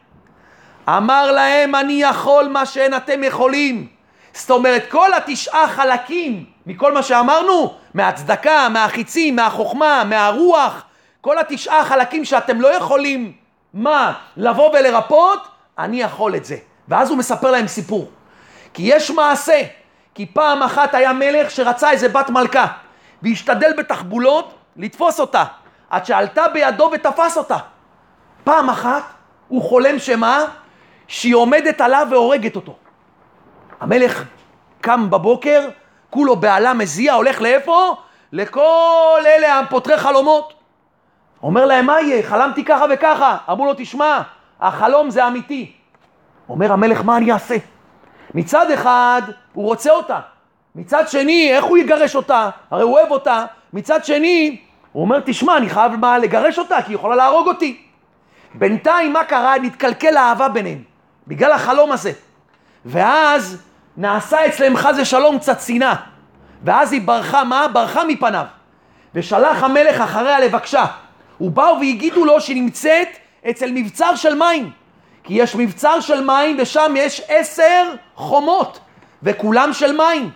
אמר 0.89 1.31
להם, 1.31 1.75
אני 1.75 1.93
יכול 1.93 2.47
מה 2.47 2.65
שאין 2.65 2.95
אתם 2.95 3.23
יכולים. 3.23 3.87
זאת 4.33 4.51
אומרת, 4.51 4.85
כל 4.89 5.13
התשעה 5.13 5.67
חלקים 5.67 6.52
מכל 6.65 6.93
מה 6.93 7.03
שאמרנו, 7.03 7.73
מהצדקה, 7.93 8.69
מהחיצים, 8.69 9.35
מהחוכמה, 9.35 10.03
מהרוח, 10.03 10.83
כל 11.21 11.39
התשעה 11.39 11.79
החלקים 11.79 12.25
שאתם 12.25 12.61
לא 12.61 12.67
יכולים, 12.67 13.33
מה, 13.73 14.13
לבוא 14.37 14.69
ולרפות, 14.69 15.47
אני 15.77 16.01
יכול 16.01 16.35
את 16.35 16.45
זה. 16.45 16.57
ואז 16.87 17.09
הוא 17.09 17.17
מספר 17.17 17.51
להם 17.51 17.67
סיפור. 17.67 18.11
כי 18.73 18.83
יש 18.85 19.11
מעשה, 19.11 19.61
כי 20.15 20.25
פעם 20.25 20.63
אחת 20.63 20.93
היה 20.93 21.13
מלך 21.13 21.51
שרצה 21.51 21.91
איזה 21.91 22.09
בת 22.09 22.29
מלכה, 22.29 22.67
והשתדל 23.21 23.71
בתחבולות 23.77 24.53
לתפוס 24.75 25.19
אותה, 25.19 25.43
עד 25.89 26.05
שעלתה 26.05 26.47
בידו 26.47 26.89
ותפס 26.93 27.37
אותה. 27.37 27.57
פעם 28.43 28.69
אחת 28.69 29.03
הוא 29.47 29.61
חולם 29.61 29.99
שמה? 29.99 30.45
שהיא 31.07 31.35
עומדת 31.35 31.81
עליו 31.81 32.07
והורגת 32.11 32.55
אותו. 32.55 32.75
המלך 33.79 34.23
קם 34.81 35.09
בבוקר, 35.09 35.69
כולו 36.13 36.35
בעלה 36.35 36.73
מזיע, 36.73 37.13
הולך 37.13 37.41
לאיפה? 37.41 37.95
לכל 38.31 39.21
אלה 39.25 39.59
הפותרי 39.59 39.97
חלומות. 39.97 40.53
אומר 41.43 41.65
להם, 41.65 41.85
מה 41.85 42.01
יהיה? 42.01 42.23
חלמתי 42.23 42.65
ככה 42.65 42.85
וככה. 42.89 43.37
אמרו 43.51 43.65
לו, 43.65 43.73
תשמע, 43.77 44.21
החלום 44.61 45.09
זה 45.09 45.27
אמיתי. 45.27 45.71
אומר 46.49 46.71
המלך, 46.71 47.01
מה 47.03 47.17
אני 47.17 47.31
אעשה? 47.31 47.55
מצד 48.33 48.71
אחד, 48.71 49.21
הוא 49.53 49.65
רוצה 49.65 49.91
אותה. 49.91 50.19
מצד 50.75 51.07
שני, 51.07 51.51
איך 51.55 51.65
הוא 51.65 51.77
יגרש 51.77 52.15
אותה? 52.15 52.49
הרי 52.71 52.83
הוא 52.83 52.93
אוהב 52.93 53.11
אותה. 53.11 53.45
מצד 53.73 54.05
שני, 54.05 54.61
הוא 54.91 55.03
אומר, 55.03 55.19
תשמע, 55.25 55.57
אני 55.57 55.69
חייב 55.69 55.95
מה, 55.95 56.17
לגרש 56.17 56.59
אותה, 56.59 56.81
כי 56.81 56.91
היא 56.91 56.95
יכולה 56.95 57.15
להרוג 57.15 57.47
אותי. 57.47 57.81
בינתיים, 58.53 59.13
מה 59.13 59.23
קרה? 59.23 59.57
נתקלקל 59.57 60.17
האהבה 60.17 60.49
ביניהם, 60.49 60.83
בגלל 61.27 61.51
החלום 61.51 61.91
הזה. 61.91 62.11
ואז 62.85 63.63
נעשה 63.97 64.45
אצלם 64.45 64.77
חס 64.77 64.95
ושלום 65.01 65.39
קצת 65.39 65.61
שנאה. 65.61 65.95
ואז 66.63 66.93
היא 66.93 67.01
ברחה, 67.01 67.43
מה? 67.43 67.67
ברחה 67.67 68.03
מפניו. 68.03 68.45
ושלח 69.15 69.63
המלך 69.63 70.01
אחריה 70.01 70.39
לבקשה. 70.39 70.85
ובאו 71.41 71.79
והגידו 71.79 72.25
לו 72.25 72.41
שהיא 72.41 72.61
נמצאת 72.61 73.07
אצל 73.49 73.71
מבצר 73.71 74.15
של 74.15 74.35
מים. 74.35 74.71
כי 75.23 75.33
יש 75.33 75.55
מבצר 75.55 75.99
של 75.99 76.23
מים 76.23 76.57
ושם 76.59 76.93
יש 76.97 77.21
עשר 77.27 77.93
חומות, 78.15 78.79
וכולם 79.23 79.73
של 79.73 79.97
מים. 79.97 80.29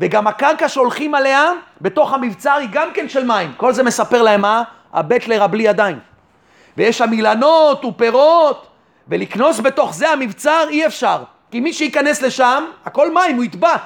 וגם 0.00 0.26
הקרקע 0.26 0.68
שהולכים 0.68 1.14
עליה 1.14 1.50
בתוך 1.80 2.12
המבצר 2.12 2.52
היא 2.52 2.68
גם 2.72 2.88
כן 2.94 3.08
של 3.08 3.24
מים. 3.24 3.52
כל 3.56 3.72
זה 3.72 3.82
מספר 3.82 4.22
להם 4.22 4.40
מה? 4.40 4.62
הבטלר 4.92 5.42
הבלי 5.42 5.62
ידיים. 5.62 5.98
ויש 6.76 6.98
שם 6.98 7.12
אילנות 7.12 7.84
ופירות, 7.84 8.66
ולקנוס 9.08 9.60
בתוך 9.60 9.94
זה 9.94 10.10
המבצר 10.10 10.64
אי 10.68 10.86
אפשר. 10.86 11.22
כי 11.50 11.60
מי 11.60 11.72
שייכנס 11.72 12.22
לשם, 12.22 12.64
הכל 12.84 13.14
מים, 13.14 13.36
הוא 13.36 13.44
יטבע. 13.44 13.76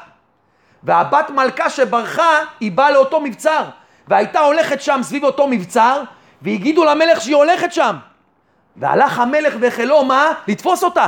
והבת 0.82 1.30
מלכה 1.30 1.70
שברחה, 1.70 2.38
היא 2.60 2.72
באה 2.72 2.90
לאותו 2.90 3.20
מבצר, 3.20 3.64
והייתה 4.08 4.40
הולכת 4.40 4.80
שם 4.80 5.00
סביב 5.02 5.24
אותו 5.24 5.48
מבצר, 5.48 6.02
והגידו 6.42 6.84
למלך 6.84 7.20
שהיא 7.20 7.36
הולכת 7.36 7.72
שם. 7.72 7.96
והלך 8.76 9.18
המלך 9.18 9.54
והחלו 9.60 10.04
מה? 10.04 10.32
לתפוס 10.48 10.84
אותה. 10.84 11.06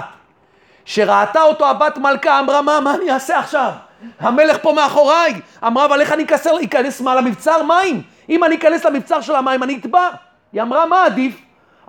שראתה 0.85 1.43
אותו 1.43 1.69
הבת 1.69 1.99
מלכה, 1.99 2.41
אמרה, 2.41 2.63
מה, 2.63 2.81
מה 2.81 2.95
אני 2.95 3.13
אעשה 3.13 3.39
עכשיו? 3.39 3.73
המלך 4.21 4.57
פה 4.63 4.73
מאחוריי. 4.73 5.41
אמרה, 5.67 5.85
אבל 5.85 6.01
איך 6.01 6.13
אני 6.13 6.23
אכנס, 6.25 6.47
אכנס 6.47 7.01
מעל 7.01 7.19
המבצר 7.19 7.63
מים? 7.63 8.03
אם 8.29 8.45
אני 8.45 8.57
אכנס 8.57 8.85
למבצר 8.85 9.21
של 9.21 9.35
המים 9.35 9.63
אני 9.63 9.77
אטבע. 9.77 10.09
היא 10.53 10.63
אמרה, 10.63 10.87
מה 10.87 11.05
עדיף? 11.05 11.35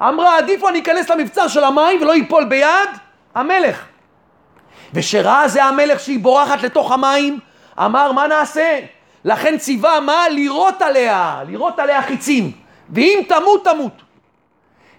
אמרה, 0.01 0.37
עדיף 0.37 0.63
אני 0.63 0.79
אכנס 0.79 1.09
למבצר 1.09 1.47
של 1.47 1.63
המים 1.63 2.01
ולא 2.01 2.15
ייפול 2.15 2.45
ביד 2.45 2.89
המלך. 3.35 3.85
ושראה 4.93 5.47
זה 5.47 5.63
המלך 5.63 5.99
שהיא 5.99 6.19
בורחת 6.19 6.63
לתוך 6.63 6.91
המים, 6.91 7.39
אמר, 7.79 8.11
מה 8.11 8.27
נעשה? 8.27 8.79
לכן 9.25 9.57
ציווה 9.57 9.99
מה? 9.99 10.29
לירות 10.29 10.81
עליה, 10.81 11.43
לירות 11.47 11.79
עליה 11.79 12.01
חיצים. 12.01 12.51
ואם 12.89 13.21
תמות, 13.27 13.63
תמות. 13.63 14.01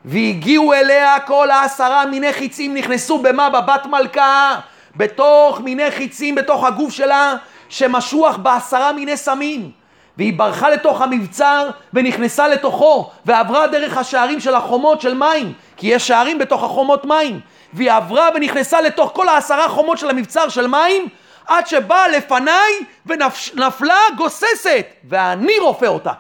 והגיעו 0.05 0.73
אליה 0.73 1.21
כל 1.21 1.51
העשרה 1.51 2.07
מיני 2.07 2.33
חיצים, 2.33 2.75
נכנסו 2.75 3.19
במה? 3.19 3.51
בבת 3.51 3.87
מלכה, 3.87 4.61
בתוך 4.97 5.61
מיני 5.61 5.91
חיצים, 5.91 6.35
בתוך 6.35 6.65
הגוף 6.65 6.93
שלה, 6.93 7.35
שמשוח 7.69 8.37
בעשרה 8.37 8.93
מיני 8.93 9.17
סמים. 9.17 9.71
והיא 10.17 10.39
ברחה 10.39 10.71
לתוך 10.71 11.01
המבצר 11.01 11.71
ונכנסה 11.95 12.49
לתוכו 12.49 13.11
ועברה 13.25 13.67
דרך 13.67 13.99
השערים 13.99 14.41
של 14.41 14.55
החומות 14.55 15.01
של 15.01 15.15
מים 15.15 15.53
כי 15.77 15.87
יש 15.87 16.09
שערים 16.09 16.39
בתוך 16.39 16.63
החומות 16.63 17.05
מים 17.05 17.41
והיא 17.75 17.93
עברה 17.93 18.29
ונכנסה 18.35 18.81
לתוך 18.81 19.11
כל 19.15 19.29
העשרה 19.29 19.69
חומות 19.69 19.99
של 19.99 20.11
המבצר 20.11 20.49
של 20.49 20.67
מים 20.67 21.09
עד 21.47 21.67
שבאה 21.67 22.09
לפניי 22.09 22.73
ונפלה 23.07 23.99
גוססת 24.17 24.87
ואני 25.09 25.59
רופא 25.59 25.87
אותה. 25.87 26.13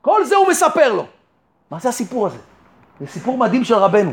כל 0.00 0.24
זה 0.24 0.36
הוא 0.36 0.48
מספר 0.48 0.92
לו. 0.92 1.06
מה 1.70 1.78
זה 1.78 1.88
הסיפור 1.88 2.26
הזה? 2.26 2.38
זה 3.00 3.06
סיפור 3.06 3.38
מדהים 3.38 3.64
של 3.64 3.74
רבנו. 3.74 4.12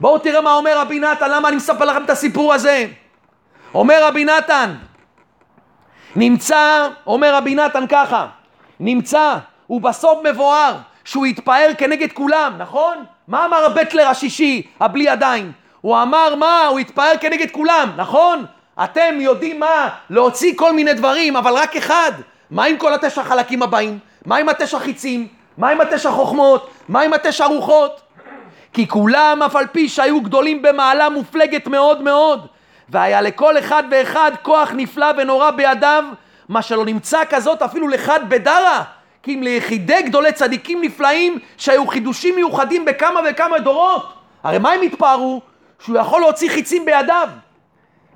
בואו 0.00 0.18
תראה 0.18 0.40
מה 0.40 0.54
אומר 0.54 0.78
רבי 0.78 1.00
נתן, 1.00 1.30
למה 1.30 1.48
אני 1.48 1.56
מספר 1.56 1.84
לכם 1.84 2.04
את 2.04 2.10
הסיפור 2.10 2.54
הזה. 2.54 2.86
אומר 3.74 4.04
רבי 4.04 4.24
נתן, 4.24 4.74
נמצא, 6.16 6.88
אומר 7.06 7.34
רבי 7.34 7.54
נתן 7.54 7.86
ככה, 7.88 8.26
נמצא, 8.80 9.36
ובסוף 9.70 10.18
מבואר 10.24 10.76
שהוא 11.04 11.26
התפאר 11.26 11.70
כנגד 11.78 12.12
כולם, 12.12 12.54
נכון? 12.58 13.04
מה 13.28 13.44
אמר 13.46 13.64
הבטלר 13.64 14.06
השישי, 14.06 14.66
הבלי 14.80 15.04
ידיים? 15.04 15.52
הוא 15.80 16.02
אמר 16.02 16.34
מה? 16.34 16.66
הוא 16.66 16.78
התפאר 16.78 17.12
כנגד 17.20 17.50
כולם, 17.50 17.90
נכון? 17.96 18.44
אתם 18.84 19.14
יודעים 19.20 19.60
מה? 19.60 19.88
להוציא 20.10 20.52
כל 20.56 20.72
מיני 20.72 20.94
דברים, 20.94 21.36
אבל 21.36 21.52
רק 21.52 21.76
אחד. 21.76 22.12
מה 22.50 22.64
עם 22.64 22.76
כל 22.76 22.94
התשע 22.94 23.22
חלקים 23.22 23.62
הבאים? 23.62 23.98
מה 24.26 24.36
עם 24.36 24.48
התשע 24.48 24.78
חיצים? 24.78 25.28
מה 25.58 25.68
עם 25.68 25.80
התשע 25.80 26.10
חוכמות? 26.10 26.70
מה 26.88 27.00
עם 27.00 27.12
התשע 27.12 27.46
רוחות? 27.46 28.00
כי 28.72 28.88
כולם, 28.88 29.42
אף 29.46 29.56
על 29.56 29.66
פי 29.66 29.88
שהיו 29.88 30.20
גדולים 30.20 30.62
במעלה 30.62 31.08
מופלגת 31.08 31.66
מאוד 31.66 32.02
מאוד, 32.02 32.46
והיה 32.88 33.20
לכל 33.20 33.58
אחד 33.58 33.82
ואחד 33.90 34.32
כוח 34.42 34.70
נפלא 34.74 35.06
ונורא 35.18 35.50
בידיו, 35.50 36.04
מה 36.48 36.62
שלא 36.62 36.84
נמצא 36.84 37.18
כזאת 37.30 37.62
אפילו 37.62 37.88
לחד 37.88 38.20
בדרה, 38.28 38.82
כי 39.22 39.34
אם 39.34 39.42
ליחידי 39.42 40.02
גדולי 40.02 40.32
צדיקים 40.32 40.82
נפלאים 40.82 41.38
שהיו 41.56 41.86
חידושים 41.86 42.34
מיוחדים 42.34 42.84
בכמה 42.84 43.20
וכמה 43.30 43.58
דורות. 43.58 44.12
הרי 44.44 44.58
מה 44.58 44.70
הם 44.70 44.82
התפארו? 44.82 45.40
שהוא 45.84 45.98
יכול 45.98 46.20
להוציא 46.20 46.50
חיצים 46.50 46.84
בידיו. 46.84 47.28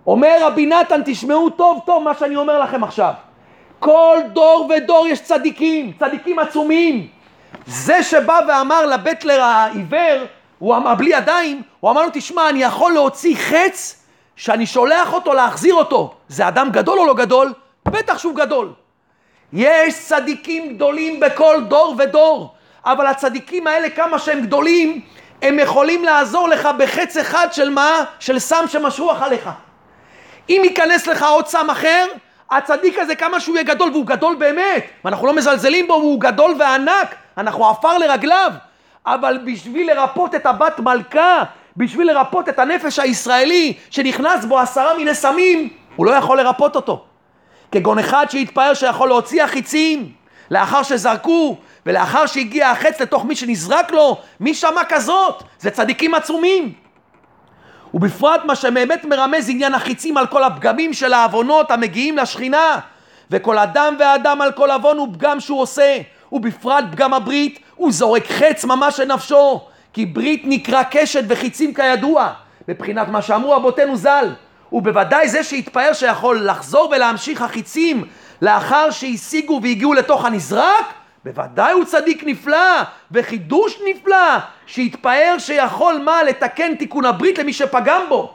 אומר 0.07 0.39
רבי 0.41 0.67
נתן, 0.67 1.01
תשמעו 1.05 1.51
טוב 1.51 1.81
טוב 1.87 2.03
מה 2.03 2.15
שאני 2.15 2.37
אומר 2.37 2.59
לכם 2.59 2.85
עכשיו. 2.85 3.13
כל 3.79 4.19
דור 4.33 4.71
ודור 4.77 5.07
יש 5.07 5.21
צדיקים, 5.21 5.93
צדיקים 5.99 6.39
עצומים. 6.39 7.09
זה 7.67 8.03
שבא 8.03 8.41
ואמר 8.49 8.87
לבטלר 8.87 9.43
העיוור, 9.43 10.25
הוא 10.59 10.77
אמר 10.77 10.95
בלי 10.95 11.11
ידיים, 11.11 11.63
הוא 11.81 11.91
אמר 11.91 12.03
לו, 12.03 12.09
תשמע, 12.13 12.49
אני 12.49 12.63
יכול 12.63 12.93
להוציא 12.93 13.37
חץ 13.37 14.05
שאני 14.37 14.67
שולח 14.67 15.13
אותו 15.13 15.35
להחזיר 15.35 15.75
אותו, 15.75 16.15
זה 16.29 16.49
אדם 16.49 16.71
גדול 16.71 16.99
או 16.99 17.07
לא 17.07 17.15
גדול? 17.15 17.53
בטח 17.85 18.19
שהוא 18.19 18.35
גדול. 18.35 18.73
יש 19.53 19.95
צדיקים 19.95 20.75
גדולים 20.75 21.21
בכל 21.21 21.65
דור 21.69 21.95
ודור, 21.99 22.55
אבל 22.85 23.07
הצדיקים 23.07 23.67
האלה, 23.67 23.91
כמה 23.91 24.19
שהם 24.19 24.41
גדולים, 24.41 25.01
הם 25.43 25.59
יכולים 25.59 26.05
לעזור 26.05 26.49
לך 26.49 26.68
בחץ 26.78 27.16
אחד 27.16 27.47
של 27.53 27.70
מה? 27.70 28.05
של 28.18 28.38
סם 28.38 28.64
שמשוח 28.68 29.22
עליך. 29.22 29.51
אם 30.49 30.61
ייכנס 30.64 31.07
לך 31.07 31.22
עוד 31.22 31.47
סם 31.47 31.70
אחר, 31.70 32.07
הצדיק 32.51 32.99
הזה 32.99 33.14
כמה 33.14 33.40
שהוא 33.40 33.57
יהיה 33.57 33.64
גדול, 33.64 33.90
והוא 33.90 34.07
גדול 34.07 34.34
באמת, 34.34 34.84
ואנחנו 35.05 35.26
לא 35.26 35.32
מזלזלים 35.36 35.86
בו, 35.86 35.93
והוא 35.93 36.20
גדול 36.20 36.55
וענק, 36.59 37.14
אנחנו 37.38 37.70
עפר 37.70 37.99
לרגליו, 37.99 38.53
אבל 39.07 39.38
בשביל 39.45 39.93
לרפות 39.93 40.34
את 40.34 40.47
הבת 40.47 40.80
מלכה, 40.80 41.43
בשביל 41.76 42.07
לרפות 42.12 42.49
את 42.49 42.59
הנפש 42.59 42.99
הישראלי 42.99 43.74
שנכנס 43.90 44.45
בו 44.45 44.59
עשרה 44.59 44.97
מיני 44.97 45.14
סמים, 45.14 45.68
הוא 45.97 46.07
לא 46.07 46.11
יכול 46.11 46.38
לרפות 46.38 46.76
אותו. 46.76 47.05
כגון 47.72 47.99
אחד 47.99 48.26
שהתפאר 48.30 48.74
שיכול 48.74 49.09
להוציא 49.09 49.45
החיצים 49.45 50.12
לאחר 50.51 50.82
שזרקו 50.82 51.57
ולאחר 51.87 52.26
שהגיע 52.26 52.70
החץ 52.70 53.01
לתוך 53.01 53.24
מי 53.24 53.37
שנזרק 53.37 53.93
לו, 53.93 54.18
מי 54.41 54.55
שמע 54.55 54.80
כזאת? 54.89 55.43
זה 55.59 55.70
צדיקים 55.70 56.14
עצומים. 56.14 56.72
ובפרט 57.95 58.45
מה 58.45 58.57
שבאמת 58.57 59.05
מרמז 59.05 59.51
עניין 59.51 59.74
החיצים 59.74 60.16
על 60.16 60.26
כל 60.26 60.45
הפגמים 60.45 60.93
של 60.93 61.12
העוונות 61.12 61.70
המגיעים 61.70 62.16
לשכינה 62.16 62.78
וכל 63.30 63.59
אדם 63.59 63.97
ואדם 63.99 64.41
על 64.41 64.53
כל 64.53 64.70
עוון 64.70 64.99
ופגם 64.99 65.41
שהוא 65.41 65.61
עושה 65.61 65.99
ובפרט 66.33 66.85
פגם 66.93 67.14
הברית 67.14 67.59
הוא 67.76 67.93
זורק 67.93 68.26
חץ 68.26 68.64
ממש 68.64 69.01
לנפשו 69.01 69.61
כי 69.93 70.07
ברית 70.07 70.43
נקרא 70.45 70.83
קשת 70.91 71.24
וחיצים 71.28 71.74
כידוע, 71.74 72.33
מבחינת 72.68 73.09
מה 73.09 73.22
שאמרו 73.22 73.57
אבותינו 73.57 73.97
ז"ל. 73.97 74.35
ובוודאי 74.72 75.28
זה 75.28 75.45
שהתפאר 75.45 75.93
שיכול 75.93 76.47
לחזור 76.51 76.89
ולהמשיך 76.91 77.43
החיצים 77.43 78.05
לאחר 78.43 78.91
שהשיגו 78.91 79.61
והגיעו 79.62 79.95
לתוך 79.95 80.24
הנזרק, 80.24 80.95
בוודאי 81.25 81.73
הוא 81.73 81.85
צדיק 81.85 82.25
נפלא 82.27 82.83
וחידוש 83.11 83.79
נפלא 83.85 84.39
שהתפאר 84.66 85.35
שיכול 85.39 85.99
מה 86.05 86.23
לתקן 86.23 86.75
תיקון 86.75 87.05
הברית 87.05 87.39
למי 87.39 87.53
שפגם 87.53 88.03
בו. 88.09 88.35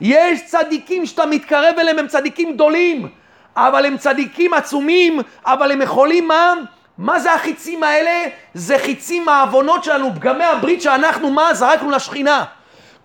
יש 0.00 0.44
צדיקים 0.46 1.06
שאתה 1.06 1.26
מתקרב 1.26 1.74
אליהם 1.78 1.98
הם 1.98 2.06
צדיקים 2.06 2.52
גדולים 2.52 3.08
אבל 3.56 3.86
הם 3.86 3.96
צדיקים 3.96 4.54
עצומים 4.54 5.20
אבל 5.46 5.72
הם 5.72 5.82
יכולים 5.82 6.28
מה? 6.28 6.52
מה 6.98 7.18
זה 7.18 7.32
החיצים 7.32 7.82
האלה? 7.82 8.28
זה 8.54 8.78
חיצים 8.78 9.24
מהעוונות 9.24 9.84
שלנו, 9.84 10.14
פגמי 10.14 10.44
הברית 10.44 10.82
שאנחנו 10.82 11.30
מה? 11.30 11.54
זרקנו 11.54 11.90
לשכינה. 11.90 12.44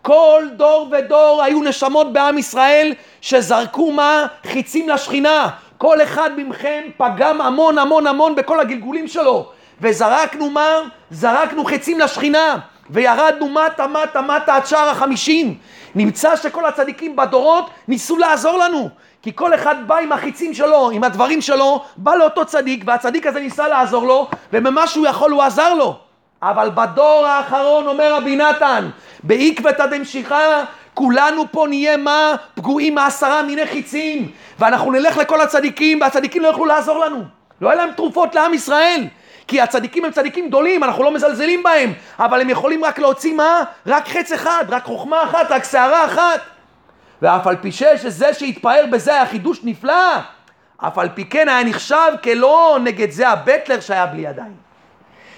כל 0.02 0.44
דור 0.56 0.90
ודור 0.92 1.44
היו 1.44 1.64
נשמות 1.64 2.14
בעם 2.14 2.38
ישראל 2.38 2.94
שזרקו 3.22 3.92
מה? 3.92 4.26
חיצים 4.48 4.90
לשכינה. 4.90 5.50
כל 5.82 6.02
אחד 6.02 6.30
מכם 6.38 6.82
פגם 6.98 7.42
המון 7.42 7.78
המון 7.78 8.08
המון 8.08 8.36
בכל 8.36 8.60
הגלגולים 8.60 9.08
שלו. 9.08 9.50
וזרקנו 9.82 10.50
מה? 10.50 10.68
זרקנו 11.12 11.66
חיצים 11.66 12.00
לשכינה. 12.00 12.58
וירדנו 12.90 13.50
מטה 13.50 13.88
מטה 13.88 14.22
מטה 14.22 14.56
עד 14.56 14.66
שער 14.66 14.90
החמישים. 14.90 15.58
נמצא 15.96 16.36
שכל 16.36 16.66
הצדיקים 16.66 17.16
בדורות 17.16 17.70
ניסו 17.88 18.18
לעזור 18.18 18.58
לנו. 18.58 18.90
כי 19.22 19.32
כל 19.36 19.54
אחד 19.54 19.76
בא 19.88 19.98
עם 19.98 20.12
החיצים 20.12 20.54
שלו, 20.54 20.92
עם 20.92 21.04
הדברים 21.04 21.42
שלו, 21.42 21.84
בא 21.98 22.16
לאותו 22.16 22.46
צדיק, 22.46 22.84
והצדיק 22.88 23.28
הזה 23.28 23.40
ניסה 23.40 23.68
לעזור 23.68 24.08
לו, 24.08 24.28
וממה 24.54 24.88
שהוא 24.88 25.08
יכול 25.08 25.32
הוא 25.32 25.44
עזר 25.44 25.74
לו. 25.74 26.00
אבל 26.42 26.70
בדור 26.74 27.26
האחרון, 27.26 27.88
אומר 27.88 28.16
רבי 28.16 28.36
נתן, 28.36 28.90
בעקבתא 29.24 29.86
דמשיחא, 29.86 30.64
כולנו 31.02 31.46
פה 31.52 31.66
נהיה 31.70 31.98
מה? 31.98 32.36
פגועים 32.56 32.96
מעשרה 32.96 33.44
מיני 33.44 33.66
חיצים, 33.68 34.32
ואנחנו 34.60 34.92
נלך 34.92 35.18
לכל 35.18 35.42
הצדיקים, 35.42 36.02
והצדיקים 36.02 36.42
לא 36.42 36.48
יוכלו 36.48 36.66
לעזור 36.66 37.00
לנו. 37.00 37.24
לא 37.62 37.68
יהיה 37.68 37.76
להם 37.76 37.92
תרופות 37.96 38.36
לעם 38.36 38.54
ישראל. 38.54 39.04
כי 39.48 39.62
הצדיקים 39.62 40.06
הם 40.06 40.12
צדיקים 40.12 40.48
גדולים, 40.48 40.84
אנחנו 40.84 41.04
לא 41.04 41.12
מזלזלים 41.12 41.64
בהם, 41.64 41.94
אבל 42.20 42.42
הם 42.42 42.50
יכולים 42.50 42.86
רק 42.86 43.00
להוציא 43.00 43.34
מה? 43.34 43.64
רק 43.88 44.08
חץ 44.08 44.32
אחד, 44.32 44.66
רק 44.70 44.84
חוכמה 44.84 45.24
אחת, 45.24 45.52
רק 45.52 45.64
שערה 45.64 46.06
אחת. 46.06 46.42
ואף 47.22 47.48
על 47.48 47.56
פי 47.56 47.72
שזה 47.72 48.34
שהתפאר 48.34 48.86
בזה 48.92 49.14
היה 49.14 49.26
חידוש 49.26 49.60
נפלא, 49.64 50.18
אף 50.78 50.98
על 50.98 51.10
פי 51.10 51.26
כן 51.26 51.50
היה 51.50 51.64
נחשב 51.64 52.12
כלא 52.24 52.80
נגד 52.84 53.12
זה 53.12 53.30
הבטלר 53.30 53.80
שהיה 53.80 54.06
בלי 54.06 54.22
ידיים. 54.22 54.56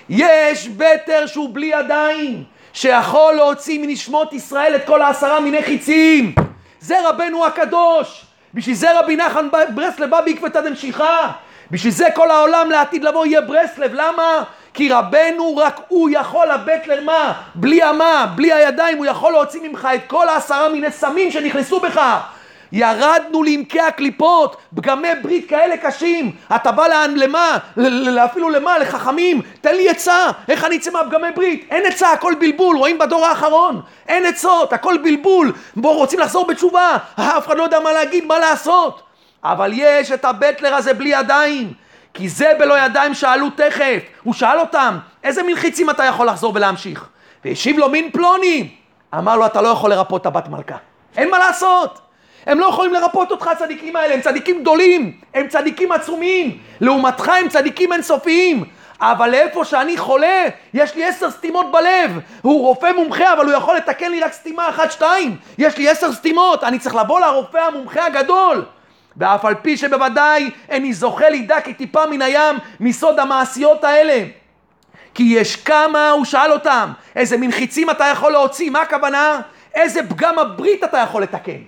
יש 0.09 0.67
בטר 0.67 1.25
שהוא 1.25 1.49
בלי 1.53 1.65
ידיים, 1.65 2.43
שיכול 2.73 3.33
להוציא 3.33 3.79
מנשמות 3.81 4.33
ישראל 4.33 4.75
את 4.75 4.85
כל 4.85 5.01
העשרה 5.01 5.39
מיני 5.39 5.63
חיצים. 5.63 6.35
זה 6.79 7.09
רבנו 7.09 7.45
הקדוש. 7.45 8.25
בשביל 8.53 8.75
זה 8.75 8.99
רבי 8.99 9.15
נחמן 9.15 9.47
ברסלב 9.75 10.09
בא 10.09 10.21
בעקבתא 10.21 10.61
דמשיחא. 10.61 11.27
בשביל 11.71 11.93
זה 11.93 12.07
כל 12.15 12.31
העולם 12.31 12.71
לעתיד 12.71 13.03
לבוא 13.03 13.25
יהיה 13.25 13.41
ברסלב. 13.41 13.91
למה? 13.93 14.43
כי 14.73 14.89
רבנו 14.89 15.57
רק 15.57 15.79
הוא 15.87 16.09
יכול 16.13 16.51
הבטלר 16.51 17.03
מה? 17.03 17.33
בלי 17.55 17.83
המה, 17.83 18.25
בלי 18.35 18.53
הידיים, 18.53 18.97
הוא 18.97 19.05
יכול 19.05 19.31
להוציא 19.31 19.61
ממך 19.69 19.87
את 19.95 20.01
כל 20.07 20.29
העשרה 20.29 20.69
מיני 20.69 20.91
סמים 20.91 21.31
שנכנסו 21.31 21.79
בך. 21.79 22.01
ירדנו 22.73 23.43
לעמקי 23.43 23.81
הקליפות, 23.81 24.57
פגמי 24.75 25.07
ברית 25.21 25.49
כאלה 25.49 25.77
קשים. 25.77 26.31
אתה 26.55 26.71
בא 26.71 26.87
לאן, 26.87 27.13
למה? 27.15 27.57
אפילו 28.25 28.49
למה? 28.49 28.77
לחכמים. 28.79 29.41
תן 29.61 29.75
לי 29.75 29.89
עצה, 29.89 30.31
איך 30.49 30.65
אני 30.65 30.77
אצא 30.77 30.91
מהפגמי 30.91 31.31
ברית? 31.35 31.67
אין 31.69 31.83
עצה, 31.85 32.11
הכל 32.11 32.33
בלבול, 32.39 32.77
רואים 32.77 32.97
בדור 32.97 33.25
האחרון. 33.25 33.81
אין 34.07 34.25
עצות, 34.25 34.73
הכל 34.73 34.97
בלבול. 35.03 35.53
בואו, 35.75 35.97
רוצים 35.97 36.19
לחזור 36.19 36.47
בתשובה, 36.47 36.97
אף 37.37 37.47
אחד 37.47 37.57
לא 37.57 37.63
יודע 37.63 37.79
מה 37.79 37.91
להגיד, 37.91 38.25
מה 38.25 38.39
לעשות. 38.39 39.03
אבל 39.43 39.71
יש 39.73 40.11
את 40.11 40.25
הבטלר 40.25 40.75
הזה 40.75 40.93
בלי 40.93 41.09
ידיים. 41.09 41.73
כי 42.13 42.29
זה 42.29 42.51
בלא 42.59 42.79
ידיים 42.79 43.13
שאלו 43.13 43.49
תכף. 43.49 44.03
הוא 44.23 44.33
שאל 44.33 44.59
אותם, 44.59 44.97
איזה 45.23 45.43
מין 45.43 45.55
חיצים 45.55 45.89
אתה 45.89 46.03
יכול 46.03 46.27
לחזור 46.27 46.51
ולהמשיך? 46.55 47.07
והשיב 47.45 47.77
לו 47.77 47.89
מין 47.89 48.11
פלוני. 48.11 48.69
אמר 49.17 49.37
לו, 49.37 49.45
אתה 49.45 49.61
לא 49.61 49.67
יכול 49.67 49.89
לרפות 49.89 50.21
את 50.21 50.25
הבת 50.25 50.47
מלכה. 50.47 50.77
אין 51.17 51.29
מה 51.31 51.37
לעשות. 51.37 51.99
הם 52.45 52.59
לא 52.59 52.65
יכולים 52.65 52.93
לרפות 52.93 53.31
אותך, 53.31 53.47
הצדיקים 53.47 53.95
האלה, 53.95 54.13
הם 54.13 54.21
צדיקים 54.21 54.61
גדולים, 54.61 55.11
הם 55.33 55.47
צדיקים 55.47 55.91
עצומים. 55.91 56.57
לעומתך 56.81 57.29
הם 57.29 57.49
צדיקים 57.49 57.93
אינסופיים. 57.93 58.63
אבל 59.01 59.29
לאיפה 59.29 59.65
שאני 59.65 59.97
חולה, 59.97 60.45
יש 60.73 60.95
לי 60.95 61.05
עשר 61.05 61.31
סתימות 61.31 61.71
בלב. 61.71 62.19
הוא 62.41 62.61
רופא 62.61 62.91
מומחה, 62.95 63.33
אבל 63.33 63.45
הוא 63.45 63.53
יכול 63.53 63.75
לתקן 63.75 64.11
לי 64.11 64.21
רק 64.21 64.33
סתימה 64.33 64.69
אחת, 64.69 64.91
שתיים. 64.91 65.37
יש 65.57 65.77
לי 65.77 65.89
עשר 65.89 66.13
סתימות, 66.13 66.63
אני 66.63 66.79
צריך 66.79 66.95
לבוא 66.95 67.19
לרופא 67.19 67.57
המומחה 67.57 68.05
הגדול. 68.05 68.65
ואף 69.17 69.45
על 69.45 69.55
פי 69.55 69.77
שבוודאי 69.77 70.49
איני 70.69 70.93
זוכה 70.93 71.29
לידע 71.29 71.61
כטיפה 71.61 72.05
מן 72.05 72.21
הים 72.21 72.55
מסוד 72.79 73.19
המעשיות 73.19 73.83
האלה. 73.83 74.25
כי 75.13 75.23
יש 75.23 75.55
כמה, 75.55 76.09
הוא 76.09 76.25
שאל 76.25 76.51
אותם, 76.51 76.91
איזה 77.15 77.37
מין 77.37 77.51
חיצים 77.51 77.89
אתה 77.89 78.05
יכול 78.05 78.31
להוציא, 78.31 78.69
מה 78.69 78.81
הכוונה? 78.81 79.41
איזה 79.75 80.09
פגם 80.09 80.39
הברית 80.39 80.83
אתה 80.83 80.97
יכול 80.97 81.23
לתקן? 81.23 81.61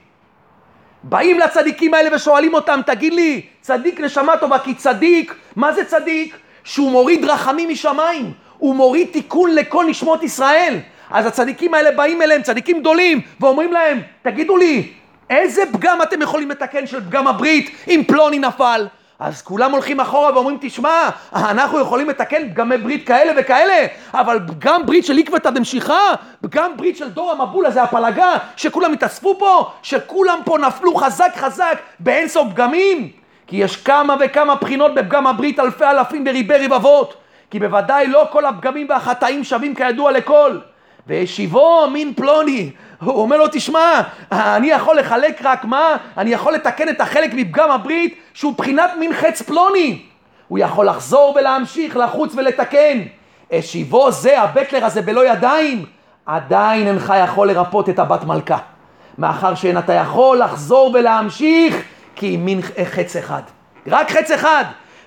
באים 1.09 1.39
לצדיקים 1.39 1.93
האלה 1.93 2.15
ושואלים 2.15 2.53
אותם, 2.53 2.79
תגיד 2.85 3.13
לי, 3.13 3.41
צדיק 3.61 3.99
נשמה 3.99 4.37
טובה, 4.37 4.59
כי 4.59 4.73
צדיק, 4.73 5.33
מה 5.55 5.73
זה 5.73 5.85
צדיק? 5.85 6.37
שהוא 6.63 6.91
מוריד 6.91 7.25
רחמים 7.25 7.69
משמיים, 7.69 8.31
הוא 8.57 8.75
מוריד 8.75 9.07
תיקון 9.11 9.55
לכל 9.55 9.85
נשמות 9.85 10.23
ישראל. 10.23 10.77
אז 11.09 11.25
הצדיקים 11.25 11.73
האלה 11.73 11.91
באים 11.91 12.21
אליהם, 12.21 12.41
צדיקים 12.41 12.79
גדולים, 12.79 13.21
ואומרים 13.39 13.73
להם, 13.73 14.01
תגידו 14.21 14.57
לי, 14.57 14.87
איזה 15.29 15.61
פגם 15.71 16.01
אתם 16.01 16.21
יכולים 16.21 16.51
לתקן 16.51 16.87
של 16.87 17.01
פגם 17.01 17.27
הברית 17.27 17.75
אם 17.87 18.01
פלוני 18.07 18.39
נפל? 18.39 18.87
אז 19.19 19.41
כולם 19.41 19.71
הולכים 19.71 19.99
אחורה 19.99 20.33
ואומרים, 20.33 20.57
תשמע, 20.61 21.09
אנחנו 21.35 21.79
יכולים 21.79 22.09
לתקן 22.09 22.49
פגמי 22.49 22.77
ברית 22.77 23.07
כאלה 23.07 23.33
וכאלה, 23.37 23.85
אבל 24.13 24.39
פגם 24.47 24.85
ברית 24.85 25.05
של 25.05 25.17
עקבתא 25.17 25.49
דמשיחא, 25.49 26.13
פגם 26.41 26.77
ברית 26.77 26.97
של 26.97 27.09
דור 27.09 27.31
המבול 27.31 27.65
הזה, 27.65 27.83
הפלגה, 27.83 28.37
שכולם 28.55 28.93
התאספו 28.93 29.39
פה, 29.39 29.71
שכולם 29.83 30.39
פה 30.45 30.57
נפלו 30.57 30.95
חזק 30.95 31.31
חזק 31.35 31.79
באינסוף 31.99 32.47
פגמים. 32.53 33.11
כי 33.47 33.57
יש 33.57 33.77
כמה 33.77 34.15
וכמה 34.19 34.55
בחינות 34.55 34.95
בפגם 34.95 35.27
הברית, 35.27 35.59
אלפי 35.59 35.85
אלפים 35.85 36.23
בריבי 36.23 36.65
רבבות. 36.65 37.15
כי 37.51 37.59
בוודאי 37.59 38.07
לא 38.07 38.27
כל 38.31 38.45
הפגמים 38.45 38.87
והחטאים 38.89 39.43
שווים 39.43 39.75
כידוע 39.75 40.11
לכל. 40.11 40.57
והשיבו 41.07 41.87
מין 41.91 42.13
פלוני, 42.13 42.71
הוא 43.03 43.21
אומר 43.21 43.37
לו, 43.37 43.47
תשמע, 43.51 44.01
אני 44.31 44.67
יכול 44.67 44.99
לחלק 44.99 45.41
רק 45.43 45.65
מה? 45.65 45.97
אני 46.17 46.29
יכול 46.29 46.53
לתקן 46.53 46.89
את 46.89 47.01
החלק 47.01 47.33
מפגם 47.33 47.71
הברית 47.71 48.19
שהוא 48.33 48.53
בחינת 48.57 48.91
מין 48.99 49.13
חץ 49.13 49.41
פלוני. 49.41 50.01
הוא 50.47 50.59
יכול 50.59 50.85
לחזור 50.85 51.33
ולהמשיך, 51.35 51.97
לחוץ 51.97 52.33
ולתקן. 52.35 53.01
השיבו 53.51 54.11
זה, 54.11 54.41
הבטלר 54.41 54.85
הזה 54.85 55.01
בלא 55.01 55.27
ידיים, 55.27 55.85
עדיין 56.25 56.87
אינך 56.87 57.13
יכול 57.23 57.47
לרפות 57.47 57.89
את 57.89 57.99
הבת 57.99 58.23
מלכה. 58.23 58.57
מאחר 59.17 59.55
שאין 59.55 59.77
אתה 59.77 59.93
יכול 59.93 60.37
לחזור 60.37 60.91
ולהמשיך, 60.93 61.75
כי 62.15 62.37
מין 62.37 62.61
חץ 62.85 63.15
אחד. 63.15 63.41
רק 63.87 64.11
חץ 64.11 64.31
אחד. 64.31 64.63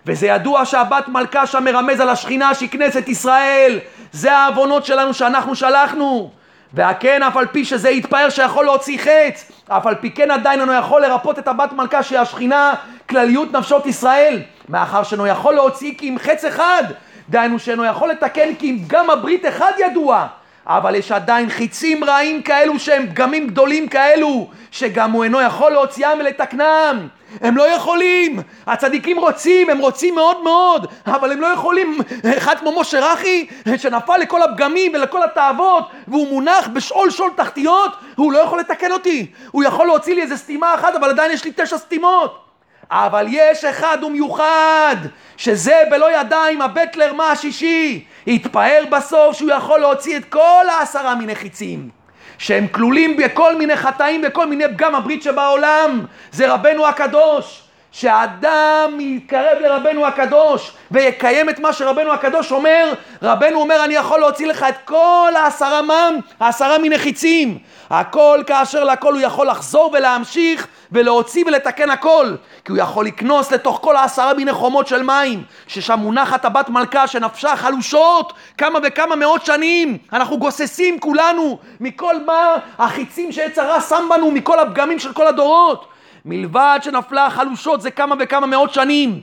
וזה 0.06 0.26
ידוע 0.26 0.64
שהבת 0.64 1.08
מלכה 1.08 1.46
שם 1.46 1.64
מרמז 1.64 2.00
על 2.00 2.08
השכינה 2.08 2.54
שהיא 2.54 2.68
כנסת 2.68 3.08
ישראל. 3.08 3.78
זה 4.12 4.32
העוונות 4.32 4.84
שלנו 4.84 5.14
שאנחנו 5.14 5.54
שלחנו. 5.54 6.30
והכן 6.74 7.22
אף 7.22 7.36
על 7.36 7.46
פי 7.46 7.64
שזה 7.64 7.90
יתפאר 7.90 8.30
שיכול 8.30 8.64
להוציא 8.64 8.98
חץ, 8.98 9.52
אף 9.68 9.86
על 9.86 9.94
פי 9.94 10.10
כן 10.10 10.30
עדיין 10.30 10.60
אינו 10.60 10.72
יכול 10.72 11.02
לרפות 11.02 11.38
את 11.38 11.48
הבת 11.48 11.72
מלכה 11.72 12.02
שהיא 12.02 12.18
השכינה, 12.18 12.74
כלליות 13.08 13.52
נפשות 13.52 13.86
ישראל, 13.86 14.40
מאחר 14.68 15.02
שאינו 15.02 15.26
יכול 15.26 15.54
להוציא 15.54 15.94
כי 15.98 16.08
אם 16.08 16.16
חץ 16.18 16.44
אחד, 16.44 16.82
דהיינו 17.28 17.58
שאינו 17.58 17.84
יכול 17.84 18.08
לתקן 18.08 18.54
כי 18.54 18.70
אם 18.70 18.78
גם 18.86 19.10
הברית 19.10 19.46
אחד 19.46 19.72
ידוע, 19.78 20.26
אבל 20.66 20.94
יש 20.94 21.12
עדיין 21.12 21.50
חיצים 21.50 22.04
רעים 22.04 22.42
כאלו 22.42 22.78
שהם 22.78 23.06
פגמים 23.06 23.46
גדולים 23.46 23.88
כאלו, 23.88 24.50
שגם 24.70 25.12
הוא 25.12 25.24
אינו 25.24 25.40
יכול 25.40 25.72
להוציאם 25.72 26.18
ולתקנם. 26.18 27.08
הם 27.40 27.56
לא 27.56 27.74
יכולים. 27.74 28.40
הצדיקים 28.66 29.18
רוצים, 29.18 29.70
הם 29.70 29.78
רוצים 29.78 30.14
מאוד 30.14 30.42
מאוד, 30.42 30.86
אבל 31.06 31.32
הם 31.32 31.40
לא 31.40 31.46
יכולים. 31.46 31.98
אחד 32.38 32.58
כמו 32.58 32.80
משה 32.80 33.12
רכי, 33.12 33.46
שנפל 33.76 34.16
לכל 34.16 34.42
הפגמים 34.42 34.92
ולכל 34.94 35.22
התאוות, 35.22 35.88
והוא 36.08 36.28
מונח 36.28 36.68
בשאול 36.72 37.10
שאול 37.10 37.30
תחתיות, 37.36 37.92
הוא 38.16 38.32
לא 38.32 38.38
יכול 38.38 38.60
לתקן 38.60 38.92
אותי. 38.92 39.26
הוא 39.50 39.64
יכול 39.64 39.86
להוציא 39.86 40.14
לי 40.14 40.22
איזה 40.22 40.36
סתימה 40.36 40.74
אחת, 40.74 40.94
אבל 40.94 41.10
עדיין 41.10 41.30
יש 41.30 41.44
לי 41.44 41.52
תשע 41.56 41.78
סתימות. 41.78 42.44
אבל 42.90 43.26
יש 43.28 43.64
אחד 43.64 43.98
ומיוחד, 44.04 44.96
שזה 45.36 45.82
בלא 45.90 46.20
ידיים, 46.20 46.62
הבטלר 46.62 47.12
מה 47.12 47.30
השישי, 47.30 48.04
התפאר 48.26 48.84
בסוף 48.90 49.36
שהוא 49.36 49.50
יכול 49.50 49.80
להוציא 49.80 50.16
את 50.16 50.24
כל 50.24 50.64
העשרה 50.68 51.14
מיני 51.14 51.34
חיצים. 51.34 51.97
שהם 52.38 52.66
כלולים 52.68 53.16
בכל 53.16 53.56
מיני 53.56 53.76
חטאים 53.76 54.22
וכל 54.26 54.46
מיני 54.46 54.64
פגם 54.68 54.94
הברית 54.94 55.22
שבעולם. 55.22 56.04
זה 56.32 56.52
רבנו 56.52 56.86
הקדוש. 56.86 57.67
שאדם 57.92 58.98
יתקרב 59.00 59.58
לרבנו 59.60 60.06
הקדוש 60.06 60.72
ויקיים 60.90 61.50
את 61.50 61.58
מה 61.58 61.72
שרבנו 61.72 62.12
הקדוש 62.12 62.52
אומר, 62.52 62.92
רבנו 63.22 63.60
אומר 63.60 63.84
אני 63.84 63.94
יכול 63.94 64.20
להוציא 64.20 64.46
לך 64.46 64.66
את 64.68 64.74
כל 64.84 65.32
העשרה 65.36 65.82
מם, 65.82 66.18
העשרה 66.40 66.78
מיני 66.78 66.98
חיצים. 66.98 67.58
הכל 67.90 68.40
כאשר 68.46 68.84
לכל 68.84 69.12
הוא 69.12 69.20
יכול 69.20 69.46
לחזור 69.46 69.90
ולהמשיך 69.92 70.66
ולהוציא 70.92 71.44
ולתקן 71.46 71.90
הכל. 71.90 72.34
כי 72.64 72.72
הוא 72.72 72.78
יכול 72.78 73.06
לקנוס 73.06 73.52
לתוך 73.52 73.78
כל 73.82 73.96
העשרה 73.96 74.34
מיני 74.34 74.52
חומות 74.52 74.86
של 74.86 75.02
מים, 75.02 75.42
ששם 75.66 75.98
מונחת 75.98 76.44
הבת 76.44 76.68
מלכה 76.68 77.06
שנפשה 77.06 77.56
חלושות 77.56 78.32
כמה 78.58 78.78
וכמה 78.82 79.16
מאות 79.16 79.46
שנים. 79.46 79.98
אנחנו 80.12 80.38
גוססים 80.38 81.00
כולנו 81.00 81.58
מכל 81.80 82.24
מה 82.26 82.56
החיצים 82.78 83.32
שעץ 83.32 83.58
הרע 83.58 83.80
שם 83.80 84.08
בנו, 84.10 84.30
מכל 84.30 84.58
הפגמים 84.58 84.98
של 84.98 85.12
כל 85.12 85.26
הדורות. 85.26 85.88
מלבד 86.28 86.78
שנפלה 86.82 87.26
החלושות 87.26 87.80
זה 87.80 87.90
כמה 87.90 88.14
וכמה 88.18 88.46
מאות 88.46 88.74
שנים. 88.74 89.20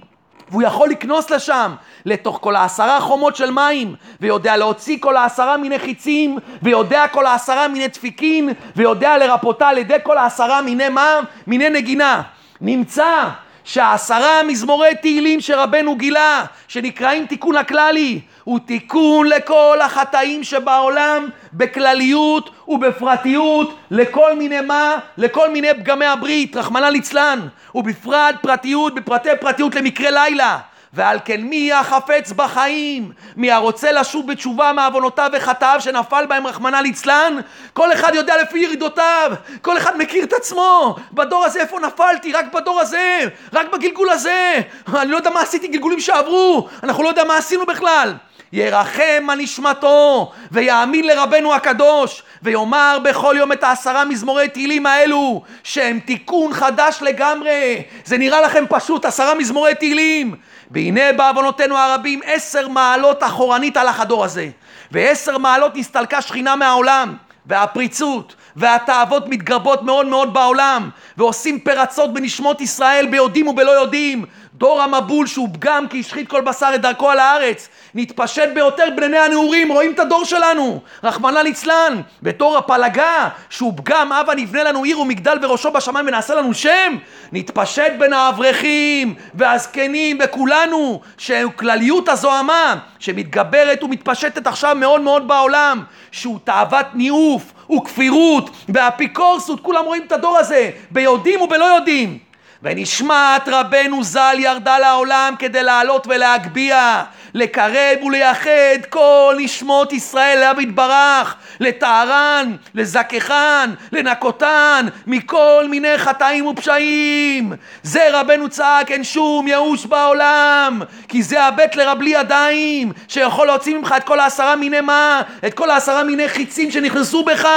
והוא 0.49 0.63
יכול 0.63 0.89
לקנוס 0.89 1.29
לשם, 1.29 1.75
לתוך 2.05 2.39
כל 2.41 2.55
העשרה 2.55 2.99
חומות 2.99 3.35
של 3.35 3.51
מים, 3.51 3.95
ויודע 4.21 4.57
להוציא 4.57 4.97
כל 4.99 5.17
העשרה 5.17 5.57
מיני 5.57 5.79
חיצים, 5.79 6.37
ויודע 6.61 7.07
כל 7.07 7.25
העשרה 7.25 7.67
מיני 7.67 7.87
דפיקין, 7.87 8.49
ויודע 8.75 9.17
לרפותה 9.17 9.67
על 9.67 9.77
ידי 9.77 9.97
כל 10.03 10.17
העשרה 10.17 10.61
מיני 10.61 10.89
מה? 10.89 11.19
מיני 11.47 11.69
נגינה. 11.69 12.21
נמצא 12.61 13.29
שהעשרה 13.63 14.43
מזמורי 14.47 14.95
תהילים 15.01 15.41
שרבנו 15.41 15.95
גילה, 15.95 16.45
שנקראים 16.67 17.25
תיקון 17.25 17.57
הכללי, 17.57 18.21
הוא 18.45 18.59
תיקון 18.65 19.27
לכל 19.27 19.79
החטאים 19.81 20.43
שבעולם 20.43 21.29
בכלליות 21.53 22.49
ובפרטיות 22.67 23.77
לכל 23.91 24.35
מיני 24.35 24.61
מה? 24.61 24.95
לכל 25.17 25.49
מיני 25.49 25.73
פגמי 25.73 26.05
הברית, 26.05 26.55
רחמנא 26.55 26.85
ליצלן, 26.85 27.39
ובפרט 27.75 28.35
פרטיות 28.41 28.95
בפרטי 28.95 29.29
פרטיות 29.41 29.75
למקרה 29.75 30.11
לילה. 30.11 30.57
ועל 30.93 31.19
כן 31.25 31.41
מי 31.41 31.73
החפץ 31.73 32.31
בחיים? 32.31 33.11
מי 33.35 33.51
הרוצה 33.51 33.91
לשוב 33.91 34.31
בתשובה 34.31 34.71
מעוונותיו 34.73 35.29
וחטאיו 35.33 35.81
שנפל 35.81 36.25
בהם 36.25 36.47
רחמנא 36.47 36.77
ליצלן? 36.77 37.39
כל 37.73 37.93
אחד 37.93 38.15
יודע 38.15 38.41
לפי 38.41 38.59
ירידותיו, 38.59 39.31
כל 39.61 39.77
אחד 39.77 39.97
מכיר 39.97 40.23
את 40.23 40.33
עצמו. 40.33 40.95
בדור 41.13 41.45
הזה 41.45 41.59
איפה 41.59 41.79
נפלתי? 41.79 42.33
רק 42.33 42.53
בדור 42.53 42.81
הזה, 42.81 43.19
רק 43.53 43.73
בגלגול 43.73 44.09
הזה. 44.09 44.61
אני 44.95 45.11
לא 45.11 45.17
יודע 45.17 45.29
מה 45.29 45.41
עשיתי 45.41 45.67
גלגולים 45.67 45.99
שעברו, 45.99 46.67
אנחנו 46.83 47.03
לא 47.03 47.09
יודע 47.09 47.23
מה 47.23 47.37
עשינו 47.37 47.65
בכלל. 47.65 48.13
ירחם 48.55 49.27
על 49.29 49.39
נשמתו 49.39 50.31
ויאמין 50.51 51.07
לרבנו 51.07 51.53
הקדוש 51.53 52.23
ויאמר 52.41 52.97
בכל 53.03 53.35
יום 53.37 53.51
את 53.51 53.63
העשרה 53.63 54.05
מזמורי 54.05 54.49
תהילים 54.49 54.85
האלו 54.85 55.43
שהם 55.63 55.99
תיקון 55.99 56.53
חדש 56.53 56.97
לגמרי. 57.01 57.83
זה 58.05 58.17
נראה 58.17 58.41
לכם 58.41 58.63
פשוט 58.69 59.05
עשרה 59.05 59.35
מזמורי 59.35 59.75
תהילים? 59.75 60.35
והנה 60.71 61.13
בעוונותינו 61.13 61.77
הרבים 61.77 62.19
עשר 62.25 62.67
מעלות 62.67 63.23
אחורנית 63.23 63.77
הלך 63.77 63.99
הדור 63.99 64.25
הזה 64.25 64.49
ועשר 64.91 65.37
מעלות 65.37 65.75
נסתלקה 65.75 66.21
שכינה 66.21 66.55
מהעולם 66.55 67.15
והפריצות 67.45 68.35
והתאוות 68.55 69.27
מתגרבות 69.27 69.83
מאוד 69.83 70.05
מאוד 70.05 70.33
בעולם 70.33 70.89
ועושים 71.17 71.59
פרצות 71.59 72.13
בנשמות 72.13 72.61
ישראל 72.61 73.07
ביודעים 73.11 73.47
ובלא 73.47 73.71
יודעים. 73.71 74.25
דור 74.57 74.81
המבול 74.81 75.27
שהוא 75.27 75.49
פגם 75.53 75.87
כי 75.87 75.99
השחית 75.99 76.27
כל 76.27 76.41
בשר 76.41 76.71
את 76.75 76.81
דרכו 76.81 77.09
על 77.09 77.19
הארץ 77.19 77.69
נתפשט 77.95 78.49
ביותר 78.53 78.83
בני 78.95 79.17
הנעורים 79.17 79.71
רואים 79.71 79.91
את 79.93 79.99
הדור 79.99 80.25
שלנו? 80.25 80.81
רחמנא 81.03 81.39
ליצלן 81.39 82.01
בתור 82.21 82.57
הפלגה 82.57 83.29
שהוא 83.49 83.73
פגם 83.77 84.11
הבה 84.11 84.35
נבנה 84.35 84.63
לנו 84.63 84.83
עיר 84.83 84.99
ומגדל 84.99 85.37
וראשו 85.41 85.71
בשמיים 85.71 86.07
ונעשה 86.07 86.35
לנו 86.35 86.53
שם? 86.53 86.97
נתפשט 87.31 87.91
בין 87.99 88.13
האברכים 88.13 89.15
והזקנים 89.33 90.17
וכולנו 90.23 91.01
שכלליות 91.17 92.09
הזוהמה 92.09 92.75
שמתגברת 92.99 93.83
ומתפשטת 93.83 94.47
עכשיו 94.47 94.75
מאוד 94.75 95.01
מאוד 95.01 95.27
בעולם 95.27 95.83
שהוא 96.11 96.39
תאוות 96.43 96.85
ניאוף 96.93 97.53
וכפירות 97.71 98.49
ואפיקורסות 98.69 99.59
כולם 99.59 99.85
רואים 99.85 100.03
את 100.07 100.11
הדור 100.11 100.37
הזה 100.37 100.69
ביודעים 100.91 101.41
ובלא 101.41 101.65
יודעים. 101.65 102.17
ונשמת 102.63 103.41
רבנו 103.47 104.03
ז"ל 104.03 104.35
ירדה 104.39 104.79
לעולם 104.79 105.33
כדי 105.39 105.63
לעלות 105.63 106.07
ולהגביה, 106.07 107.03
לקרב 107.35 108.03
ולייחד 108.03 108.85
כל 108.89 109.35
נשמות 109.39 109.93
ישראל 109.93 110.39
לאב 110.39 110.59
יתברך, 110.59 111.35
לטהרן, 111.59 112.55
לזככן, 112.75 113.69
לנקותן, 113.91 114.85
מכל 115.07 115.65
מיני 115.69 115.97
חטאים 115.97 116.45
ופשעים. 116.45 117.53
זה 117.83 118.07
רבנו 118.11 118.49
צעק, 118.49 118.91
אין 118.91 119.03
שום 119.03 119.47
ייאוש 119.47 119.85
בעולם, 119.85 120.81
כי 121.07 121.23
זה 121.23 121.43
הבית 121.43 121.75
לרב 121.75 121.99
בלי 121.99 122.09
ידיים, 122.09 122.91
שיכול 123.07 123.47
להוציא 123.47 123.77
ממך 123.77 123.93
את 123.97 124.03
כל 124.03 124.19
העשרה 124.19 124.55
מיני 124.55 124.81
מה? 124.81 125.21
את 125.47 125.53
כל 125.53 125.69
העשרה 125.69 126.03
מיני 126.03 126.29
חיצים 126.29 126.71
שנכנסו 126.71 127.23
בך. 127.23 127.47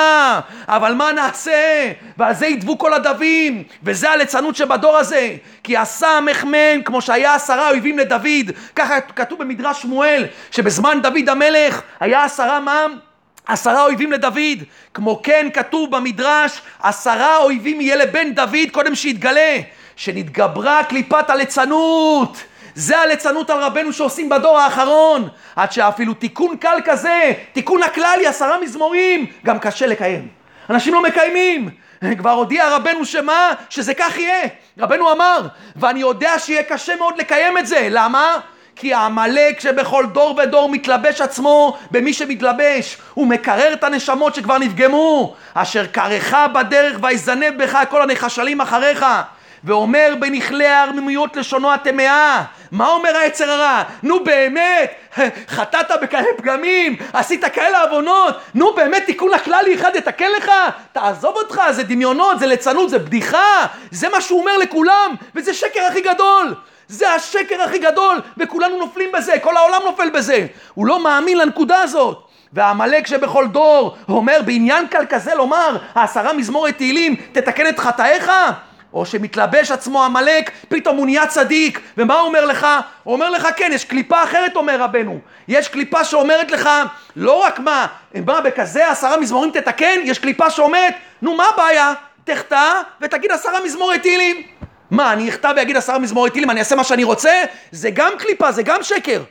אבל 0.68 0.94
מה 0.94 1.12
נעשה? 1.12 1.92
ועל 2.18 2.34
זה 2.34 2.46
ידבו 2.46 2.78
כל 2.78 2.94
הדבים, 2.94 3.62
וזה 3.82 4.10
הליצנות 4.10 4.56
שבדור 4.56 4.96
הזה. 4.96 5.36
כי 5.62 5.76
עשה 5.76 6.18
מחמן, 6.30 6.82
כמו 6.84 7.02
שהיה 7.02 7.34
עשרה 7.34 7.70
אויבים 7.70 7.98
לדוד, 7.98 8.50
ככה 8.76 9.00
כתוב 9.00 9.38
במדרש 9.38 9.82
שמואל, 9.82 10.26
שבזמן 10.50 10.98
דוד 11.02 11.28
המלך 11.28 11.82
היה 12.00 12.24
עשרה 12.24 12.60
מה? 12.60 12.86
עשרה 13.46 13.84
אויבים 13.84 14.12
לדוד, 14.12 14.58
כמו 14.94 15.20
כן 15.22 15.48
כתוב 15.54 15.96
במדרש, 15.96 16.60
עשרה 16.82 17.36
אויבים 17.36 17.80
יהיה 17.80 17.96
לבן 17.96 18.34
דוד 18.34 18.70
קודם 18.72 18.94
שיתגלה, 18.94 19.58
שנתגברה 19.96 20.84
קליפת 20.84 21.30
הליצנות. 21.30 22.42
זה 22.74 22.98
הליצנות 22.98 23.50
על 23.50 23.60
רבנו 23.60 23.92
שעושים 23.92 24.28
בדור 24.28 24.58
האחרון, 24.58 25.28
עד 25.56 25.72
שאפילו 25.72 26.14
תיקון 26.14 26.56
קל 26.56 26.78
כזה, 26.84 27.32
תיקון 27.52 27.82
הכללי, 27.82 28.26
עשרה 28.26 28.60
מזמורים, 28.60 29.26
גם 29.44 29.58
קשה 29.58 29.86
לקיים. 29.86 30.28
אנשים 30.70 30.94
לא 30.94 31.02
מקיימים. 31.02 31.70
כבר 32.18 32.30
הודיע 32.30 32.76
רבנו 32.76 33.04
שמה? 33.04 33.52
שזה 33.70 33.94
כך 33.94 34.18
יהיה. 34.18 34.48
רבנו 34.78 35.12
אמר, 35.12 35.46
ואני 35.76 36.00
יודע 36.00 36.38
שיהיה 36.38 36.62
קשה 36.62 36.96
מאוד 36.96 37.18
לקיים 37.18 37.58
את 37.58 37.66
זה. 37.66 37.88
למה? 37.90 38.36
כי 38.76 38.94
העמלק 38.94 39.60
שבכל 39.60 40.06
דור 40.12 40.38
ודור 40.42 40.68
מתלבש 40.68 41.20
עצמו 41.20 41.76
במי 41.90 42.12
שמתלבש, 42.12 42.98
הוא 43.14 43.26
מקרר 43.26 43.72
את 43.72 43.84
הנשמות 43.84 44.34
שכבר 44.34 44.58
נפגמו, 44.58 45.34
אשר 45.54 45.86
קרך 45.86 46.34
בדרך 46.54 46.98
ויזנב 47.02 47.62
בך 47.62 47.78
כל 47.90 48.02
הנחשלים 48.02 48.60
אחריך. 48.60 49.06
ואומר 49.64 50.14
בנכלי 50.20 50.66
הערמומיות 50.66 51.36
לשונו 51.36 51.72
הטמאה. 51.72 52.42
מה 52.70 52.88
אומר 52.88 53.16
היצר 53.16 53.50
הרע? 53.50 53.82
נו 54.02 54.24
באמת, 54.24 54.92
חטאת 55.56 55.90
בכאלה 56.02 56.26
פגמים, 56.36 56.96
עשית 57.12 57.44
כאלה 57.44 57.82
עוונות, 57.82 58.36
נו 58.54 58.74
באמת 58.74 59.02
תיקון 59.06 59.34
הכללי 59.34 59.74
אחד 59.74 59.96
יתקן 59.96 60.30
לך? 60.36 60.50
תעזוב 60.92 61.36
אותך, 61.36 61.62
זה 61.70 61.82
דמיונות, 61.82 62.38
זה 62.38 62.46
ליצנות, 62.46 62.90
זה 62.90 62.98
בדיחה, 62.98 63.66
זה 63.90 64.08
מה 64.08 64.20
שהוא 64.20 64.40
אומר 64.40 64.58
לכולם, 64.58 65.14
וזה 65.34 65.54
שקר 65.54 65.80
הכי 65.88 66.00
גדול. 66.00 66.54
זה 66.88 67.12
השקר 67.12 67.62
הכי 67.62 67.78
גדול, 67.78 68.20
וכולנו 68.36 68.78
נופלים 68.78 69.12
בזה, 69.12 69.38
כל 69.42 69.56
העולם 69.56 69.80
נופל 69.84 70.10
בזה. 70.10 70.46
הוא 70.74 70.86
לא 70.86 71.02
מאמין 71.02 71.38
לנקודה 71.38 71.80
הזאת. 71.80 72.24
והעמלק 72.52 73.06
שבכל 73.06 73.46
דור 73.46 73.96
אומר 74.08 74.40
בעניין 74.44 74.86
קל 74.86 75.04
כזה 75.08 75.34
לומר 75.34 75.76
העשרה 75.94 76.32
מזמורת 76.32 76.76
תהילים 76.76 77.16
תתקן 77.32 77.68
את 77.68 77.78
חטאיך 77.78 78.32
או 78.92 79.06
שמתלבש 79.06 79.70
עצמו 79.70 80.04
עמלק, 80.04 80.50
פתאום 80.68 80.96
הוא 80.96 81.06
נהיה 81.06 81.26
צדיק. 81.26 81.80
ומה 81.96 82.14
הוא 82.14 82.28
אומר 82.28 82.44
לך? 82.44 82.66
הוא 83.02 83.14
אומר 83.14 83.30
לך, 83.30 83.48
כן, 83.56 83.70
יש 83.74 83.84
קליפה 83.84 84.22
אחרת, 84.22 84.56
אומר 84.56 84.80
רבנו. 84.80 85.18
יש 85.48 85.68
קליפה 85.68 86.04
שאומרת 86.04 86.50
לך, 86.50 86.68
לא 87.16 87.32
רק 87.32 87.58
מה, 87.58 87.86
מה, 88.26 88.40
בכזה 88.40 88.90
עשרה 88.90 89.16
מזמורים 89.16 89.50
תתקן, 89.50 90.00
יש 90.04 90.18
קליפה 90.18 90.50
שאומרת, 90.50 90.94
נו, 91.22 91.36
מה 91.36 91.44
הבעיה? 91.54 91.92
תחטא 92.24 92.72
ותגיד 93.00 93.32
עשרה 93.32 93.64
מזמורי 93.64 93.98
תהילים. 93.98 94.42
מה, 94.90 95.12
אני 95.12 95.28
אכתב 95.28 95.54
ואגיד 95.56 95.76
עשרה 95.76 95.98
מזמורי 95.98 96.30
תהילים, 96.30 96.50
אני 96.50 96.60
אעשה 96.60 96.76
מה 96.76 96.84
שאני 96.84 97.04
רוצה? 97.04 97.44
זה 97.70 97.90
גם 97.90 98.12
קליפה, 98.18 98.52
זה 98.52 98.62
גם 98.62 98.82
שקר. 98.82 99.22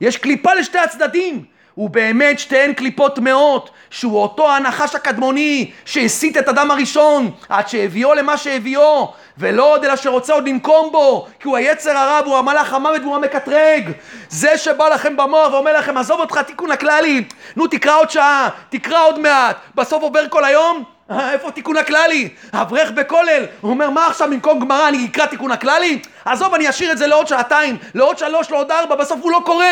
יש 0.00 0.16
קליפה 0.16 0.54
לשתי 0.54 0.78
הצדדים. 0.78 1.55
ובאמת 1.78 2.38
שתיהן 2.38 2.72
קליפות 2.72 3.16
טמאות, 3.16 3.70
שהוא 3.90 4.22
אותו 4.22 4.52
הנחש 4.52 4.94
הקדמוני 4.94 5.70
שהסית 5.84 6.36
את 6.36 6.48
אדם 6.48 6.70
הראשון 6.70 7.30
עד 7.48 7.68
שהביאו 7.68 8.14
למה 8.14 8.36
שהביאו, 8.36 9.12
ולא 9.38 9.72
עוד 9.72 9.84
אלא 9.84 9.96
שרוצה 9.96 10.32
עוד 10.32 10.48
לנקום 10.48 10.92
בו, 10.92 11.26
כי 11.40 11.48
הוא 11.48 11.56
היצר 11.56 11.98
הרע 11.98 12.20
והוא 12.24 12.36
המלאך 12.36 12.74
המוות 12.74 13.02
והוא 13.02 13.16
המקטרג. 13.16 13.90
זה 14.28 14.58
שבא 14.58 14.88
לכם 14.88 15.16
במוח 15.16 15.52
ואומר 15.52 15.78
לכם, 15.78 15.96
עזוב 15.96 16.20
אותך 16.20 16.38
תיקון 16.38 16.70
הכללי, 16.70 17.24
נו 17.56 17.66
תקרא 17.66 17.98
עוד 17.98 18.10
שעה, 18.10 18.48
תקרא 18.68 19.06
עוד 19.06 19.18
מעט, 19.18 19.56
בסוף 19.74 20.02
עובר 20.02 20.28
כל 20.28 20.44
היום, 20.44 20.95
איפה 21.10 21.50
תיקון 21.50 21.76
הכללי? 21.76 22.28
אברך 22.52 22.90
בכולל. 22.90 23.44
הוא 23.60 23.70
אומר, 23.70 23.90
מה 23.90 24.06
עכשיו 24.06 24.30
במקום 24.30 24.60
גמרא 24.60 24.88
אני 24.88 25.06
אקרא 25.06 25.26
תיקון 25.26 25.52
הכללי? 25.52 26.02
עזוב, 26.24 26.54
אני 26.54 26.70
אשאיר 26.70 26.92
את 26.92 26.98
זה 26.98 27.06
לעוד 27.06 27.26
שעתיים, 27.26 27.76
לעוד 27.94 28.18
שלוש, 28.18 28.50
לעוד 28.50 28.70
ארבע, 28.70 28.94
בסוף 28.94 29.20
הוא 29.22 29.30
לא 29.30 29.42
קורא. 29.44 29.64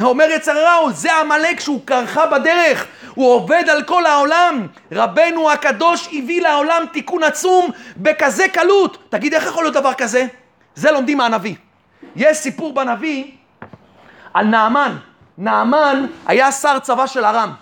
אומר 0.00 0.24
יצר 0.30 0.64
רעו, 0.64 0.92
זה 0.92 1.16
עמלק 1.16 1.60
שהוא 1.60 1.80
קרחה 1.84 2.26
בדרך. 2.26 2.86
הוא 3.14 3.34
עובד 3.34 3.64
על 3.68 3.82
כל 3.82 4.06
העולם. 4.06 4.66
רבנו 4.92 5.50
הקדוש 5.50 6.08
הביא 6.12 6.42
לעולם 6.42 6.82
תיקון 6.92 7.22
עצום 7.22 7.70
בכזה 7.96 8.48
קלות. 8.48 8.98
תגיד, 9.08 9.34
איך 9.34 9.46
יכול 9.46 9.64
להיות 9.64 9.74
דבר 9.74 9.94
כזה? 9.94 10.26
זה 10.74 10.90
לומדים 10.90 11.18
מהנביא. 11.18 11.54
יש 12.16 12.36
סיפור 12.36 12.74
בנביא 12.74 13.24
על 14.34 14.46
נעמן. 14.46 14.96
נעמן 15.38 16.06
היה 16.26 16.52
שר 16.52 16.78
צבא 16.78 17.06
של 17.06 17.24
ארם. 17.24 17.52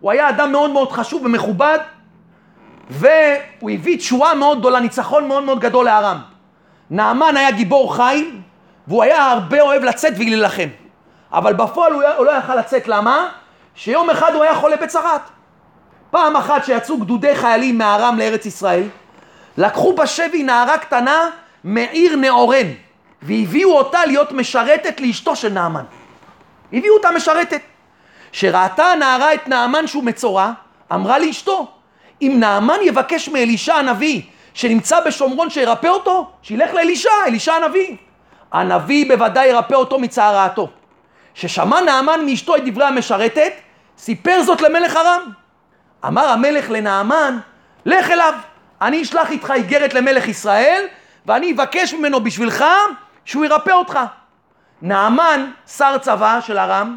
הוא 0.00 0.10
היה 0.10 0.28
אדם 0.28 0.52
מאוד 0.52 0.70
מאוד 0.70 0.92
חשוב 0.92 1.24
ומכובד, 1.24 1.78
והוא 2.90 3.70
הביא 3.70 3.98
תשואה 3.98 4.34
מאוד 4.34 4.58
גדולה, 4.58 4.80
ניצחון 4.80 5.28
מאוד 5.28 5.44
מאוד 5.44 5.60
גדול 5.60 5.86
לארם. 5.86 6.18
נעמן 6.90 7.36
היה 7.36 7.50
גיבור 7.50 7.96
חי, 7.96 8.30
והוא 8.86 9.02
היה 9.02 9.30
הרבה 9.30 9.60
אוהב 9.60 9.82
לצאת 9.82 10.12
ולהילחם. 10.16 10.68
אבל 11.32 11.52
בפועל 11.52 11.92
הוא, 11.92 12.02
הוא 12.16 12.26
לא 12.26 12.30
יכל 12.30 12.56
לצאת, 12.56 12.88
למה? 12.88 13.28
שיום 13.74 14.10
אחד 14.10 14.34
הוא 14.34 14.42
היה 14.42 14.54
חולה 14.54 14.76
בצרת. 14.76 15.20
פעם 16.10 16.36
אחת 16.36 16.64
שיצאו 16.64 16.98
גדודי 16.98 17.34
חיילים 17.34 17.78
מארם 17.78 18.18
לארץ 18.18 18.46
ישראל, 18.46 18.88
לקחו 19.56 19.92
בשבי 19.92 20.42
נערה 20.42 20.78
קטנה 20.78 21.30
מעיר 21.64 22.16
נעורן, 22.16 22.66
והביאו 23.22 23.78
אותה 23.78 24.06
להיות 24.06 24.32
משרתת 24.32 25.00
לאשתו 25.00 25.36
של 25.36 25.48
נעמן. 25.48 25.84
הביאו 26.72 26.94
אותה 26.94 27.10
משרתת. 27.10 27.60
שראתה 28.32 28.84
הנערה 28.84 29.34
את 29.34 29.48
נעמן 29.48 29.86
שהוא 29.86 30.04
מצורע, 30.04 30.52
אמרה 30.92 31.18
לאשתו, 31.18 31.79
אם 32.22 32.36
נעמן 32.40 32.78
יבקש 32.82 33.28
מאלישע 33.28 33.74
הנביא 33.74 34.22
שנמצא 34.54 35.00
בשומרון 35.00 35.50
שירפא 35.50 35.86
אותו, 35.86 36.30
שילך 36.42 36.74
לאלישע, 36.74 37.10
אלישע 37.26 37.52
הנביא. 37.52 37.96
הנביא 38.52 39.08
בוודאי 39.08 39.48
ירפא 39.48 39.74
אותו 39.74 39.98
מצערתו. 39.98 40.68
ששמע 41.34 41.80
נעמן 41.80 42.26
מאשתו 42.26 42.56
את 42.56 42.62
דברי 42.64 42.84
המשרתת, 42.84 43.52
סיפר 43.98 44.42
זאת 44.42 44.60
למלך 44.60 44.96
ארם. 44.96 45.22
אמר 46.06 46.28
המלך 46.28 46.70
לנעמן, 46.70 47.38
לך 47.86 48.10
אליו, 48.10 48.34
אני 48.82 49.02
אשלח 49.02 49.30
איתך 49.30 49.50
איגרת 49.50 49.94
למלך 49.94 50.28
ישראל, 50.28 50.84
ואני 51.26 51.52
אבקש 51.52 51.94
ממנו 51.94 52.20
בשבילך 52.20 52.64
שהוא 53.24 53.44
ירפא 53.44 53.70
אותך. 53.70 53.98
נעמן, 54.82 55.50
שר 55.76 55.98
צבא 55.98 56.40
של 56.40 56.58
ארם, 56.58 56.96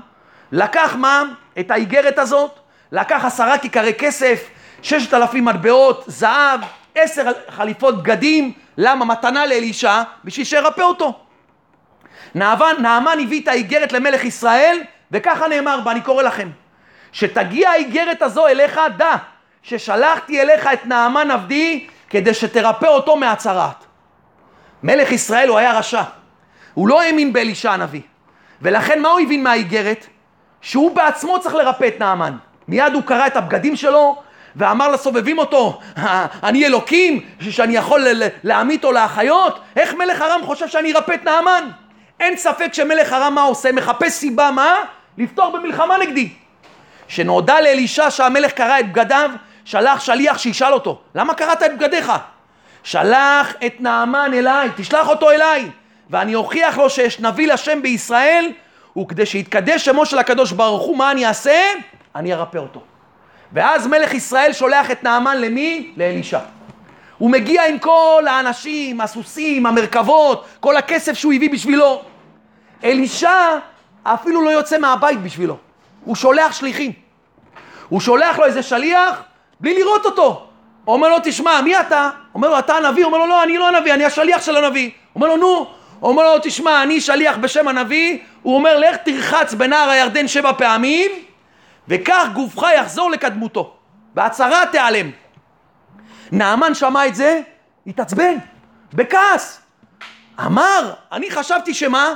לקח 0.52 0.96
מה? 0.96 1.24
את 1.60 1.72
האיגרת 1.72 2.20
הזאת, 2.20 2.60
לקח 2.92 3.26
עשרה 3.26 3.58
כיכרי 3.58 3.94
כסף, 3.94 4.50
ששת 4.84 5.14
אלפים 5.14 5.46
מטבעות 5.46 6.04
זהב, 6.08 6.60
עשר 6.96 7.32
חליפות 7.50 8.04
בגדים, 8.04 8.52
למה? 8.78 9.06
מתנה 9.06 9.46
לאלישע, 9.46 10.02
בשביל 10.24 10.46
שירפא 10.46 10.82
אותו. 10.82 11.20
נעמן, 12.36 12.74
נעמן 12.80 13.18
הביא 13.24 13.42
את 13.42 13.48
האיגרת 13.48 13.92
למלך 13.92 14.24
ישראל, 14.24 14.82
וככה 15.12 15.48
נאמר 15.48 15.80
בה, 15.80 15.92
אני 15.92 16.02
קורא 16.02 16.24
לכם, 16.24 16.50
שתגיע 17.12 17.70
האיגרת 17.70 18.22
הזו 18.22 18.48
אליך, 18.48 18.80
דע, 18.98 19.16
ששלחתי 19.64 20.42
אליך 20.42 20.70
את 20.74 20.86
נעמן 20.86 21.32
עבדי, 21.32 21.88
כדי 22.10 22.34
שתרפא 22.34 22.86
אותו 22.86 23.16
מהצהרת. 23.16 23.86
מלך 24.84 25.12
ישראל 25.12 25.50
הוא 25.50 25.58
היה 25.58 25.78
רשע, 25.78 26.04
הוא 26.74 26.88
לא 26.88 27.02
האמין 27.02 27.34
באלישע 27.34 27.72
הנביא, 27.72 28.02
ולכן 28.62 29.02
מה 29.02 29.10
הוא 29.10 29.20
הבין 29.20 29.44
מהאיגרת? 29.44 30.08
שהוא 30.62 30.96
בעצמו 30.96 31.40
צריך 31.40 31.56
לרפא 31.56 31.88
את 31.88 32.00
נעמן. 32.00 32.38
מיד 32.68 32.94
הוא 32.94 33.04
קרא 33.04 33.28
את 33.28 33.36
הבגדים 33.36 33.76
שלו, 33.76 34.22
ואמר 34.56 34.92
לסובבים 34.92 35.38
אותו, 35.38 35.80
אני 36.44 36.66
אלוקים, 36.66 37.20
שאני 37.40 37.76
יכול 37.76 38.08
להמית 38.44 38.84
או 38.84 38.92
להחיות? 38.92 39.60
איך 39.76 39.94
מלך 39.94 40.22
ארם 40.22 40.42
חושב 40.46 40.68
שאני 40.68 40.94
ארפא 40.94 41.14
את 41.14 41.24
נעמן? 41.24 41.70
אין 42.20 42.38
ספק 42.38 42.74
שמלך 42.74 43.14
ארם 43.14 43.36
מה 43.36 43.42
עושה? 43.42 43.72
מחפש 43.72 44.12
סיבה 44.12 44.52
מה? 44.52 44.76
לפתור 45.18 45.52
במלחמה 45.52 45.98
נגדי. 45.98 46.30
שנודע 47.08 47.62
לאלישע 47.62 48.12
שהמלך 48.12 48.52
קרא 48.52 48.80
את 48.80 48.92
בגדיו, 48.92 49.32
שלח 49.66 50.00
שליח 50.00 50.38
שישאל 50.38 50.74
אותו, 50.74 51.02
למה 51.16 51.34
קראת 51.34 51.64
את 51.64 51.78
בגדיך? 51.78 52.12
שלח 52.84 53.54
את 53.66 53.74
נעמן 53.80 54.32
אליי, 54.34 54.70
תשלח 54.76 55.08
אותו 55.08 55.32
אליי, 55.32 55.70
ואני 56.10 56.36
אוכיח 56.36 56.78
לו 56.78 56.90
שיש 56.90 57.20
נביא 57.20 57.54
לשם 57.54 57.82
בישראל, 57.82 58.52
וכדי 58.98 59.26
שיתקדש 59.26 59.86
שמו 59.86 60.06
של 60.06 60.18
הקדוש 60.18 60.52
ברוך 60.52 60.84
הוא, 60.84 60.98
מה 60.98 61.12
אני 61.12 61.26
אעשה? 61.26 61.62
אני 62.16 62.34
ארפא 62.34 62.58
אותו. 62.58 62.82
ואז 63.54 63.88
מלך 63.88 64.14
ישראל 64.14 64.54
שולח 64.54 64.92
את 64.92 65.04
נעמן 65.04 65.42
למי? 65.42 65.92
לאלישע. 65.98 66.40
הוא 67.18 67.32
מגיע 67.32 67.68
עם 67.68 67.80
כל 67.80 68.24
האנשים, 68.28 69.02
הסוסים, 69.02 69.66
המרכבות, 69.66 70.46
כל 70.60 70.78
הכסף 70.78 71.14
שהוא 71.14 71.34
הביא 71.34 71.50
בשבילו. 71.50 72.02
אלישע 72.84 73.58
אפילו 74.04 74.42
לא 74.42 74.50
יוצא 74.50 74.78
מהבית 74.78 75.22
בשבילו, 75.22 75.58
הוא 76.06 76.16
שולח 76.16 76.54
שליחים. 76.54 76.92
הוא 77.90 78.02
שולח 78.02 78.40
לו 78.40 78.46
איזה 78.46 78.64
שליח 78.64 79.24
בלי 79.60 79.80
לראות 79.80 80.06
אותו. 80.06 80.48
אומר 80.88 81.10
לו, 81.10 81.18
תשמע, 81.24 81.62
מי 81.62 81.80
אתה? 81.80 82.10
אומר 82.36 82.50
לו, 82.50 82.60
אתה 82.60 82.74
הנביא? 82.74 83.06
אומר 83.06 83.18
לו, 83.18 83.28
לא, 83.28 83.44
אני 83.44 83.58
לא 83.58 83.68
הנביא, 83.68 83.94
אני 83.94 84.06
השליח 84.06 84.42
של 84.42 84.58
הנביא. 84.58 84.90
אומר 85.16 85.28
לו, 85.28 85.38
נו. 85.38 85.68
אומר 86.02 86.24
לו, 86.24 86.40
תשמע, 86.44 86.84
אני 86.84 87.02
שליח 87.02 87.38
בשם 87.38 87.68
הנביא. 87.68 88.18
הוא 88.42 88.56
אומר, 88.56 88.80
לך 88.80 88.96
תרחץ 88.96 89.54
בנהר 89.54 89.90
הירדן 89.90 90.28
שבע 90.28 90.54
פעמים, 90.54 91.12
וכך 91.88 92.28
גופך 92.34 92.64
יחזור 92.78 93.12
לקדמותו. 93.12 93.74
בהצהרה 94.14 94.66
תיעלם. 94.66 95.12
נעמן 96.32 96.74
שמע 96.74 97.08
את 97.08 97.16
זה, 97.16 97.42
התעצבן, 97.88 98.36
בכעס. 98.94 99.62
אמר, 100.46 100.94
אני 101.12 101.32
חשבתי 101.32 101.74
שמה? 101.74 102.14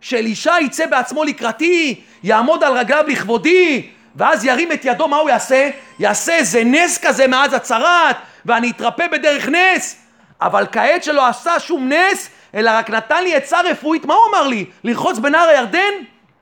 שאלישע 0.00 0.54
יצא 0.60 0.86
בעצמו 0.86 1.24
לקראתי, 1.24 2.00
יעמוד 2.22 2.64
על 2.64 2.78
רגליו 2.78 3.04
לכבודי, 3.08 3.90
ואז 4.16 4.44
ירים 4.44 4.72
את 4.72 4.84
ידו, 4.84 5.08
מה 5.08 5.16
הוא 5.16 5.30
יעשה? 5.30 5.70
יעשה 5.98 6.36
איזה 6.36 6.64
נס 6.64 6.98
כזה 6.98 7.26
מאז 7.26 7.52
הצהרת, 7.52 8.16
ואני 8.46 8.70
אתרפא 8.70 9.06
בדרך 9.06 9.48
נס. 9.48 9.96
אבל 10.40 10.66
כעת 10.72 11.04
שלא 11.04 11.26
עשה 11.26 11.60
שום 11.60 11.92
נס, 11.92 12.30
אלא 12.54 12.70
רק 12.70 12.90
נתן 12.90 13.24
לי 13.24 13.34
עצה 13.34 13.60
רפואית, 13.60 14.04
מה 14.04 14.14
הוא 14.14 14.22
אמר 14.30 14.46
לי? 14.46 14.64
לרחוץ 14.84 15.18
בנהר 15.18 15.48
הירדן? 15.48 15.92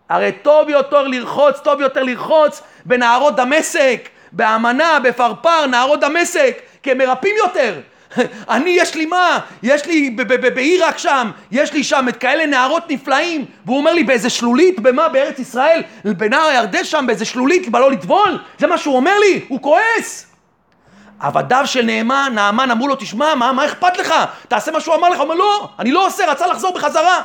הרי 0.08 0.32
טוב 0.32 0.68
יותר 0.68 1.02
לרחוץ, 1.02 1.58
טוב 1.60 1.80
יותר 1.80 2.02
לרחוץ 2.02 2.62
בנהרות 2.84 3.36
דמשק, 3.36 4.08
באמנה, 4.32 4.98
בפרפר, 5.00 5.66
נהרות 5.66 6.00
דמשק, 6.00 6.58
כי 6.82 6.90
הם 6.90 6.98
מרפאים 6.98 7.34
יותר. 7.36 7.80
אני, 8.50 8.70
יש 8.70 8.94
לי 8.94 9.06
מה? 9.06 9.38
יש 9.62 9.86
לי 9.86 10.10
בעיראק 10.54 10.98
שם, 10.98 11.30
יש 11.50 11.72
לי 11.72 11.84
שם 11.84 12.06
את 12.08 12.16
כאלה 12.16 12.46
נהרות 12.46 12.90
נפלאים, 12.90 13.44
והוא 13.66 13.78
אומר 13.78 13.94
לי 13.94 14.04
באיזה 14.04 14.30
שלולית, 14.30 14.80
במה? 14.80 15.08
בארץ 15.08 15.38
ישראל, 15.38 15.82
בנהר 16.04 16.46
הירדן 16.46 16.84
שם, 16.84 17.04
באיזה 17.06 17.24
שלולית, 17.24 17.68
בא 17.68 17.78
לא 17.78 17.90
לטבול? 17.90 18.38
זה 18.58 18.66
מה 18.66 18.78
שהוא 18.78 18.96
אומר 18.96 19.18
לי? 19.18 19.44
הוא 19.48 19.62
כועס. 19.62 20.26
עבדיו 21.20 21.62
של 21.66 21.82
נאמן, 21.82 22.32
נאמן 22.34 22.70
אמרו 22.70 22.88
לו, 22.88 22.94
תשמע, 22.94 23.34
מה, 23.34 23.52
מה 23.52 23.64
אכפת 23.64 23.98
לך? 23.98 24.14
תעשה 24.48 24.70
מה 24.70 24.80
שהוא 24.80 24.94
אמר 24.94 25.08
לך. 25.08 25.16
הוא 25.16 25.24
אומר, 25.24 25.34
לא, 25.34 25.68
אני 25.78 25.92
לא 25.92 26.06
עושה, 26.06 26.30
רצה 26.30 26.46
לחזור 26.46 26.74
בחזרה. 26.74 27.22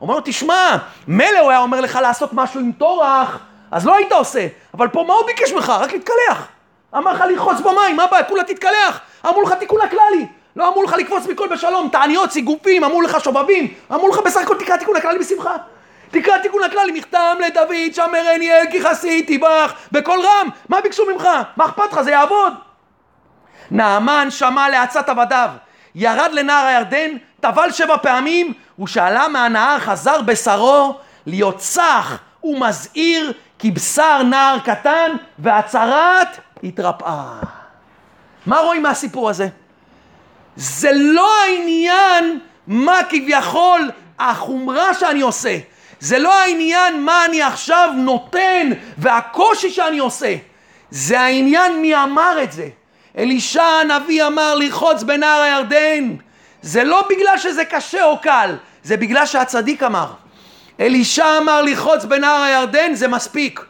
אומר 0.00 0.14
לו, 0.14 0.20
תשמע, 0.24 0.76
מילא 1.08 1.38
הוא 1.38 1.50
היה 1.50 1.60
אומר 1.60 1.80
לך 1.80 1.98
לעשות 2.02 2.32
משהו 2.32 2.60
עם 2.60 2.72
טורח, 2.72 3.38
אז 3.70 3.86
לא 3.86 3.96
היית 3.96 4.12
עושה. 4.12 4.46
אבל 4.74 4.88
פה 4.88 5.04
מה 5.06 5.14
הוא 5.14 5.26
ביקש 5.26 5.52
ממך? 5.52 5.72
רק 5.80 5.92
להתקלח. 5.92 6.48
אמר 6.96 7.12
לך 7.12 7.20
לרחוץ 7.20 7.60
במים, 7.60 7.96
מה 7.96 8.04
הבעיה? 8.04 8.24
כולה 8.24 8.44
תתקלח. 8.44 9.00
אמרו 9.26 9.42
לך 9.42 9.52
תיקון 9.52 9.80
הכללי. 9.80 10.26
לא 10.56 10.68
אמרו 10.68 10.82
לך 10.82 10.92
לקפוץ 10.92 11.26
מכל 11.26 11.48
בשלום, 11.48 11.88
תעניות, 11.92 12.30
סיגופים, 12.30 12.84
אמרו 12.84 13.02
לך 13.02 13.24
שובבים. 13.24 13.74
אמרו 13.92 14.08
לך 14.08 14.18
בסך 14.18 14.40
הכל 14.40 14.56
תקרא 14.58 14.76
תיקון 14.76 14.96
הכללי 14.96 15.18
בשמחה. 15.18 15.56
תקרא 16.10 16.38
תיקון 16.38 16.62
הכללי, 16.62 16.92
מכתם 16.92 17.36
לדוד, 17.46 17.94
שמרני 17.94 18.52
אל 18.52 18.70
כי 18.70 18.82
חסיתי 18.82 19.38
בך, 19.38 19.74
בקול 19.92 20.20
רם. 20.20 20.48
מה 20.68 20.80
ביקשו 20.80 21.04
ממך? 21.12 21.28
מה 21.56 21.64
אכפת 21.64 21.92
לך? 21.92 22.00
זה 22.00 22.10
יעבוד. 22.10 22.52
נעמן 23.70 24.28
שמע 24.30 24.68
לעצת 24.68 25.08
עבדיו, 25.08 25.50
ירד 25.94 26.30
לנהר 26.32 26.66
הירדן, 26.66 27.10
טבל 27.40 27.72
שבע 27.72 27.96
פעמים, 27.96 28.52
ושעלה 28.78 29.28
מהנהר 29.28 29.78
חזר 29.78 30.22
בשרו 30.22 30.98
להיות 31.26 31.58
צח 31.58 32.18
ומזהיר 32.44 33.32
כבשר 33.58 34.22
נער 34.22 34.58
קטן, 34.58 35.10
והצהרת 35.38 36.38
התרפאה. 36.64 37.40
מה 38.46 38.58
רואים 38.58 38.82
מהסיפור 38.82 39.30
הזה? 39.30 39.48
זה 40.56 40.90
לא 40.94 41.30
העניין 41.44 42.38
מה 42.66 42.98
כביכול 43.08 43.90
החומרה 44.18 44.94
שאני 44.94 45.20
עושה. 45.20 45.58
זה 46.00 46.18
לא 46.18 46.34
העניין 46.34 47.04
מה 47.04 47.24
אני 47.24 47.42
עכשיו 47.42 47.90
נותן 47.96 48.70
והקושי 48.98 49.70
שאני 49.70 49.98
עושה. 49.98 50.36
זה 50.90 51.20
העניין 51.20 51.80
מי 51.82 51.96
אמר 51.96 52.42
את 52.42 52.52
זה. 52.52 52.68
אלישע 53.18 53.62
הנביא 53.62 54.26
אמר 54.26 54.54
לרחוץ 54.54 55.02
בנהר 55.02 55.40
הירדן. 55.40 56.16
זה 56.62 56.84
לא 56.84 57.04
בגלל 57.10 57.38
שזה 57.38 57.64
קשה 57.64 58.04
או 58.04 58.18
קל, 58.18 58.56
זה 58.82 58.96
בגלל 58.96 59.26
שהצדיק 59.26 59.82
אמר. 59.82 60.06
אלישע 60.80 61.38
אמר 61.38 61.62
לרחוץ 61.62 62.04
בנהר 62.04 62.42
הירדן, 62.42 62.94
זה 62.94 63.08
מספיק. 63.08 63.60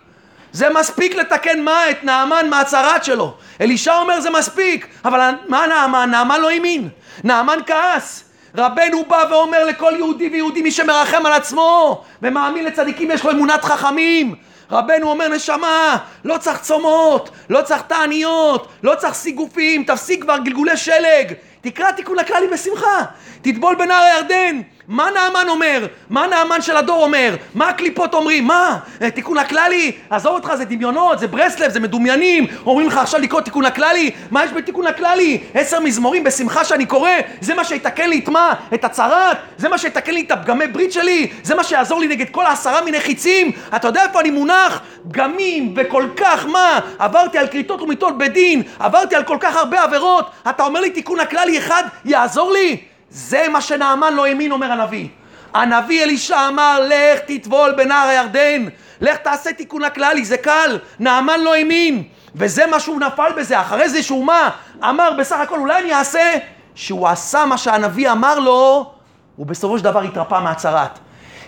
זה 0.52 0.68
מספיק 0.70 1.14
לתקן 1.14 1.60
מה? 1.60 1.90
את 1.90 2.04
נעמן 2.04 2.48
מהצהרת 2.50 3.04
שלו. 3.04 3.34
אלישע 3.60 3.98
אומר 3.98 4.20
זה 4.20 4.30
מספיק, 4.30 4.86
אבל 5.04 5.34
מה 5.48 5.66
נעמן? 5.66 6.10
נעמן 6.10 6.40
לא 6.40 6.50
האמין. 6.50 6.88
נעמן 7.24 7.58
כעס. 7.66 8.24
רבנו 8.56 9.04
בא 9.08 9.24
ואומר 9.30 9.64
לכל 9.64 9.92
יהודי 9.96 10.28
ויהודי, 10.28 10.62
מי 10.62 10.70
שמרחם 10.70 11.26
על 11.26 11.32
עצמו 11.32 12.02
ומאמין 12.22 12.64
לצדיקים 12.64 13.10
יש 13.10 13.24
לו 13.24 13.30
אמונת 13.30 13.64
חכמים. 13.64 14.34
רבנו 14.70 15.10
אומר 15.10 15.28
נשמה, 15.28 15.96
לא 16.24 16.38
צריך 16.38 16.60
צומות, 16.60 17.30
לא 17.50 17.62
צריך 17.62 17.82
תעניות, 17.82 18.68
לא 18.82 18.94
צריך 18.94 19.14
סיגופים, 19.14 19.84
תפסיק 19.84 20.22
כבר 20.22 20.38
גלגולי 20.38 20.76
שלג, 20.76 21.32
תקרא 21.60 21.90
תיקון 21.92 22.18
הכללי 22.18 22.48
בשמחה, 22.48 23.04
תטבול 23.42 23.74
בנהר 23.74 24.02
הירדן, 24.02 24.60
מה 24.90 25.08
נעמן 25.14 25.48
אומר? 25.48 25.86
מה 26.10 26.26
נעמן 26.26 26.62
של 26.62 26.76
הדור 26.76 27.02
אומר? 27.04 27.36
מה 27.54 27.68
הקליפות 27.68 28.14
אומרים? 28.14 28.44
מה? 28.44 28.78
אה, 29.02 29.10
תיקון 29.10 29.38
הכללי? 29.38 29.92
עזוב 30.10 30.34
אותך, 30.34 30.54
זה 30.54 30.64
דמיונות, 30.64 31.18
זה 31.18 31.26
ברסלב, 31.26 31.70
זה 31.70 31.80
מדומיינים. 31.80 32.46
אומרים 32.66 32.88
לך 32.88 32.96
עכשיו 32.96 33.20
לקרוא 33.20 33.40
תיקון 33.40 33.64
הכללי? 33.64 34.10
מה 34.30 34.44
יש 34.44 34.52
בתיקון 34.52 34.86
הכללי? 34.86 35.40
עשר 35.54 35.80
מזמורים 35.80 36.24
בשמחה 36.24 36.64
שאני 36.64 36.86
קורא? 36.86 37.10
זה 37.40 37.54
מה 37.54 37.64
שיתקן 37.64 38.10
לי 38.10 38.18
את 38.18 38.28
מה? 38.28 38.54
את 38.74 38.84
הצרת? 38.84 39.36
זה 39.56 39.68
מה 39.68 39.78
שיתקן 39.78 40.14
לי 40.14 40.20
את 40.20 40.30
הפגמי 40.30 40.66
ברית 40.66 40.92
שלי? 40.92 41.30
זה 41.42 41.54
מה 41.54 41.64
שיעזור 41.64 42.00
לי 42.00 42.06
נגד 42.06 42.30
כל 42.30 42.46
העשרה 42.46 42.80
מיני 42.84 43.00
חיצים? 43.00 43.52
אתה 43.76 43.88
יודע 43.88 44.02
איפה 44.02 44.20
אני 44.20 44.30
מונח? 44.30 44.80
פגמים 45.08 45.74
וכל 45.76 46.04
כך 46.16 46.46
מה? 46.46 46.80
עברתי 46.98 47.38
על 47.38 47.46
כריתות 47.46 47.82
ומיתות 47.82 48.18
בדין, 48.18 48.62
עברתי 48.78 49.14
על 49.14 49.22
כל 49.22 49.36
כך 49.40 49.56
הרבה 49.56 49.82
עבירות. 49.82 50.30
אתה 50.50 50.64
אומר 50.64 50.80
לי 50.80 50.90
תיקון 50.90 51.20
הכללי 51.20 51.58
אחד 51.58 51.82
יעזור 52.04 52.52
לי? 52.52 52.89
זה 53.10 53.46
מה 53.52 53.60
שנעמן 53.60 54.14
לא 54.14 54.26
האמין, 54.26 54.52
אומר 54.52 54.72
הנביא. 54.72 55.08
הנביא 55.54 56.02
אלישע 56.02 56.48
אמר, 56.48 56.80
לך 56.88 57.20
תטבול 57.26 57.72
בנהר 57.76 58.08
הירדן, 58.08 58.66
לך 59.00 59.16
תעשה 59.16 59.52
תיקון 59.52 59.84
הכללי, 59.84 60.24
זה 60.24 60.36
קל. 60.36 60.78
נעמן 60.98 61.40
לא 61.40 61.54
האמין, 61.54 62.02
וזה 62.34 62.66
מה 62.66 62.80
שהוא 62.80 63.00
נפל 63.00 63.32
בזה. 63.36 63.60
אחרי 63.60 63.88
זה 63.88 64.02
שהוא 64.02 64.24
מה? 64.24 64.50
אמר 64.88 65.10
בסך 65.18 65.36
הכל, 65.36 65.58
אולי 65.58 65.82
אני 65.82 65.94
אעשה? 65.94 66.36
שהוא 66.74 67.08
עשה 67.08 67.44
מה 67.44 67.58
שהנביא 67.58 68.10
אמר 68.10 68.38
לו, 68.38 68.92
הוא 69.36 69.46
בסופו 69.46 69.78
של 69.78 69.84
דבר 69.84 70.02
התרפא 70.02 70.40
מהצהרת. 70.40 70.98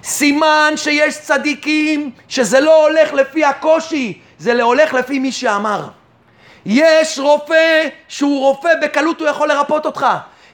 סימן 0.05 0.73
שיש 0.77 1.19
צדיקים 1.21 2.11
שזה 2.29 2.61
לא 2.61 2.87
הולך 2.87 3.13
לפי 3.13 3.45
הקושי, 3.45 4.21
זה 4.39 4.63
הולך 4.63 4.95
לפי 4.95 5.19
מי 5.19 5.33
שאמר. 5.33 5.89
יש 6.67 7.19
רופא 7.19 7.89
שהוא 8.09 8.41
רופא 8.41 8.69
בקלות 8.83 9.21
הוא 9.21 9.29
יכול 9.29 9.49
לרפות 9.49 9.87
אותך. 9.87 10.07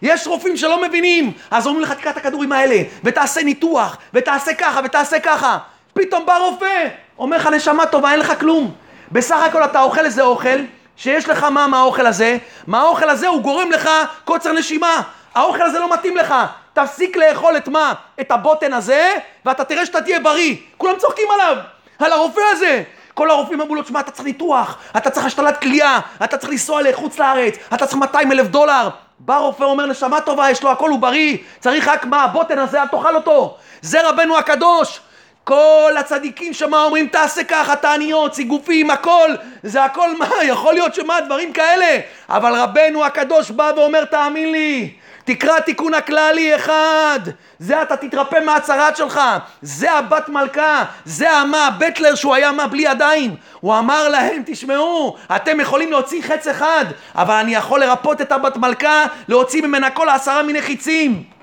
יש 0.03 0.27
רופאים 0.27 0.57
שלא 0.57 0.83
מבינים, 0.83 1.33
אז 1.51 1.67
אומרים 1.67 1.83
לך 1.83 1.93
תקרא 1.93 2.11
את 2.11 2.17
הכדורים 2.17 2.53
האלה, 2.53 2.83
ותעשה 3.05 3.43
ניתוח, 3.43 3.97
ותעשה 4.15 4.55
ככה, 4.55 4.81
ותעשה 4.85 5.21
ככה. 5.21 5.59
פתאום 5.93 6.27
בא 6.27 6.37
רופא, 6.37 6.89
אומר 7.19 7.37
לך 7.37 7.47
נשמה 7.47 7.87
טובה, 7.87 8.13
אין 8.13 8.21
לך 8.21 8.41
כלום. 8.41 8.75
בסך 9.13 9.37
הכל 9.37 9.65
אתה 9.65 9.83
אוכל 9.83 10.05
איזה 10.05 10.23
אוכל, 10.23 10.59
שיש 10.97 11.29
לך 11.29 11.45
מה 11.45 11.67
מהאוכל 11.67 12.07
הזה, 12.07 12.39
מהאוכל 12.67 13.09
הזה 13.09 13.29
הוא 13.29 13.43
גורם 13.43 13.71
לך 13.71 13.91
קוצר 14.25 14.53
נשימה. 14.53 15.03
האוכל 15.35 15.63
הזה 15.63 15.79
לא 15.79 15.93
מתאים 15.93 16.17
לך. 16.17 16.35
תפסיק 16.73 17.17
לאכול 17.17 17.57
את 17.57 17.69
מה? 17.69 17.93
את 18.21 18.31
הבוטן 18.31 18.73
הזה, 18.73 19.15
ואתה 19.45 19.65
תראה 19.65 19.87
שאתה 19.87 20.03
תהיה 20.03 20.21
בריא. 20.21 20.57
כולם 20.77 20.95
צוחקים 20.99 21.29
עליו, 21.35 21.57
על 21.99 22.13
הרופא 22.13 22.41
הזה. 22.53 22.83
כל 23.15 23.31
הרופאים 23.31 23.61
אמרו 23.61 23.75
לו, 23.75 23.83
תשמע, 23.83 24.01
אתה 24.01 24.11
צריך 24.11 24.25
ניתוח, 24.25 24.77
אתה 24.97 25.11
צריך 25.11 25.27
השתלת 25.27 25.61
כליאה, 25.61 26.01
אתה 26.25 26.37
צריך 26.37 26.53
לנסוע 26.53 26.83
לחוץ 26.83 27.19
לארץ, 27.19 27.55
אתה 27.75 27.87
צריך 27.87 27.99
200 27.99 28.33
אלף 28.33 28.47
דולר. 28.47 28.89
בא 29.21 29.37
רופא 29.37 29.65
אומר, 29.65 29.87
נשמה 29.87 30.21
טובה, 30.21 30.51
יש 30.51 30.63
לו 30.63 30.71
הכל, 30.71 30.91
הוא 30.91 30.99
בריא, 30.99 31.37
צריך 31.61 31.89
רק 31.89 32.05
מה, 32.05 32.23
הבוטן 32.23 32.59
הזה, 32.59 32.83
אל 32.83 32.87
תאכל 32.87 33.15
אותו. 33.15 33.57
זה 33.81 34.09
רבנו 34.09 34.39
הקדוש. 34.39 35.01
כל 35.45 35.93
הצדיקים 35.99 36.53
שמה 36.53 36.85
אומרים 36.85 37.07
תעשה 37.09 37.45
ככה, 37.45 37.77
תעניות, 37.77 38.35
סיגופים, 38.35 38.91
הכל, 38.91 39.31
זה 39.63 39.85
הכל 39.85 40.17
מה, 40.19 40.29
יכול 40.43 40.75
להיות 40.75 40.95
שמה, 40.95 41.21
דברים 41.21 41.53
כאלה, 41.53 42.01
אבל 42.29 42.55
רבנו 42.55 43.05
הקדוש 43.05 43.51
בא 43.51 43.73
ואומר 43.77 44.05
תאמין 44.05 44.53
לי, 44.53 44.91
תקרא 45.29 45.61
תיקון 45.61 45.95
הכללי 45.95 46.57
אחד, 46.57 47.21
זה 47.59 47.83
אתה 47.83 47.97
תתרפא 47.97 48.41
מהצהרת 48.45 48.97
שלך, 48.97 49.21
זה 49.63 49.93
הבת 49.93 50.29
מלכה, 50.29 50.85
זה 51.05 51.31
המה, 51.31 51.69
בטלר 51.79 52.15
שהוא 52.15 52.35
היה 52.35 52.53
מה 52.53 52.67
בלי 52.67 52.83
ידיים, 52.83 53.35
הוא 53.61 53.79
אמר 53.79 54.09
להם 54.09 54.43
תשמעו, 54.47 55.17
אתם 55.37 55.61
יכולים 55.61 55.91
להוציא 55.91 56.23
חץ 56.23 56.47
אחד, 56.47 56.85
אבל 57.15 57.35
אני 57.35 57.55
יכול 57.55 57.81
לרפות 57.81 58.21
את 58.21 58.33
הבת 58.33 58.57
מלכה, 58.57 59.07
להוציא 59.29 59.63
ממנה 59.63 59.91
כל 59.91 60.09
העשרה 60.09 60.43
מיני 60.43 60.63
חיצים. 60.63 61.38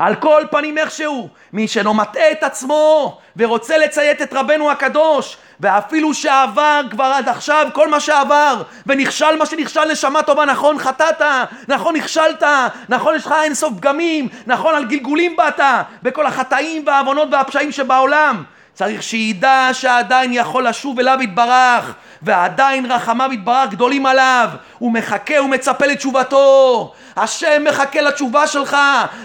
על 0.00 0.14
כל 0.14 0.42
פנים 0.50 0.78
איכשהו, 0.78 1.28
מי 1.52 1.68
שלא 1.68 1.94
מטעה 1.94 2.32
את 2.32 2.42
עצמו 2.42 3.18
ורוצה 3.36 3.78
לציית 3.78 4.22
את 4.22 4.32
רבנו 4.32 4.70
הקדוש, 4.70 5.36
ואפילו 5.60 6.14
שעבר 6.14 6.80
כבר 6.90 7.04
עד 7.04 7.28
עכשיו 7.28 7.66
כל 7.72 7.88
מה 7.88 8.00
שעבר, 8.00 8.62
ונכשל 8.86 9.36
מה 9.38 9.46
שנכשל 9.46 9.84
נשמה 9.84 10.22
טובה, 10.22 10.44
נכון 10.44 10.78
חטאת, 10.78 11.22
נכון 11.68 11.96
נכשלת, 11.96 12.42
נכון 12.88 13.14
יש 13.16 13.26
לך 13.26 13.34
אינסוף 13.42 13.72
פגמים, 13.76 14.28
נכון 14.46 14.74
על 14.74 14.84
גלגולים 14.84 15.36
באת, 15.36 15.60
בכל 16.02 16.26
החטאים 16.26 16.82
והעוונות 16.86 17.28
והפשעים 17.32 17.72
שבעולם. 17.72 18.44
צריך 18.74 19.02
שידע 19.02 19.68
שעדיין 19.72 20.32
יכול 20.32 20.68
לשוב 20.68 20.98
אליו 20.98 21.18
יתברך, 21.20 21.94
ועדיין 22.22 22.92
רחמיו 22.92 23.32
יתברך 23.32 23.70
גדולים 23.70 24.06
עליו, 24.06 24.48
הוא 24.78 24.92
מחכה 24.92 25.42
ומצפה 25.42 25.86
לתשובתו. 25.86 26.92
השם 27.16 27.64
מחכה 27.68 28.00
לתשובה 28.00 28.46
שלך. 28.46 28.76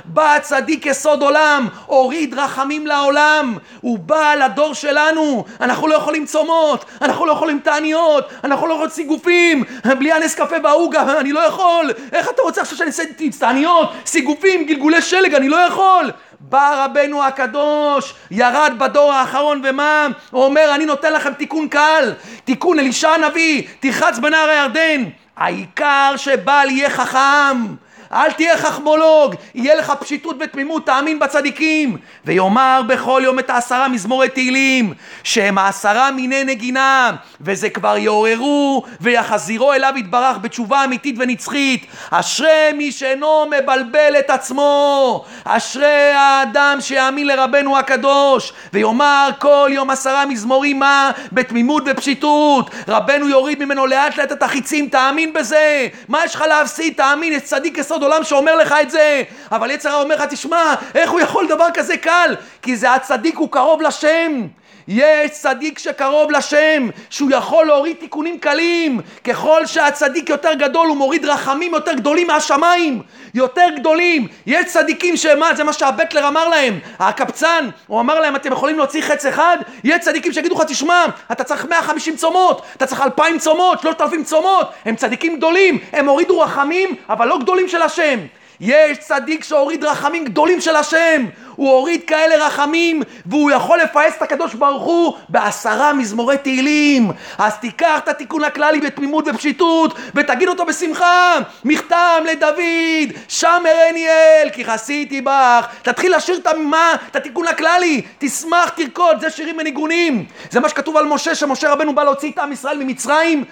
בא 0.05 0.35
הצדיק 0.35 0.85
יסוד 0.85 1.21
עולם, 1.21 1.67
הוריד 1.85 2.33
רחמים 2.33 2.87
לעולם. 2.87 3.57
הוא 3.81 3.99
בא 3.99 4.35
לדור 4.35 4.73
שלנו. 4.73 5.45
אנחנו 5.61 5.87
לא 5.87 5.95
יכולים 5.95 6.25
צומות, 6.25 6.85
אנחנו 7.01 7.25
לא 7.25 7.31
יכולים 7.31 7.59
תעניות, 7.59 8.29
אנחנו 8.43 8.67
לא 8.67 8.73
יכולים 8.73 8.91
סיגופים, 8.91 9.63
בלי 9.99 10.11
הנס 10.11 10.35
קפה 10.35 10.55
והעוגה, 10.63 11.19
אני 11.19 11.31
לא 11.31 11.39
יכול. 11.39 11.91
איך 12.13 12.29
אתה 12.29 12.41
רוצה 12.41 12.61
עכשיו 12.61 12.77
שאני 12.77 12.87
אעשה 12.87 13.03
תעניות, 13.39 13.93
סיגופים, 14.05 14.65
גלגולי 14.65 15.01
שלג, 15.01 15.35
אני 15.35 15.49
לא 15.49 15.57
יכול. 15.57 16.11
בא 16.49 16.85
רבנו 16.85 17.23
הקדוש, 17.23 18.13
ירד 18.31 18.73
בדור 18.77 19.13
האחרון 19.13 19.61
ומה? 19.63 20.07
הוא 20.31 20.43
אומר 20.43 20.71
אני 20.75 20.85
נותן 20.85 21.13
לכם 21.13 21.33
תיקון 21.33 21.67
קל, 21.67 22.13
תיקון 22.43 22.79
אלישע 22.79 23.09
הנביא, 23.09 23.63
תרחץ 23.79 24.19
בנהר 24.19 24.49
הירדן, 24.49 25.03
העיקר 25.37 26.13
שבל 26.17 26.67
יהיה 26.69 26.89
חכם 26.89 27.65
אל 28.13 28.31
תהיה 28.31 28.57
חכמולוג, 28.57 29.35
יהיה 29.55 29.75
לך 29.75 29.93
פשיטות 29.99 30.35
ותמימות, 30.39 30.85
תאמין 30.85 31.19
בצדיקים. 31.19 31.97
ויאמר 32.25 32.81
בכל 32.87 33.21
יום 33.23 33.39
את 33.39 33.49
העשרה 33.49 33.87
מזמורי 33.87 34.29
תהילים, 34.29 34.93
שהם 35.23 35.57
העשרה 35.57 36.11
מיני 36.11 36.43
נגינה, 36.43 37.11
וזה 37.41 37.69
כבר 37.69 37.97
יעוררו 37.97 38.83
ויחזירו 39.01 39.73
אליו 39.73 39.93
יתברך 39.97 40.37
בתשובה 40.41 40.83
אמיתית 40.83 41.15
ונצחית. 41.19 41.85
אשרי 42.11 42.73
מי 42.73 42.91
שאינו 42.91 43.45
מבלבל 43.45 44.13
את 44.19 44.29
עצמו, 44.29 45.25
אשרי 45.43 46.11
האדם 46.11 46.77
שיאמין 46.79 47.27
לרבנו 47.27 47.77
הקדוש, 47.77 48.53
ויאמר 48.73 49.29
כל 49.39 49.69
יום 49.73 49.89
עשרה 49.89 50.25
מזמורים 50.25 50.79
מה? 50.79 51.11
בתמימות 51.31 51.83
ופשיטות. 51.85 52.69
רבנו 52.87 53.29
יוריד 53.29 53.63
ממנו 53.63 53.87
לאט 53.87 54.17
לאט 54.17 54.31
את 54.31 54.43
החיצים, 54.43 54.89
תאמין 54.89 55.33
בזה. 55.33 55.87
מה 56.07 56.25
יש 56.25 56.35
לך 56.35 56.41
להפסיד? 56.41 56.93
תאמין, 56.97 57.33
יש 57.33 57.41
צדיק 57.41 57.77
יסוד 57.77 57.94
עולם 58.03 58.23
שאומר 58.23 58.55
לך 58.55 58.75
את 58.81 58.91
זה, 58.91 59.23
אבל 59.51 59.71
יצר 59.71 59.89
הרע 59.89 60.01
אומר 60.01 60.15
לך, 60.15 60.21
תשמע, 60.29 60.73
איך 60.95 61.11
הוא 61.11 61.19
יכול 61.19 61.47
דבר 61.47 61.67
כזה 61.73 61.97
קל? 61.97 62.35
כי 62.61 62.75
זה 62.75 62.93
הצדיק, 62.93 63.37
הוא 63.37 63.51
קרוב 63.51 63.81
לשם. 63.81 64.47
יש 64.87 65.31
צדיק 65.31 65.79
שקרוב 65.79 66.31
לשם, 66.31 66.89
שהוא 67.09 67.31
יכול 67.31 67.65
להוריד 67.65 67.95
תיקונים 67.99 68.39
קלים. 68.39 69.01
ככל 69.23 69.65
שהצדיק 69.65 70.29
יותר 70.29 70.53
גדול, 70.53 70.87
הוא 70.87 70.97
מוריד 70.97 71.25
רחמים 71.25 71.73
יותר 71.73 71.93
גדולים 71.93 72.27
מהשמיים. 72.27 73.01
יותר 73.33 73.65
גדולים. 73.75 74.27
יש 74.45 74.65
צדיקים 74.65 75.17
שמה, 75.17 75.55
זה 75.55 75.63
מה 75.63 75.73
שהבטלר 75.73 76.27
אמר 76.27 76.47
להם, 76.49 76.79
הקבצן, 76.99 77.69
הוא 77.87 77.99
אמר 77.99 78.19
להם, 78.19 78.35
אתם 78.35 78.51
יכולים 78.51 78.77
להוציא 78.77 79.01
חץ 79.01 79.25
אחד? 79.25 79.57
יש 79.83 79.99
צדיקים 79.99 80.33
שיגידו 80.33 80.55
לך, 80.55 80.61
תשמע, 80.67 81.05
אתה 81.31 81.43
צריך 81.43 81.65
150 81.65 82.15
צומות, 82.15 82.61
אתה 82.77 82.85
צריך 82.85 83.01
2,000 83.01 83.39
צומות, 83.39 83.81
3,000 83.81 84.23
צומות. 84.23 84.69
הם 84.85 84.95
צדיקים 84.95 85.37
גדולים, 85.37 85.79
הם 85.91 86.09
הורידו 86.09 86.39
רחמים, 86.39 86.95
אבל 87.09 87.27
לא 87.27 87.37
גדולים 87.39 87.67
של 87.67 87.81
השם. 87.81 88.19
יש 88.59 88.97
צדיק 88.97 89.43
שהוריד 89.43 89.83
רחמים 89.83 90.25
גדולים 90.25 90.61
של 90.61 90.75
השם. 90.75 91.25
הוא 91.55 91.71
הוריד 91.71 92.01
כאלה 92.07 92.45
רחמים, 92.45 93.01
והוא 93.25 93.51
יכול 93.51 93.79
לפעס 93.79 94.13
את 94.17 94.21
הקדוש 94.21 94.53
ברוך 94.53 94.83
הוא 94.83 95.13
בעשרה 95.29 95.93
מזמורי 95.93 96.37
תהילים. 96.37 97.11
אז 97.37 97.57
תיקח 97.59 97.99
את 98.03 98.07
התיקון 98.07 98.43
הכללי 98.43 98.79
בתמימות 98.79 99.27
ופשיטות, 99.27 99.93
ותגיד 100.15 100.47
אותו 100.47 100.65
בשמחה. 100.65 101.35
מכתם 101.65 102.23
לדוד, 102.31 103.17
שם 103.27 103.63
ארני 103.65 104.07
אל, 104.07 104.49
כי 104.49 104.65
חסיתי 104.65 105.21
בך. 105.21 105.67
תתחיל 105.81 106.15
לשיר 106.15 106.37
את 106.37 106.47
מה? 106.47 106.95
את 107.11 107.15
התיקון 107.15 107.47
הכללי. 107.47 108.01
תשמח, 108.17 108.69
תרקוד, 108.69 109.19
זה 109.21 109.29
שירים 109.29 109.57
וניגונים. 109.57 110.25
זה 110.51 110.59
מה 110.59 110.69
שכתוב 110.69 110.97
על 110.97 111.05
משה, 111.05 111.35
שמשה 111.35 111.71
רבנו 111.71 111.95
בא 111.95 112.03
להוציא 112.03 112.31
את 112.31 112.39
עם 112.39 112.51
ישראל 112.51 112.77
ממצרים, 112.77 113.43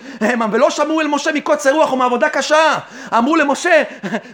ולא 0.51 0.69
שמעו 0.69 1.01
אל 1.01 1.07
משה 1.07 1.31
מקוצר 1.31 1.71
רוח 1.71 1.93
ומעבודה 1.93 2.29
קשה. 2.29 2.77
אמרו 3.17 3.35
למשה, 3.35 3.83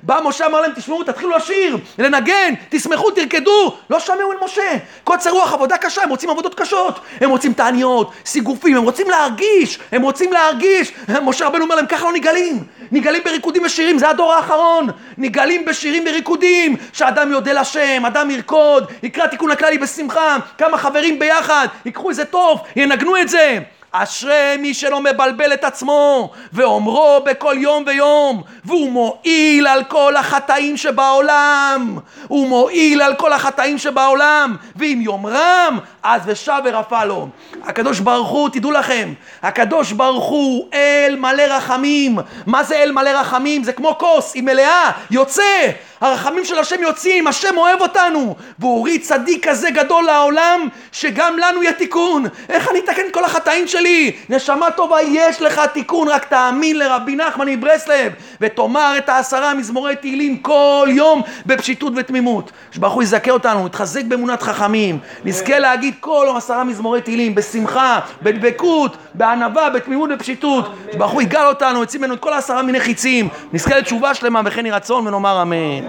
בא 0.03 0.19
משה 0.23 0.45
אמר 0.45 0.58
להם, 0.61 0.71
תשמעו, 0.75 1.03
תתחילו 1.03 1.37
לשיר, 1.37 1.77
לנגן, 1.97 2.53
תשמחו, 2.69 3.11
תרקדו. 3.11 3.77
לא 3.89 3.99
שמעו 3.99 4.31
אל 4.31 4.37
משה. 4.45 4.77
קוצר 5.03 5.29
רוח, 5.29 5.53
עבודה 5.53 5.77
קשה, 5.77 6.03
הם 6.03 6.09
רוצים 6.09 6.29
עבודות 6.29 6.55
קשות. 6.55 6.99
הם 7.21 7.29
רוצים 7.29 7.53
תעניות, 7.53 8.11
סיגופים, 8.25 8.77
הם 8.77 8.83
רוצים 8.83 9.09
להרגיש, 9.09 9.79
הם 9.91 10.01
רוצים 10.01 10.33
להרגיש. 10.33 10.91
משה 11.23 11.47
רבנו 11.47 11.63
אומר 11.63 11.75
להם, 11.75 11.85
ככה 11.85 12.05
לא 12.05 12.13
נגלים. 12.13 12.63
נגלים 12.91 13.21
בריקודים 13.23 13.63
ושירים, 13.65 13.97
זה 13.97 14.09
הדור 14.09 14.33
האחרון. 14.33 14.87
נגלים 15.17 15.65
בשירים 15.65 16.03
וריקודים, 16.09 16.75
שאדם 16.93 17.31
יודה 17.31 17.53
לשם, 17.53 18.05
אדם 18.05 18.31
ירקוד, 18.31 18.91
יקרא 19.03 19.27
תיקון 19.27 19.51
הכללי 19.51 19.77
בשמחה, 19.77 20.37
כמה 20.57 20.77
חברים 20.77 21.19
ביחד, 21.19 21.67
ייקחו 21.85 22.09
איזה 22.09 22.25
טוב, 22.25 22.61
ינגנו 22.75 23.17
את 23.17 23.29
זה. 23.29 23.59
אשרי 23.91 24.57
מי 24.59 24.73
שלא 24.73 25.01
מבלבל 25.01 25.53
את 25.53 25.63
עצמו 25.63 26.31
ואומרו 26.53 27.19
בכל 27.25 27.55
יום 27.57 27.83
ויום 27.87 28.43
והוא 28.65 28.91
מועיל 28.91 29.67
על 29.67 29.83
כל 29.83 30.15
החטאים 30.15 30.77
שבעולם. 30.77 31.97
הוא 32.27 32.47
מועיל 32.47 33.01
על 33.01 33.15
כל 33.15 33.33
החטאים 33.33 33.77
שבעולם 33.77 34.55
ואם 34.75 34.99
יאמרם 35.01 35.79
אז 36.03 36.21
ושב 36.25 36.61
ורפא 36.65 37.03
לו. 37.03 37.27
הקדוש 37.63 37.99
ברוך 37.99 38.29
הוא 38.29 38.49
תדעו 38.49 38.71
לכם 38.71 39.13
הקדוש 39.43 39.91
ברוך 39.91 40.25
הוא 40.25 40.67
אל 40.73 41.15
מלא 41.19 41.43
רחמים. 41.43 42.19
מה 42.45 42.63
זה 42.63 42.75
אל 42.75 42.91
מלא 42.91 43.09
רחמים? 43.09 43.63
זה 43.63 43.73
כמו 43.73 43.97
כוס 43.97 44.33
היא 44.35 44.43
מלאה 44.43 44.91
יוצא 45.11 45.71
הרחמים 46.01 46.45
של 46.45 46.59
השם 46.59 46.81
יוצאים, 46.81 47.27
השם 47.27 47.57
אוהב 47.57 47.81
אותנו. 47.81 48.35
והוא 48.59 48.77
הוריד 48.77 49.01
צדיק 49.01 49.47
כזה 49.49 49.69
גדול 49.69 50.03
לעולם 50.03 50.67
שגם 50.91 51.37
לנו 51.37 51.63
יהיה 51.63 51.73
תיקון. 51.73 52.25
איך 52.49 52.69
אני 52.69 52.79
אתקן 52.79 53.01
כל 53.11 53.23
החטאים 53.25 53.67
שלי? 53.67 54.11
נשמה 54.29 54.71
טובה 54.71 55.01
יש 55.01 55.41
לך 55.41 55.61
תיקון 55.73 56.07
רק 56.07 56.25
תאמין 56.25 56.79
לרבי 56.79 57.15
נחמן 57.15 57.47
מברסלב 57.47 58.11
ותאמר 58.41 58.93
את 58.97 59.09
העשרה 59.09 59.53
מזמורי 59.53 59.95
תהילים 59.95 60.37
כל 60.37 60.87
יום 60.91 61.21
בפשיטות 61.45 61.93
ותמימות. 61.95 62.51
שברוך 62.71 62.93
הוא 62.93 63.03
יזכה 63.03 63.31
אותנו, 63.31 63.67
יתחזק 63.67 64.03
באמונת 64.03 64.41
חכמים. 64.41 64.99
נזכה 65.25 65.59
להגיד 65.59 65.93
כל 65.99 66.23
יום 66.27 66.37
עשרה 66.37 66.63
מזמורי 66.63 67.01
תהילים 67.01 67.35
בשמחה, 67.35 67.99
בדבקות, 68.21 68.97
בענווה, 69.13 69.69
בתמימות 69.69 70.09
ובפשיטות 70.13 70.65
שברוך 70.93 71.11
הוא 71.11 71.21
יגאל 71.21 71.47
אותנו, 71.47 71.79
יוציא 71.79 71.99
ממנו 71.99 72.13
את 72.13 72.19
כל 72.19 72.33
העשרה 72.33 72.61
מיני 72.61 72.79
חיצים 72.79 73.29
נזכה 73.53 73.77
לתשובה 73.77 74.13
שלמה 74.13 74.41
וכן 74.45 74.65
יהי 74.65 74.75
רצון 74.75 75.07
ונאמר 75.07 75.41
אמן 75.41 75.88